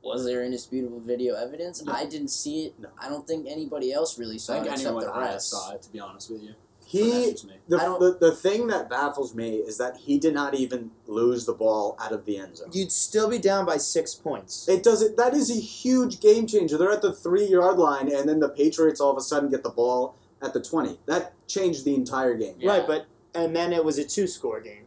was 0.07 0.25
there 0.25 0.43
indisputable 0.45 1.01
video 1.01 1.35
evidence? 1.35 1.83
No. 1.85 1.93
I 1.93 2.07
didn't 2.07 2.29
see 2.29 2.67
it. 2.67 2.75
No. 2.79 2.89
I 3.01 3.09
don't 3.09 3.27
think 3.27 3.47
anybody 3.49 3.93
else 3.93 4.19
really 4.19 4.37
I 4.37 4.39
saw 4.39 4.53
think 4.55 4.67
it 4.67 4.73
except 4.73 4.87
anyone 4.87 5.05
the 5.05 5.11
with 5.11 5.19
eyes 5.19 5.35
refs. 5.37 5.41
saw 5.43 5.73
it. 5.75 5.83
To 5.83 5.93
be 5.93 6.01
honest 6.01 6.31
with 6.31 6.43
you, 6.43 6.55
But 6.81 6.89
He 6.89 7.03
me. 7.03 7.35
the, 7.69 7.77
the 7.77 8.17
the 8.21 8.33
thing 8.35 8.69
that 8.69 8.89
baffles 8.89 9.35
me 9.35 9.57
is 9.57 9.77
that 9.79 9.97
he 9.97 10.19
did 10.19 10.35
not 10.35 10.55
even 10.55 10.93
lose 11.07 11.45
the 11.45 11.53
ball 11.53 11.97
out 12.01 12.13
of 12.13 12.25
the 12.25 12.39
end 12.39 12.57
zone. 12.59 12.71
You'd 12.73 12.93
still 12.93 13.29
be 13.29 13.39
down 13.39 13.67
by 13.67 13.77
six 13.77 14.15
points. 14.15 14.69
It 14.69 14.83
doesn't. 14.85 15.17
That 15.17 15.35
is 15.35 15.51
a 15.51 15.61
huge 15.61 16.21
game 16.21 16.47
changer. 16.47 16.79
They're 16.79 16.93
at 16.93 17.03
the 17.03 17.13
three 17.13 17.47
yard 17.47 17.77
line, 17.79 18.11
and 18.13 18.29
then 18.29 18.41
the 18.41 18.49
Patriots 18.49 19.01
all 19.01 19.11
of 19.11 19.17
a 19.19 19.21
sudden 19.23 19.51
get 19.51 19.63
the 19.65 19.71
ball 19.71 20.15
at 20.41 20.53
the 20.55 20.61
twenty. 20.63 20.99
That 21.07 21.33
changed 21.49 21.85
the 21.85 21.95
entire 21.95 22.35
game. 22.37 22.55
Yeah. 22.59 22.71
Right, 22.71 22.87
but 22.87 23.07
and 23.35 23.55
then 23.55 23.73
it 23.73 23.85
was 23.85 23.99
a 23.99 24.05
two 24.05 24.27
score 24.27 24.61
game. 24.61 24.85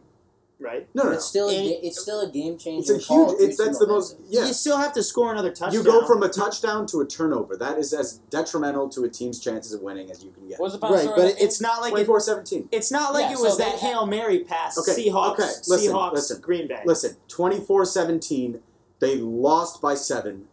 Right? 0.60 0.88
No, 0.94 1.02
no, 1.04 1.08
no. 1.10 1.14
it's 1.16 1.24
still 1.24 1.48
a 1.48 1.52
ga- 1.52 1.80
it's 1.82 2.00
still 2.00 2.20
a 2.20 2.30
game 2.30 2.58
changing. 2.58 2.96
It's 2.96 3.10
a 3.10 3.14
huge. 3.14 3.34
It's 3.40 3.56
that's 3.58 3.78
the 3.78 3.86
most. 3.86 4.16
Yeah, 4.28 4.46
You 4.46 4.52
still 4.52 4.76
have 4.76 4.92
to 4.94 5.02
score 5.02 5.32
another 5.32 5.50
touchdown. 5.50 5.72
You 5.72 5.82
go 5.82 6.06
from 6.06 6.22
a 6.22 6.28
touchdown 6.28 6.86
to 6.88 7.00
a 7.00 7.06
turnover. 7.06 7.56
That 7.56 7.78
is 7.78 7.92
as 7.92 8.18
detrimental 8.30 8.88
to 8.90 9.04
a 9.04 9.08
team's 9.08 9.40
chances 9.40 9.72
of 9.72 9.80
winning 9.82 10.10
as 10.10 10.22
you 10.24 10.30
can 10.30 10.46
get. 10.48 10.60
What 10.60 10.66
was 10.66 10.72
the 10.74 10.78
final 10.80 10.96
right, 10.96 11.04
score 11.04 11.16
but 11.16 11.22
of 11.24 11.28
that 11.30 11.38
game? 11.38 11.46
it's 11.48 11.60
not 11.60 11.80
like 11.80 11.94
it, 11.96 12.06
24-17. 12.06 12.68
it's 12.70 12.92
not 12.92 13.12
like 13.14 13.24
Yeah, 13.26 13.32
it 13.32 13.36
so 13.38 13.42
was 13.44 13.58
they 13.58 13.64
that 13.64 13.70
had- 13.78 13.80
hail 13.80 14.06
mary 14.06 14.40
pass. 14.44 14.78
Okay, 14.78 15.08
Seahawks, 15.08 15.32
okay, 15.32 15.42
listen, 15.68 15.92
Seahawks, 15.92 16.12
listen. 16.12 16.40
Green 16.40 16.68
Bay. 16.68 16.82
Listen, 16.84 17.16
24-17, 17.28 18.60
they 19.00 19.16
lost 19.16 19.80
by 19.80 19.94
7 19.94 20.46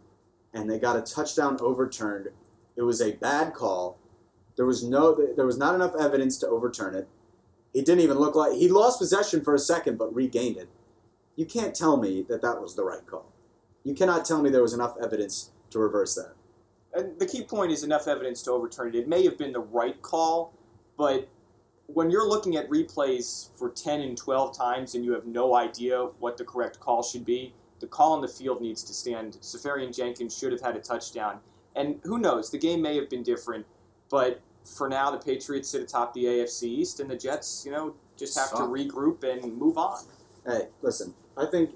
and 0.54 0.70
they 0.70 0.78
got 0.78 0.96
a 0.96 1.02
touchdown 1.02 1.58
overturned. 1.60 2.28
It 2.76 2.82
was 2.82 3.00
a 3.02 3.12
bad 3.12 3.52
call. 3.54 3.98
There 4.56 4.66
was 4.66 4.82
no 4.82 5.16
there 5.36 5.46
was 5.46 5.58
not 5.58 5.74
enough 5.74 5.94
evidence 5.98 6.36
to 6.38 6.48
overturn 6.48 6.94
it. 6.94 7.06
He 7.72 7.82
didn't 7.82 8.00
even 8.00 8.18
look 8.18 8.34
like 8.34 8.52
he 8.52 8.68
lost 8.68 8.98
possession 8.98 9.42
for 9.42 9.54
a 9.54 9.58
second 9.58 9.98
but 9.98 10.14
regained 10.14 10.56
it. 10.56 10.68
You 11.36 11.46
can't 11.46 11.74
tell 11.74 11.96
me 11.96 12.24
that 12.28 12.42
that 12.42 12.60
was 12.60 12.74
the 12.74 12.84
right 12.84 13.04
call. 13.06 13.32
You 13.84 13.94
cannot 13.94 14.24
tell 14.24 14.42
me 14.42 14.50
there 14.50 14.62
was 14.62 14.72
enough 14.72 14.96
evidence 15.00 15.50
to 15.70 15.78
reverse 15.78 16.14
that. 16.14 16.34
And 16.92 17.18
the 17.18 17.26
key 17.26 17.44
point 17.44 17.70
is 17.70 17.84
enough 17.84 18.08
evidence 18.08 18.42
to 18.42 18.50
overturn 18.52 18.88
it. 18.88 18.94
It 18.96 19.08
may 19.08 19.24
have 19.24 19.38
been 19.38 19.52
the 19.52 19.60
right 19.60 20.00
call, 20.02 20.52
but 20.96 21.28
when 21.86 22.10
you're 22.10 22.28
looking 22.28 22.56
at 22.56 22.68
replays 22.68 23.48
for 23.56 23.70
10 23.70 24.00
and 24.00 24.16
12 24.16 24.56
times 24.56 24.94
and 24.94 25.04
you 25.04 25.12
have 25.12 25.26
no 25.26 25.54
idea 25.54 26.08
what 26.18 26.36
the 26.36 26.44
correct 26.44 26.80
call 26.80 27.02
should 27.02 27.24
be, 27.24 27.54
the 27.80 27.86
call 27.86 28.12
on 28.12 28.20
the 28.20 28.28
field 28.28 28.60
needs 28.60 28.82
to 28.84 28.92
stand. 28.92 29.38
Seferian 29.40 29.94
Jenkins 29.94 30.36
should 30.36 30.52
have 30.52 30.60
had 30.60 30.76
a 30.76 30.80
touchdown. 30.80 31.40
And 31.76 32.00
who 32.02 32.18
knows, 32.18 32.50
the 32.50 32.58
game 32.58 32.82
may 32.82 32.96
have 32.96 33.08
been 33.08 33.22
different, 33.22 33.64
but 34.10 34.40
for 34.64 34.88
now, 34.88 35.10
the 35.10 35.18
Patriots 35.18 35.68
sit 35.70 35.82
atop 35.82 36.14
the 36.14 36.24
AFC 36.24 36.64
East, 36.64 37.00
and 37.00 37.10
the 37.10 37.16
Jets, 37.16 37.62
you 37.64 37.72
know, 37.72 37.94
just 38.16 38.36
have 38.38 38.50
to 38.50 38.62
regroup 38.62 39.22
and 39.24 39.56
move 39.56 39.78
on. 39.78 40.04
Hey, 40.46 40.68
listen, 40.82 41.14
I 41.36 41.46
think 41.46 41.70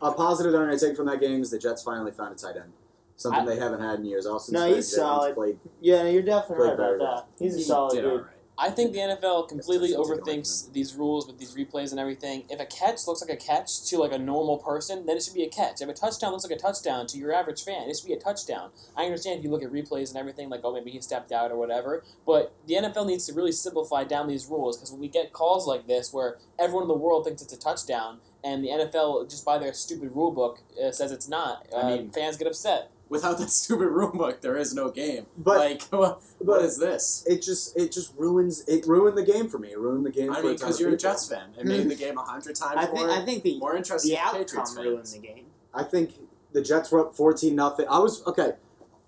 a 0.00 0.12
positive 0.12 0.52
that 0.52 0.58
I'm 0.58 0.66
going 0.68 0.78
to 0.78 0.86
take 0.86 0.96
from 0.96 1.06
that 1.06 1.20
game 1.20 1.40
is 1.42 1.50
the 1.50 1.58
Jets 1.58 1.82
finally 1.82 2.12
found 2.12 2.32
a 2.32 2.36
tight 2.36 2.56
end. 2.56 2.72
Something 3.16 3.42
I- 3.42 3.46
they 3.46 3.56
haven't 3.58 3.80
had 3.80 4.00
in 4.00 4.04
years. 4.06 4.26
Austin 4.26 4.54
No, 4.54 4.60
Sperry 4.60 4.74
he's 4.76 4.90
Jenkins 4.90 4.96
solid. 4.96 5.34
Played, 5.34 5.58
Yeah, 5.80 6.04
you're 6.04 6.22
definitely 6.22 6.56
Played 6.66 6.68
right 6.70 6.76
very 6.76 6.96
about 6.96 7.28
that. 7.38 7.44
He's 7.44 7.56
a 7.56 7.60
solid 7.62 7.94
did 7.94 8.02
dude. 8.02 8.24
I 8.58 8.70
think 8.70 8.92
the 8.92 8.98
NFL 8.98 9.48
completely 9.48 9.92
overthinks 9.92 10.70
these 10.72 10.94
rules 10.94 11.26
with 11.26 11.38
these 11.38 11.54
replays 11.56 11.90
and 11.90 11.98
everything. 11.98 12.44
If 12.50 12.60
a 12.60 12.66
catch 12.66 13.06
looks 13.06 13.22
like 13.22 13.30
a 13.30 13.36
catch 13.36 13.84
to 13.88 13.98
like 13.98 14.12
a 14.12 14.18
normal 14.18 14.58
person, 14.58 15.06
then 15.06 15.16
it 15.16 15.22
should 15.22 15.34
be 15.34 15.42
a 15.42 15.48
catch. 15.48 15.80
If 15.80 15.88
a 15.88 15.94
touchdown 15.94 16.32
looks 16.32 16.44
like 16.44 16.56
a 16.58 16.60
touchdown 16.60 17.06
to 17.08 17.18
your 17.18 17.32
average 17.32 17.64
fan, 17.64 17.88
it 17.88 17.96
should 17.96 18.06
be 18.06 18.12
a 18.12 18.20
touchdown. 18.20 18.70
I 18.96 19.04
understand 19.04 19.38
if 19.38 19.44
you 19.44 19.50
look 19.50 19.62
at 19.62 19.72
replays 19.72 20.10
and 20.10 20.18
everything, 20.18 20.50
like 20.50 20.60
oh 20.64 20.72
maybe 20.74 20.90
he 20.90 21.00
stepped 21.00 21.32
out 21.32 21.50
or 21.50 21.56
whatever, 21.56 22.04
but 22.26 22.54
the 22.66 22.74
NFL 22.74 23.06
needs 23.06 23.26
to 23.26 23.32
really 23.32 23.52
simplify 23.52 24.04
down 24.04 24.28
these 24.28 24.46
rules 24.46 24.76
because 24.76 24.92
when 24.92 25.00
we 25.00 25.08
get 25.08 25.32
calls 25.32 25.66
like 25.66 25.86
this 25.86 26.12
where 26.12 26.36
everyone 26.58 26.84
in 26.84 26.88
the 26.88 26.94
world 26.94 27.24
thinks 27.24 27.40
it's 27.42 27.52
a 27.52 27.58
touchdown 27.58 28.18
and 28.44 28.62
the 28.62 28.68
NFL 28.68 29.30
just 29.30 29.44
by 29.44 29.56
their 29.58 29.72
stupid 29.72 30.12
rule 30.14 30.30
book 30.30 30.60
uh, 30.82 30.90
says 30.92 31.10
it's 31.10 31.28
not, 31.28 31.66
uh, 31.72 31.78
I 31.78 31.96
mean- 31.96 32.10
fans 32.10 32.36
get 32.36 32.46
upset. 32.46 32.90
Without 33.12 33.38
that 33.38 33.50
stupid 33.62 33.88
rule 33.88 34.10
book, 34.10 34.40
there 34.40 34.56
is 34.56 34.74
no 34.74 34.90
game. 34.90 35.26
but 35.36 35.58
like, 35.58 35.82
what, 35.90 36.20
but- 36.38 36.46
what 36.46 36.62
is 36.62 36.78
this? 36.78 37.24
it 37.28 37.42
just 37.42 37.76
it 37.76 37.92
just 37.92 38.12
ruins 38.16 38.66
it 38.66 38.86
ruined 38.86 39.16
the 39.16 39.22
game 39.22 39.48
for 39.48 39.58
me. 39.58 39.68
It 39.70 39.78
ruined 39.78 40.04
the 40.06 40.10
game. 40.10 40.32
I 40.32 40.36
for 40.36 40.42
mean, 40.42 40.54
a 40.54 40.58
ton 40.58 40.66
because 40.68 40.80
you're 40.80 40.94
a. 40.94 40.96
Jets 40.96 41.28
fan. 41.28 41.50
It 41.58 41.66
made 41.66 41.88
the 41.88 41.94
game 41.94 42.16
a 42.18 42.22
hundred 42.22 42.56
times 42.56 42.76
I 42.76 42.86
think 42.86 43.06
more, 43.06 43.10
I 43.10 43.24
think 43.24 43.42
the 43.44 43.58
more 43.58 43.76
interesting 43.76 44.12
the 44.12 44.16
for 44.16 44.38
Patriots 44.38 44.70
outcome 44.70 44.84
ruined 44.84 45.06
the 45.06 45.18
game. 45.18 45.44
I 45.74 45.82
think 45.84 46.14
the 46.52 46.62
Jets 46.62 46.90
were 46.90 47.06
up 47.06 47.14
fourteen 47.14 47.54
nothing. 47.54 47.86
I 47.88 47.98
was 47.98 48.26
okay. 48.26 48.52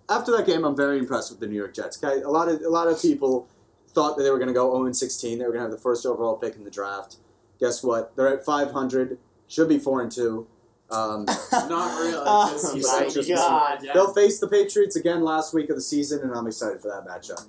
After 0.09 0.33
that 0.37 0.45
game, 0.45 0.65
I'm 0.65 0.77
very 0.77 0.99
impressed 0.99 1.31
with 1.31 1.41
the 1.41 1.47
New 1.47 1.57
York 1.57 1.73
Jets. 1.73 2.03
Okay, 2.03 2.21
a 2.21 2.29
lot 2.29 2.49
of 2.49 2.61
a 2.61 2.69
lot 2.69 2.89
of 2.89 3.01
people 3.01 3.49
thought 3.89 4.17
that 4.17 4.25
they 4.25 4.31
were 4.31 4.39
going 4.39 4.49
to 4.49 4.55
go 4.55 4.75
0 4.77 4.93
16. 4.93 5.39
They 5.39 5.45
were 5.45 5.53
going 5.53 5.61
to 5.61 5.63
have 5.63 5.71
the 5.71 5.79
first 5.79 6.05
overall 6.05 6.37
pick 6.37 6.57
in 6.57 6.65
the 6.65 6.71
draft. 6.71 7.17
Guess 7.61 7.83
what? 7.83 8.15
They're 8.17 8.29
at 8.29 8.45
500. 8.45 9.19
Should 9.47 9.69
be 9.69 9.79
four 9.79 10.03
and 10.03 10.11
two. 10.11 10.47
Um, 10.95 11.25
Not 11.53 12.01
really. 12.01 12.15
Oh 12.17 12.49
'cause 12.51 12.75
you 12.77 12.83
my 12.83 13.09
just- 13.09 13.29
God. 13.29 13.83
Yeah. 13.83 13.93
They'll 13.95 14.13
face 14.15 14.39
the 14.41 14.49
Patriots 14.49 14.97
again 14.97 15.23
last 15.23 15.53
week 15.55 15.71
of 15.71 15.77
the 15.77 15.83
season, 15.83 16.21
and 16.23 16.33
I'm 16.35 16.47
excited 16.47 16.81
for 16.81 16.89
that 16.89 17.07
matchup. 17.07 17.47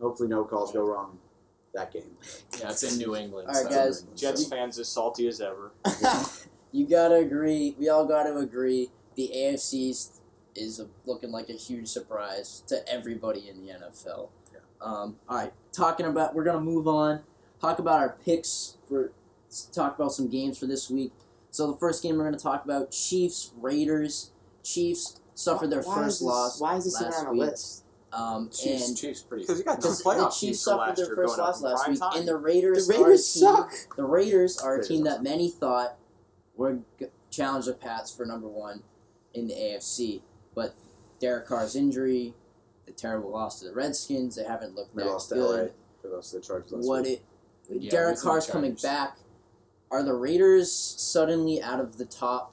Hopefully, 0.00 0.28
no 0.28 0.44
calls 0.44 0.72
go 0.72 0.82
wrong 0.82 1.18
that 1.74 1.92
game. 1.92 2.16
Yeah, 2.58 2.70
it's 2.70 2.82
in 2.82 2.98
New 2.98 3.14
England. 3.16 3.48
All 3.48 3.54
right, 3.54 3.64
so- 3.64 3.78
guys. 3.78 4.02
Jets 4.14 4.46
fans 4.46 4.78
as 4.78 4.88
salty 4.88 5.26
as 5.28 5.40
ever. 5.40 5.72
You 6.72 6.86
gotta 6.86 7.14
agree. 7.14 7.74
We 7.78 7.88
all 7.88 8.04
gotta 8.04 8.36
agree. 8.36 8.90
The 9.14 9.30
AFC 9.34 10.10
is 10.54 10.78
a, 10.80 10.86
looking 11.06 11.30
like 11.30 11.48
a 11.48 11.54
huge 11.54 11.88
surprise 11.88 12.62
to 12.66 12.86
everybody 12.86 13.48
in 13.48 13.64
the 13.64 13.72
NFL. 13.72 14.28
Yeah. 14.52 14.58
Um, 14.82 15.16
all 15.26 15.36
right, 15.38 15.52
talking 15.72 16.04
about 16.04 16.34
we're 16.34 16.44
gonna 16.44 16.60
move 16.60 16.86
on. 16.86 17.20
Talk 17.62 17.78
about 17.78 18.00
our 18.00 18.16
picks 18.24 18.76
for. 18.88 19.12
Talk 19.72 19.96
about 19.98 20.12
some 20.12 20.28
games 20.28 20.58
for 20.58 20.66
this 20.66 20.90
week. 20.90 21.12
So 21.56 21.72
the 21.72 21.78
first 21.78 22.02
game 22.02 22.18
we're 22.18 22.24
gonna 22.24 22.36
talk 22.36 22.66
about 22.66 22.90
Chiefs 22.90 23.50
Raiders. 23.56 24.30
Chiefs 24.62 25.20
suffered 25.34 25.70
their 25.70 25.80
Why 25.80 25.94
first 25.94 26.18
this, 26.18 26.22
loss. 26.22 26.60
Why 26.60 26.76
is 26.76 26.84
this 26.84 27.00
last 27.00 27.20
on 27.20 27.26
a 27.28 27.32
week. 27.32 27.40
list? 27.40 27.84
Um, 28.12 28.50
Chiefs, 28.50 28.88
and 28.88 28.96
Chiefs 28.98 29.22
pretty. 29.22 29.44
Because 29.44 29.58
you 29.60 29.64
got 29.64 29.80
two 29.80 29.88
the, 29.88 29.94
playoff 30.04 30.38
the 30.38 30.46
Chiefs 30.46 30.60
suffered 30.60 30.96
their 30.96 31.14
first 31.16 31.38
loss 31.38 31.62
last 31.62 31.88
week, 31.88 31.98
time. 31.98 32.12
and 32.18 32.28
the 32.28 32.36
Raiders, 32.36 32.86
The 32.86 32.94
are 32.94 32.96
a 32.98 33.02
Raiders 33.04 33.32
team- 33.32 33.40
suck. 33.42 33.96
The 33.96 34.04
Raiders 34.04 34.58
are 34.58 34.68
a 34.68 34.74
Raiders 34.74 34.88
team 34.88 35.04
that 35.04 35.22
many 35.22 35.48
thought 35.50 35.96
would 36.56 36.84
g- 36.98 37.06
challenge 37.30 37.64
the 37.64 37.72
Pats 37.72 38.14
for 38.14 38.26
number 38.26 38.48
one 38.48 38.82
in 39.32 39.46
the 39.48 39.54
AFC, 39.54 40.20
but 40.54 40.74
Derek 41.20 41.46
Carr's 41.46 41.74
injury, 41.74 42.34
the 42.84 42.92
terrible 42.92 43.30
loss 43.30 43.60
to 43.60 43.66
the 43.66 43.72
Redskins, 43.72 44.36
they 44.36 44.44
haven't 44.44 44.74
looked 44.74 44.94
They 44.94 45.04
that 45.04 45.08
lost 45.10 45.30
to. 45.30 45.36
LA. 45.36 45.56
They 46.02 46.08
lost 46.10 46.30
to 46.32 46.36
the 46.36 46.42
Chargers 46.42 46.86
What 46.86 47.04
week. 47.04 47.22
it? 47.70 47.82
Yeah, 47.82 47.90
Derek 47.90 48.20
Carr's 48.20 48.46
coming 48.46 48.74
back. 48.82 49.16
Are 49.90 50.02
the 50.02 50.14
Raiders 50.14 50.70
suddenly 50.72 51.62
out 51.62 51.80
of 51.80 51.98
the 51.98 52.04
top, 52.04 52.52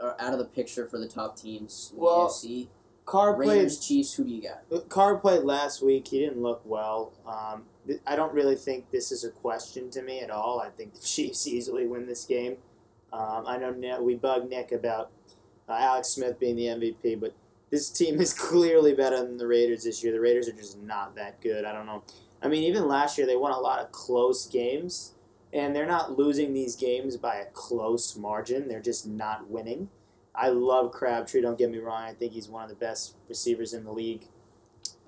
or 0.00 0.20
out 0.20 0.32
of 0.32 0.38
the 0.38 0.44
picture 0.44 0.86
for 0.86 0.98
the 0.98 1.08
top 1.08 1.36
teams 1.36 1.90
in 1.92 2.00
Well, 2.00 2.26
the 2.26 2.48
AFC? 2.48 2.68
Carr 3.06 3.34
played. 3.34 3.48
Raiders, 3.50 3.86
Chiefs. 3.86 4.14
Who 4.14 4.24
do 4.24 4.30
you 4.30 4.42
got? 4.42 4.88
Carr 4.88 5.16
played 5.18 5.42
last 5.42 5.82
week. 5.82 6.08
He 6.08 6.20
didn't 6.20 6.40
look 6.40 6.62
well. 6.64 7.12
Um, 7.26 7.64
th- 7.86 8.00
I 8.06 8.16
don't 8.16 8.32
really 8.32 8.56
think 8.56 8.90
this 8.90 9.12
is 9.12 9.24
a 9.24 9.30
question 9.30 9.90
to 9.90 10.02
me 10.02 10.20
at 10.20 10.30
all. 10.30 10.60
I 10.60 10.70
think 10.70 10.94
the 10.94 11.00
Chiefs 11.04 11.46
easily 11.46 11.86
win 11.86 12.06
this 12.06 12.24
game. 12.24 12.56
Um, 13.12 13.44
I 13.46 13.58
know 13.58 13.70
Nick, 13.70 14.00
we 14.00 14.14
bug 14.14 14.48
Nick 14.48 14.72
about 14.72 15.10
uh, 15.68 15.72
Alex 15.78 16.08
Smith 16.08 16.38
being 16.40 16.56
the 16.56 16.64
MVP, 16.66 17.20
but 17.20 17.34
this 17.70 17.90
team 17.90 18.20
is 18.20 18.32
clearly 18.32 18.94
better 18.94 19.18
than 19.18 19.36
the 19.36 19.46
Raiders 19.46 19.84
this 19.84 20.02
year. 20.02 20.12
The 20.12 20.20
Raiders 20.20 20.48
are 20.48 20.52
just 20.52 20.78
not 20.80 21.14
that 21.16 21.40
good. 21.40 21.64
I 21.64 21.72
don't 21.72 21.86
know. 21.86 22.02
I 22.42 22.48
mean, 22.48 22.62
even 22.64 22.88
last 22.88 23.18
year 23.18 23.26
they 23.26 23.36
won 23.36 23.52
a 23.52 23.58
lot 23.60 23.80
of 23.80 23.92
close 23.92 24.46
games, 24.46 25.13
and 25.54 25.74
they're 25.74 25.86
not 25.86 26.18
losing 26.18 26.52
these 26.52 26.74
games 26.76 27.16
by 27.16 27.36
a 27.36 27.46
close 27.46 28.16
margin. 28.16 28.68
They're 28.68 28.80
just 28.82 29.06
not 29.06 29.48
winning. 29.48 29.88
I 30.34 30.48
love 30.48 30.90
Crabtree. 30.92 31.40
Don't 31.40 31.56
get 31.56 31.70
me 31.70 31.78
wrong. 31.78 32.02
I 32.02 32.12
think 32.12 32.32
he's 32.32 32.48
one 32.48 32.64
of 32.64 32.68
the 32.68 32.74
best 32.74 33.14
receivers 33.28 33.72
in 33.72 33.84
the 33.84 33.92
league. 33.92 34.22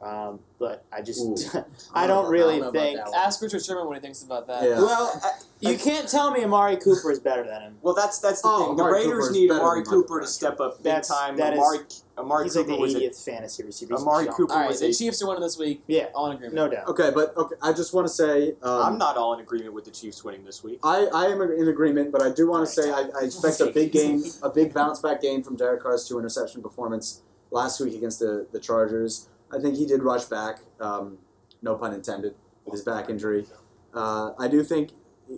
Um, 0.01 0.41
but 0.59 0.85
I 0.93 1.01
just 1.03 1.21
Ooh. 1.25 1.35
I 1.95 2.07
don't 2.07 2.25
don't 2.25 2.27
I 2.27 2.31
really 2.31 2.59
don't 2.61 2.73
think. 2.73 3.01
Ask 3.17 3.43
Richard 3.43 3.65
Sherman 3.65 3.87
what 3.87 3.97
he 3.97 4.01
thinks 4.01 4.23
about 4.23 4.47
that. 4.47 4.63
Yeah. 4.63 4.77
Well, 4.79 5.21
I- 5.25 5.33
you 5.61 5.77
can't 5.79 6.07
tell 6.09 6.31
me 6.31 6.45
Amari 6.45 6.77
Cooper 6.77 7.11
is 7.11 7.19
better 7.19 7.43
than 7.43 7.63
him. 7.63 7.79
Well, 7.83 7.95
that's 7.95 8.19
that's 8.21 8.43
the 8.43 8.49
Oh, 8.49 8.67
thing. 8.69 8.77
The 8.77 8.83
Amari 8.85 8.99
Raiders 9.07 9.13
Cooper 9.15 9.31
is 9.31 9.31
need 9.33 9.49
better 9.49 9.61
Amari 9.63 9.85
Cooper 9.85 10.21
to 10.21 10.27
step 10.27 10.61
up 10.61 10.77
big 10.79 10.85
That's- 10.85 11.09
time. 11.09 11.37
that 11.39 11.55
is- 11.55 12.03
Amari 12.19 12.27
Amari 12.27 12.45
He's 12.45 12.57
like 12.57 12.67
Cooper 12.67 12.77
the 12.77 12.81
was 12.83 12.95
a 12.95 13.01
80th 13.01 13.25
fantasy 13.25 13.63
receiver. 13.63 13.95
He's 13.95 14.03
Amari 14.03 14.25
junk. 14.25 14.37
Cooper 14.37 14.53
All 14.55 14.61
right, 14.61 14.69
was 14.69 14.81
the 14.81 14.87
a 14.89 14.93
Chiefs 14.93 15.23
are 15.23 15.27
winning 15.29 15.43
this 15.43 15.59
week. 15.59 15.83
Yeah, 15.87 16.07
All 16.15 16.27
in 16.31 16.37
agreement. 16.37 16.55
no 16.55 16.69
doubt. 16.69 16.89
Okay, 16.89 17.11
but 17.15 17.37
okay, 17.37 17.55
I 17.63 17.73
just 17.73 17.93
want 17.93 18.07
to 18.07 18.13
say 18.13 18.55
um, 18.63 18.83
I'm 18.83 18.99
not 18.99 19.17
all 19.17 19.35
in 19.35 19.41
agreement 19.41 19.75
with 19.75 19.85
the 19.85 19.91
Chiefs 19.91 20.25
winning 20.25 20.45
this 20.45 20.65
week. 20.65 20.79
I, 20.83 21.07
I 21.13 21.27
am 21.27 21.41
in 21.43 21.69
agreement, 21.69 22.13
but 22.13 22.23
I 22.23 22.31
do 22.31 22.49
want 22.49 22.67
to 22.67 22.73
say 22.73 22.91
I, 22.91 23.09
I 23.21 23.25
expect 23.25 23.61
a 23.61 23.67
big 23.67 23.93
game, 23.93 24.23
a 24.43 24.49
big 24.51 24.73
bounce 24.73 25.01
back 25.01 25.21
game 25.21 25.43
from 25.43 25.57
Derek 25.57 25.83
Carr's 25.83 26.09
two 26.09 26.19
interception 26.19 26.63
performance 26.63 27.23
last 27.51 27.81
week 27.81 27.95
against 27.95 28.19
the, 28.21 28.47
the 28.53 28.61
Chargers. 28.61 29.29
I 29.53 29.59
think 29.61 29.77
he 29.77 29.87
did 29.87 30.03
rush 30.03 30.25
back, 30.25 30.61
um, 30.81 31.19
no 31.63 31.75
pun 31.77 31.93
intended, 31.93 32.35
with 32.65 32.73
his 32.73 32.83
back 32.83 33.09
injury. 33.11 33.47
Uh, 33.95 34.33
I 34.39 34.49
do 34.49 34.65
think 34.65 34.91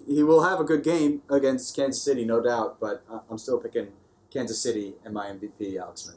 he 0.06 0.22
will 0.22 0.42
have 0.44 0.60
a 0.60 0.64
good 0.64 0.82
game 0.82 1.22
against 1.30 1.74
Kansas 1.76 2.02
City, 2.02 2.24
no 2.24 2.40
doubt, 2.40 2.78
but 2.80 3.02
I- 3.10 3.20
I'm 3.30 3.38
still 3.38 3.58
picking 3.58 3.88
Kansas 4.32 4.60
City 4.60 4.94
and 5.04 5.12
my 5.14 5.26
MVP, 5.26 5.78
Alex 5.78 6.02
Smith. 6.02 6.16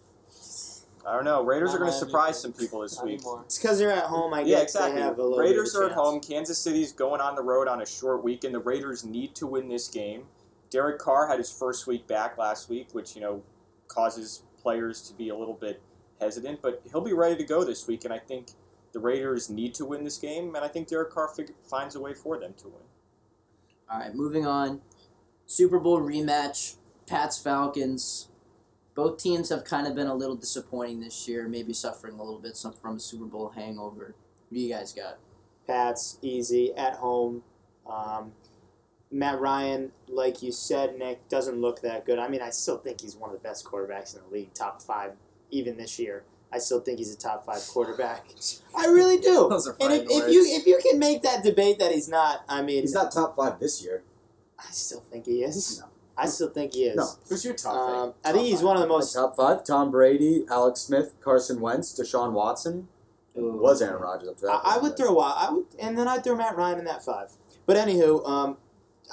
I 1.06 1.14
don't 1.16 1.26
know. 1.26 1.44
Raiders 1.44 1.70
Not 1.72 1.76
are 1.76 1.80
going 1.80 1.92
to 1.92 1.98
surprise 1.98 2.40
some 2.40 2.54
people 2.54 2.82
this 2.82 2.96
Not 2.98 3.06
week. 3.06 3.16
anymore. 3.16 3.42
It's 3.46 3.58
because 3.58 3.80
they're 3.80 3.92
at 3.92 4.04
home. 4.06 4.34
I 4.34 4.42
Yeah, 4.42 4.58
guess 4.58 4.64
exactly. 4.76 4.96
they 4.96 5.02
have 5.02 5.18
a 5.18 5.24
little 5.24 5.38
Raiders 5.40 5.74
bit 5.74 5.78
of 5.78 5.82
are 5.82 5.84
a 5.84 5.90
at 5.92 5.96
chance. 5.96 6.08
home. 6.08 6.20
Kansas 6.20 6.58
City's 6.60 6.92
going 6.92 7.22
on 7.22 7.36
the 7.36 7.42
road 7.42 7.68
on 7.68 7.82
a 7.82 7.86
short 7.86 8.24
week, 8.24 8.44
and 8.44 8.54
the 8.54 8.60
Raiders 8.60 9.04
need 9.04 9.34
to 9.36 9.48
win 9.48 9.68
this 9.68 9.88
game. 9.88 10.26
Derek 10.70 11.00
Carr 11.00 11.28
had 11.28 11.38
his 11.40 11.52
first 11.52 11.88
week 11.88 12.08
back 12.08 12.38
last 12.38 12.70
week, 12.70 12.90
which 12.94 13.16
you 13.16 13.22
know 13.22 13.42
causes 13.88 14.44
players 14.62 15.02
to 15.10 15.14
be 15.16 15.30
a 15.30 15.36
little 15.36 15.56
bit 15.56 15.82
hesitant, 16.20 16.62
but 16.62 16.82
he'll 16.92 17.02
be 17.02 17.14
ready 17.14 17.36
to 17.36 17.44
go 17.44 17.64
this 17.64 17.88
week, 17.88 18.06
and 18.06 18.14
I 18.14 18.20
think 18.20 18.52
the 18.94 19.00
Raiders 19.00 19.50
need 19.50 19.74
to 19.76 19.86
win 19.86 20.04
this 20.04 20.18
game, 20.18 20.56
and 20.56 20.64
I 20.64 20.68
think 20.68 20.88
Derek 20.88 21.12
Carr 21.12 21.28
fig- 21.30 21.56
finds 21.64 21.96
a 21.96 22.00
way 22.00 22.14
for 22.14 22.38
them 22.38 22.54
to 22.60 22.68
win. 22.68 22.84
All 23.92 24.00
right, 24.00 24.14
moving 24.14 24.46
on. 24.46 24.82
Super 25.48 25.80
Bowl 25.80 26.00
rematch, 26.00 26.76
Pats 27.08 27.38
Falcons. 27.42 28.28
Both 28.94 29.18
teams 29.18 29.50
have 29.50 29.64
kind 29.64 29.88
of 29.88 29.96
been 29.96 30.08
a 30.08 30.16
little 30.16 30.36
disappointing 30.36 31.00
this 31.00 31.28
year, 31.28 31.48
maybe 31.48 31.74
suffering 31.74 32.16
a 32.16 32.24
little 32.24 32.40
bit 32.40 32.58
some 32.58 32.74
from 32.74 32.98
a 32.98 33.00
Super 33.00 33.26
Bowl 33.26 33.50
hangover. 33.50 34.16
What 34.50 34.56
do 34.56 34.60
you 34.60 34.74
guys 34.74 34.94
got? 34.94 35.18
Pats 35.66 36.18
easy 36.22 36.74
at 36.76 36.96
home. 36.96 37.44
Um, 37.90 38.34
Matt 39.12 39.40
Ryan, 39.40 39.92
like 40.08 40.42
you 40.42 40.52
said, 40.52 40.98
Nick, 40.98 41.28
doesn't 41.30 41.60
look 41.60 41.82
that 41.82 42.06
good. 42.06 42.20
I 42.20 42.28
mean, 42.28 42.42
I 42.42 42.50
still 42.50 42.78
think 42.78 43.02
he's 43.02 43.16
one 43.16 43.30
of 43.30 43.36
the 43.36 43.48
best 43.48 43.66
quarterbacks 43.66 44.16
in 44.16 44.22
the 44.24 44.34
league, 44.34 44.54
top 44.54 44.82
five, 44.82 45.14
even 45.52 45.78
this 45.78 46.00
year. 46.00 46.24
I 46.54 46.58
still 46.60 46.82
think 46.82 46.98
he's 46.98 47.14
a 47.14 47.18
top 47.18 47.46
five 47.46 47.66
quarterback. 47.68 48.26
I 48.76 48.86
really 48.88 49.18
do. 49.18 49.48
Those 49.50 49.68
are 49.68 49.76
and 49.80 49.94
if, 49.94 50.02
if 50.10 50.32
you 50.32 50.46
if 50.46 50.66
you 50.66 50.80
can 50.82 51.00
make 51.00 51.24
that 51.24 51.44
debate 51.44 51.80
that 51.80 51.92
he's 51.92 52.10
not, 52.10 52.44
I 52.50 52.62
mean, 52.62 52.82
He's 52.82 52.94
not 52.94 53.12
top 53.12 53.36
five 53.36 53.60
this 53.60 53.84
year. 53.84 54.04
I 54.60 54.66
still 54.72 55.00
think 55.00 55.26
he 55.26 55.44
is. 55.44 55.80
No. 55.80 55.88
I 56.18 56.26
still 56.28 56.50
think 56.50 56.74
he 56.74 56.84
is. 56.86 56.96
No. 56.98 57.08
Who's 57.30 57.44
your 57.46 57.54
top 57.56 57.74
Um, 57.74 58.14
I 58.24 58.30
top 58.30 58.36
think 58.36 58.48
he's 58.48 58.58
five? 58.60 58.66
one 58.66 58.76
of 58.78 58.82
the 58.82 58.88
most. 58.88 59.14
top 59.14 59.36
five: 59.36 59.64
Tom 59.64 59.92
Brady, 59.92 60.46
Alex 60.50 60.82
Smith, 60.82 61.14
Carson 61.22 61.60
Wentz, 61.62 61.94
Deshaun 62.00 62.34
Watson. 62.34 62.88
Ooh. 63.38 63.54
Was 63.62 63.82
Aaron 63.82 64.02
Rodgers 64.02 64.28
up 64.30 64.38
to 64.38 64.46
that? 64.48 64.62
I, 64.64 64.76
I 64.76 64.78
would 64.80 64.98
throw 64.98 65.14
Wa- 65.14 65.36
I 65.38 65.52
would, 65.54 65.66
and 65.80 65.98
then 65.98 66.08
I'd 66.08 66.24
throw 66.24 66.36
Matt 66.36 66.58
Ryan 66.58 66.80
in 66.80 66.86
that 66.86 67.04
five. 67.04 67.32
But 67.66 67.78
anywho, 67.78 68.28
um, 68.28 68.58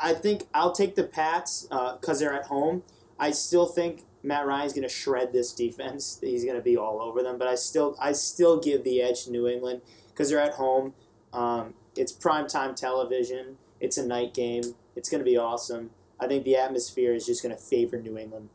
I 0.03 0.13
think 0.15 0.49
I'll 0.53 0.73
take 0.73 0.97
the 0.97 1.05
Pats 1.05 1.63
because 1.71 2.19
they're 2.19 2.33
at 2.33 2.47
home. 2.47 2.83
I 3.19 3.31
still 3.31 3.67
think 3.67 4.03
Matt 4.23 4.47
Ryan's 4.47 4.73
going 4.73 4.83
to 4.83 4.89
shred 4.89 5.33
this 5.33 5.53
defense. 5.53 6.19
He's 6.21 6.45
going 6.45 6.57
to 6.57 6.63
be 6.63 6.77
all 6.77 7.01
over 7.01 7.23
them. 7.23 7.39
But 7.39 7.47
I 7.49 7.55
still, 7.55 7.97
I 8.01 8.13
still 8.13 8.59
give 8.61 8.83
the 8.85 9.01
edge 9.03 9.25
to 9.25 9.31
New 9.31 9.47
England 9.47 9.83
because 10.09 10.31
they're 10.31 10.41
at 10.41 10.55
home. 10.55 10.95
Um, 11.33 11.75
it's 11.97 12.13
primetime 12.13 12.75
television. 12.75 13.59
It's 13.81 13.97
a 13.99 14.07
night 14.07 14.35
game. 14.35 14.75
It's 14.97 15.09
going 15.09 15.21
to 15.21 15.25
be 15.25 15.37
awesome. 15.37 15.91
I 16.21 16.27
think 16.27 16.45
the 16.45 16.57
atmosphere 16.57 17.15
is 17.15 17.27
just 17.27 17.43
going 17.43 17.55
to 17.55 17.61
favor 17.61 18.01
New 18.01 18.19
England. 18.19 18.49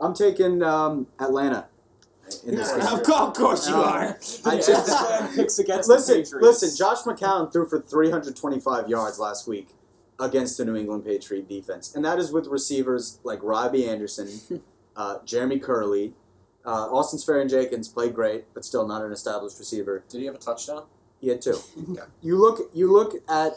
I'm 0.00 0.14
taking 0.14 0.62
um, 0.62 1.08
Atlanta. 1.18 1.66
In 2.46 2.54
this 2.54 2.70
game. 2.70 2.80
of 3.12 3.34
course, 3.34 3.68
you 3.68 3.74
Um, 3.74 3.80
are. 3.80 4.18
I 4.44 4.56
just- 4.56 4.86
Slam 4.86 5.34
picks 5.34 5.58
against 5.58 5.88
listen, 5.88 6.18
the 6.18 6.22
Patriots. 6.22 6.62
listen. 6.62 6.76
Josh 6.78 6.98
McCown 7.02 7.52
threw 7.52 7.66
for 7.66 7.80
325 7.80 8.88
yards 8.88 9.18
last 9.18 9.48
week 9.48 9.70
against 10.18 10.56
the 10.56 10.64
New 10.64 10.76
England 10.76 11.04
Patriot 11.04 11.48
defense, 11.48 11.92
and 11.94 12.04
that 12.04 12.18
is 12.20 12.30
with 12.30 12.46
receivers 12.46 13.18
like 13.24 13.40
Robbie 13.42 13.88
Anderson, 13.88 14.62
uh, 14.96 15.18
Jeremy 15.24 15.58
Kerley, 15.58 16.12
uh, 16.64 16.86
Austin 16.92 17.18
Seferian 17.18 17.50
Jenkins 17.50 17.88
played 17.88 18.14
great, 18.14 18.44
but 18.54 18.64
still 18.64 18.86
not 18.86 19.02
an 19.02 19.10
established 19.12 19.58
receiver. 19.58 20.04
Did 20.08 20.20
he 20.20 20.26
have 20.26 20.34
a 20.36 20.38
touchdown? 20.38 20.84
He 21.20 21.28
had 21.30 21.42
two. 21.42 21.58
Okay. 21.92 22.02
You 22.22 22.36
look, 22.36 22.70
you 22.72 22.92
look 22.92 23.14
at 23.28 23.54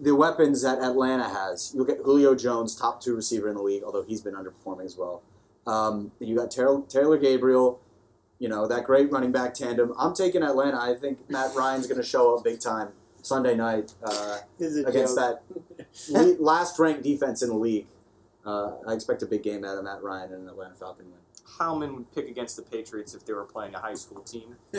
the 0.00 0.14
weapons 0.14 0.62
that 0.62 0.78
Atlanta 0.78 1.28
has. 1.28 1.72
You 1.74 1.80
look 1.80 1.88
at 1.88 1.98
Julio 2.04 2.34
Jones, 2.34 2.74
top 2.74 3.00
two 3.00 3.14
receiver 3.14 3.48
in 3.48 3.54
the 3.54 3.62
league, 3.62 3.82
although 3.82 4.02
he's 4.02 4.20
been 4.20 4.34
underperforming 4.34 4.84
as 4.84 4.96
well. 4.96 5.22
Um, 5.66 6.12
and 6.20 6.28
you 6.28 6.36
got 6.36 6.50
Taylor, 6.50 6.82
Taylor 6.88 7.16
Gabriel, 7.18 7.80
you 8.38 8.48
know 8.48 8.66
that 8.66 8.84
great 8.84 9.10
running 9.10 9.32
back 9.32 9.54
tandem. 9.54 9.94
I'm 9.98 10.14
taking 10.14 10.42
Atlanta. 10.42 10.78
I 10.78 10.94
think 10.94 11.30
Matt 11.30 11.54
Ryan's 11.54 11.86
going 11.86 12.00
to 12.00 12.06
show 12.06 12.36
up 12.36 12.44
big 12.44 12.60
time 12.60 12.88
Sunday 13.22 13.54
night 13.54 13.94
uh, 14.02 14.38
This 14.58 14.72
is 14.74 14.84
a 14.84 14.88
against 14.88 15.16
joke. 15.16 15.40
that 15.78 15.86
le- 16.10 16.42
last 16.42 16.78
ranked 16.78 17.02
defense 17.04 17.42
in 17.42 17.48
the 17.48 17.54
league. 17.56 17.86
Uh, 18.44 18.72
I 18.86 18.92
expect 18.92 19.22
a 19.22 19.26
big 19.26 19.42
game 19.42 19.64
out 19.64 19.78
of 19.78 19.84
Matt 19.84 20.02
Ryan 20.02 20.32
and 20.34 20.42
an 20.42 20.48
Atlanta 20.50 20.74
Falcon 20.74 21.06
win. 21.06 21.20
Howman 21.58 21.94
would 21.94 22.12
pick 22.14 22.28
against 22.28 22.56
the 22.56 22.62
Patriots 22.62 23.14
if 23.14 23.24
they 23.24 23.32
were 23.32 23.44
playing 23.44 23.74
a 23.74 23.78
high 23.78 23.94
school 23.94 24.22
team. 24.22 24.56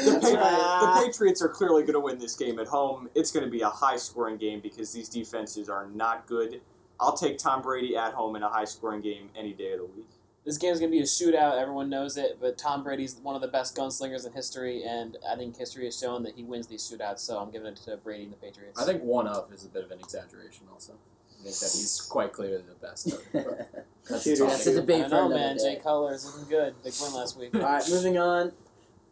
The, 0.00 0.36
Pa- 0.36 0.94
the 1.00 1.06
Patriots 1.06 1.42
are 1.42 1.48
clearly 1.48 1.82
going 1.82 1.94
to 1.94 2.00
win 2.00 2.18
this 2.18 2.36
game 2.36 2.58
at 2.58 2.66
home. 2.66 3.08
It's 3.14 3.30
going 3.30 3.44
to 3.44 3.50
be 3.50 3.60
a 3.60 3.68
high 3.68 3.96
scoring 3.96 4.36
game 4.36 4.60
because 4.60 4.92
these 4.92 5.08
defenses 5.08 5.68
are 5.68 5.86
not 5.88 6.26
good. 6.26 6.60
I'll 6.98 7.16
take 7.16 7.38
Tom 7.38 7.62
Brady 7.62 7.96
at 7.96 8.12
home 8.12 8.36
in 8.36 8.42
a 8.42 8.48
high 8.48 8.64
scoring 8.64 9.00
game 9.00 9.30
any 9.36 9.52
day 9.52 9.72
of 9.72 9.78
the 9.80 9.84
week. 9.86 10.08
This 10.44 10.56
game 10.56 10.72
is 10.72 10.80
gonna 10.80 10.90
be 10.90 11.00
a 11.00 11.04
shootout. 11.04 11.60
Everyone 11.60 11.90
knows 11.90 12.16
it, 12.16 12.38
but 12.40 12.56
Tom 12.56 12.82
Brady's 12.82 13.16
one 13.16 13.34
of 13.34 13.42
the 13.42 13.48
best 13.48 13.76
gunslingers 13.76 14.26
in 14.26 14.32
history, 14.32 14.82
and 14.82 15.18
I 15.30 15.36
think 15.36 15.56
history 15.56 15.84
has 15.84 15.98
shown 15.98 16.22
that 16.22 16.34
he 16.34 16.44
wins 16.44 16.66
these 16.66 16.82
shootouts. 16.82 17.20
So 17.20 17.38
I'm 17.38 17.50
giving 17.50 17.68
it 17.68 17.76
to 17.84 17.96
Brady 17.98 18.24
and 18.24 18.32
the 18.32 18.36
Patriots. 18.36 18.80
I 18.80 18.86
think 18.86 19.02
one 19.02 19.26
of 19.26 19.52
is 19.52 19.64
a 19.64 19.68
bit 19.68 19.84
of 19.84 19.90
an 19.90 20.00
exaggeration. 20.00 20.66
Also, 20.72 20.94
I 21.40 21.44
think 21.44 21.54
that 21.56 21.72
he's 21.72 22.00
quite 22.08 22.32
clearly 22.32 22.62
the 22.68 22.86
best. 22.86 23.12
Of, 23.12 23.20
but 23.32 23.86
that's 24.08 24.24
Shooter, 24.24 24.44
tough. 24.44 24.50
That's 24.52 24.66
a 24.66 24.70
I 24.72 24.74
debate 24.74 25.00
don't 25.02 25.08
for 25.10 25.14
know, 25.16 25.26
another 25.26 25.34
man. 25.40 25.56
day. 25.56 25.74
Jay 25.74 25.80
Cutler 25.82 26.14
is 26.14 26.26
looking 26.26 26.48
good. 26.48 26.74
Big 26.84 26.92
win 27.00 27.14
last 27.14 27.38
week. 27.38 27.54
All 27.54 27.60
right, 27.62 27.88
moving 27.88 28.18
on. 28.18 28.52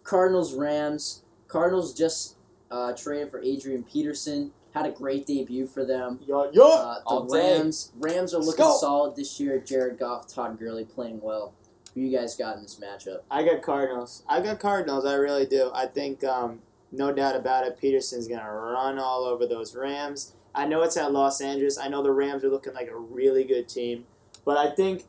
Cardinals 0.04 0.54
Rams. 0.54 1.22
Cardinals 1.48 1.94
just 1.94 2.36
uh, 2.70 2.92
traded 2.92 3.30
for 3.30 3.40
Adrian 3.42 3.82
Peterson. 3.82 4.52
Had 4.74 4.86
a 4.86 4.90
great 4.90 5.26
debut 5.26 5.66
for 5.66 5.84
them. 5.84 6.20
Yo, 6.26 6.50
yo. 6.52 6.66
Uh, 6.66 6.94
the 6.98 7.04
All 7.06 7.24
day. 7.24 7.56
Rams 7.58 7.92
Rams 7.96 8.34
are 8.34 8.38
looking 8.40 8.64
go. 8.64 8.76
solid 8.76 9.16
this 9.16 9.40
year. 9.40 9.58
Jared 9.58 9.98
Goff, 9.98 10.26
Todd 10.32 10.58
Gurley 10.58 10.84
playing 10.84 11.20
well. 11.22 11.54
Who 11.94 12.02
you 12.02 12.16
guys 12.16 12.36
got 12.36 12.56
in 12.56 12.62
this 12.62 12.78
matchup? 12.78 13.20
I 13.30 13.42
got 13.44 13.62
Cardinals. 13.62 14.22
I 14.28 14.40
got 14.40 14.60
Cardinals. 14.60 15.06
I 15.06 15.14
really 15.14 15.46
do. 15.46 15.70
I 15.74 15.86
think, 15.86 16.22
um, 16.22 16.60
no 16.92 17.12
doubt 17.12 17.34
about 17.34 17.66
it, 17.66 17.78
Peterson's 17.80 18.28
going 18.28 18.40
to 18.40 18.46
run 18.50 18.98
all 18.98 19.24
over 19.24 19.46
those 19.46 19.74
Rams. 19.74 20.34
I 20.54 20.66
know 20.66 20.82
it's 20.82 20.96
at 20.96 21.12
Los 21.12 21.40
Angeles. 21.40 21.78
I 21.78 21.88
know 21.88 22.02
the 22.02 22.10
Rams 22.10 22.44
are 22.44 22.48
looking 22.48 22.74
like 22.74 22.88
a 22.88 22.96
really 22.96 23.44
good 23.44 23.68
team, 23.68 24.06
but 24.44 24.56
I 24.56 24.70
think 24.70 25.04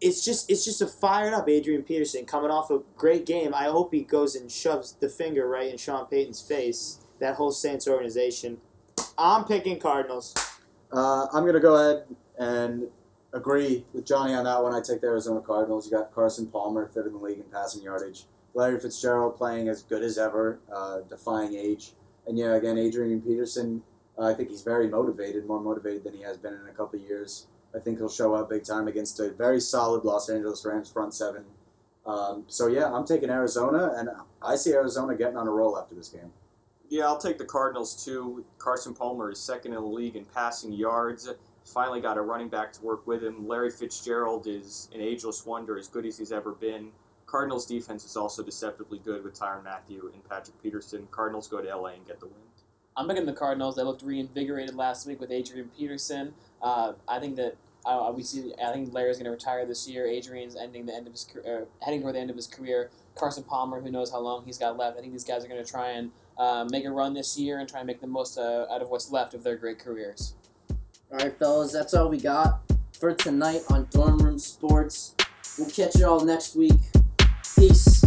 it's 0.00 0.24
just 0.24 0.50
it's 0.50 0.64
just 0.64 0.80
a 0.80 0.86
fired 0.86 1.34
up 1.34 1.48
Adrian 1.48 1.82
Peterson 1.82 2.24
coming 2.24 2.50
off 2.50 2.70
a 2.70 2.80
great 2.96 3.26
game. 3.26 3.54
I 3.54 3.64
hope 3.64 3.92
he 3.92 4.02
goes 4.02 4.34
and 4.34 4.50
shoves 4.50 4.92
the 4.92 5.08
finger 5.08 5.48
right 5.48 5.70
in 5.70 5.76
Sean 5.76 6.06
Payton's 6.06 6.40
face. 6.40 7.00
That 7.18 7.34
whole 7.34 7.50
Saints 7.50 7.88
organization. 7.88 8.58
I'm 9.16 9.44
picking 9.44 9.80
Cardinals. 9.80 10.34
Uh, 10.92 11.26
I'm 11.32 11.44
to 11.44 11.60
go 11.60 11.74
ahead 11.74 12.04
and 12.38 12.88
agree 13.32 13.84
with 13.92 14.06
Johnny 14.06 14.34
on 14.34 14.44
that 14.44 14.62
one. 14.62 14.72
I 14.72 14.80
take 14.80 15.00
the 15.00 15.08
Arizona 15.08 15.40
Cardinals. 15.40 15.86
You 15.86 15.98
got 15.98 16.14
Carson 16.14 16.46
Palmer, 16.46 16.86
third 16.86 17.06
in 17.06 17.12
the 17.14 17.18
league 17.18 17.38
in 17.38 17.44
passing 17.44 17.82
yardage. 17.82 18.24
Larry 18.54 18.78
Fitzgerald 18.80 19.36
playing 19.36 19.68
as 19.68 19.82
good 19.82 20.02
as 20.02 20.18
ever, 20.18 20.60
uh, 20.72 21.00
defying 21.08 21.54
age. 21.54 21.92
And 22.26 22.38
yeah, 22.38 22.54
again, 22.54 22.78
Adrian 22.78 23.20
Peterson, 23.20 23.82
I 24.20 24.34
think 24.34 24.50
he's 24.50 24.62
very 24.62 24.88
motivated, 24.88 25.46
more 25.46 25.60
motivated 25.60 26.04
than 26.04 26.14
he 26.14 26.22
has 26.22 26.36
been 26.36 26.54
in 26.54 26.66
a 26.68 26.72
couple 26.72 26.98
years. 26.98 27.46
I 27.74 27.78
think 27.78 27.98
he'll 27.98 28.08
show 28.08 28.34
up 28.34 28.48
big 28.48 28.64
time 28.64 28.88
against 28.88 29.20
a 29.20 29.30
very 29.30 29.60
solid 29.60 30.04
Los 30.04 30.28
Angeles 30.28 30.64
Rams 30.64 30.90
front 30.90 31.14
seven. 31.14 31.44
Um, 32.06 32.44
so 32.48 32.66
yeah, 32.66 32.92
I'm 32.92 33.06
taking 33.06 33.30
Arizona, 33.30 33.92
and 33.96 34.08
I 34.42 34.56
see 34.56 34.72
Arizona 34.72 35.14
getting 35.14 35.36
on 35.36 35.46
a 35.46 35.50
roll 35.50 35.78
after 35.78 35.94
this 35.94 36.08
game. 36.08 36.32
Yeah, 36.88 37.04
I'll 37.04 37.18
take 37.18 37.36
the 37.36 37.44
Cardinals 37.44 38.02
too. 38.02 38.46
Carson 38.56 38.94
Palmer 38.94 39.30
is 39.30 39.38
second 39.38 39.74
in 39.74 39.80
the 39.80 39.86
league 39.86 40.16
in 40.16 40.24
passing 40.24 40.72
yards. 40.72 41.28
Finally 41.66 42.00
got 42.00 42.16
a 42.16 42.22
running 42.22 42.48
back 42.48 42.72
to 42.72 42.82
work 42.82 43.06
with 43.06 43.22
him. 43.22 43.46
Larry 43.46 43.70
Fitzgerald 43.70 44.46
is 44.46 44.88
an 44.94 45.02
ageless 45.02 45.44
wonder, 45.44 45.78
as 45.78 45.86
good 45.86 46.06
as 46.06 46.16
he's 46.16 46.32
ever 46.32 46.52
been. 46.52 46.92
Cardinals 47.26 47.66
defense 47.66 48.06
is 48.06 48.16
also 48.16 48.42
deceptively 48.42 48.98
good 48.98 49.22
with 49.22 49.38
Tyrann 49.38 49.64
Mathieu 49.64 50.10
and 50.14 50.26
Patrick 50.26 50.60
Peterson. 50.62 51.06
Cardinals 51.10 51.46
go 51.46 51.60
to 51.60 51.76
LA 51.76 51.88
and 51.88 52.06
get 52.06 52.20
the 52.20 52.26
win. 52.26 52.47
I'm 52.98 53.06
picking 53.06 53.26
the 53.26 53.32
Cardinals. 53.32 53.76
They 53.76 53.84
looked 53.84 54.02
reinvigorated 54.02 54.74
last 54.74 55.06
week 55.06 55.20
with 55.20 55.30
Adrian 55.30 55.70
Peterson. 55.78 56.34
Uh, 56.60 56.94
I 57.06 57.20
think 57.20 57.36
that 57.36 57.56
uh, 57.86 58.12
we 58.14 58.24
see. 58.24 58.52
I 58.62 58.72
think 58.72 58.92
Larry's 58.92 59.18
going 59.18 59.26
to 59.26 59.30
retire 59.30 59.64
this 59.64 59.88
year. 59.88 60.04
Adrian's 60.04 60.56
ending 60.56 60.86
the 60.86 60.94
end 60.94 61.06
of 61.06 61.12
his 61.12 61.22
career, 61.22 61.62
uh, 61.62 61.84
heading 61.84 62.02
toward 62.02 62.16
the 62.16 62.18
end 62.18 62.28
of 62.28 62.34
his 62.34 62.48
career. 62.48 62.90
Carson 63.14 63.44
Palmer, 63.44 63.80
who 63.80 63.90
knows 63.90 64.10
how 64.10 64.18
long 64.18 64.44
he's 64.44 64.58
got 64.58 64.76
left. 64.76 64.98
I 64.98 65.00
think 65.00 65.12
these 65.12 65.24
guys 65.24 65.44
are 65.44 65.48
going 65.48 65.64
to 65.64 65.70
try 65.70 65.90
and 65.90 66.10
uh, 66.36 66.66
make 66.70 66.84
a 66.84 66.90
run 66.90 67.14
this 67.14 67.38
year 67.38 67.60
and 67.60 67.68
try 67.68 67.80
and 67.80 67.86
make 67.86 68.00
the 68.00 68.08
most 68.08 68.36
uh, 68.36 68.66
out 68.68 68.82
of 68.82 68.88
what's 68.88 69.12
left 69.12 69.32
of 69.32 69.44
their 69.44 69.56
great 69.56 69.78
careers. 69.78 70.34
All 71.10 71.18
right, 71.18 71.38
fellas, 71.38 71.72
that's 71.72 71.94
all 71.94 72.08
we 72.08 72.18
got 72.18 72.60
for 72.98 73.14
tonight 73.14 73.62
on 73.70 73.86
Dorm 73.90 74.18
Room 74.18 74.38
Sports. 74.40 75.14
We'll 75.56 75.70
catch 75.70 75.96
you 75.96 76.06
all 76.06 76.24
next 76.24 76.56
week. 76.56 76.80
Peace. 77.56 77.97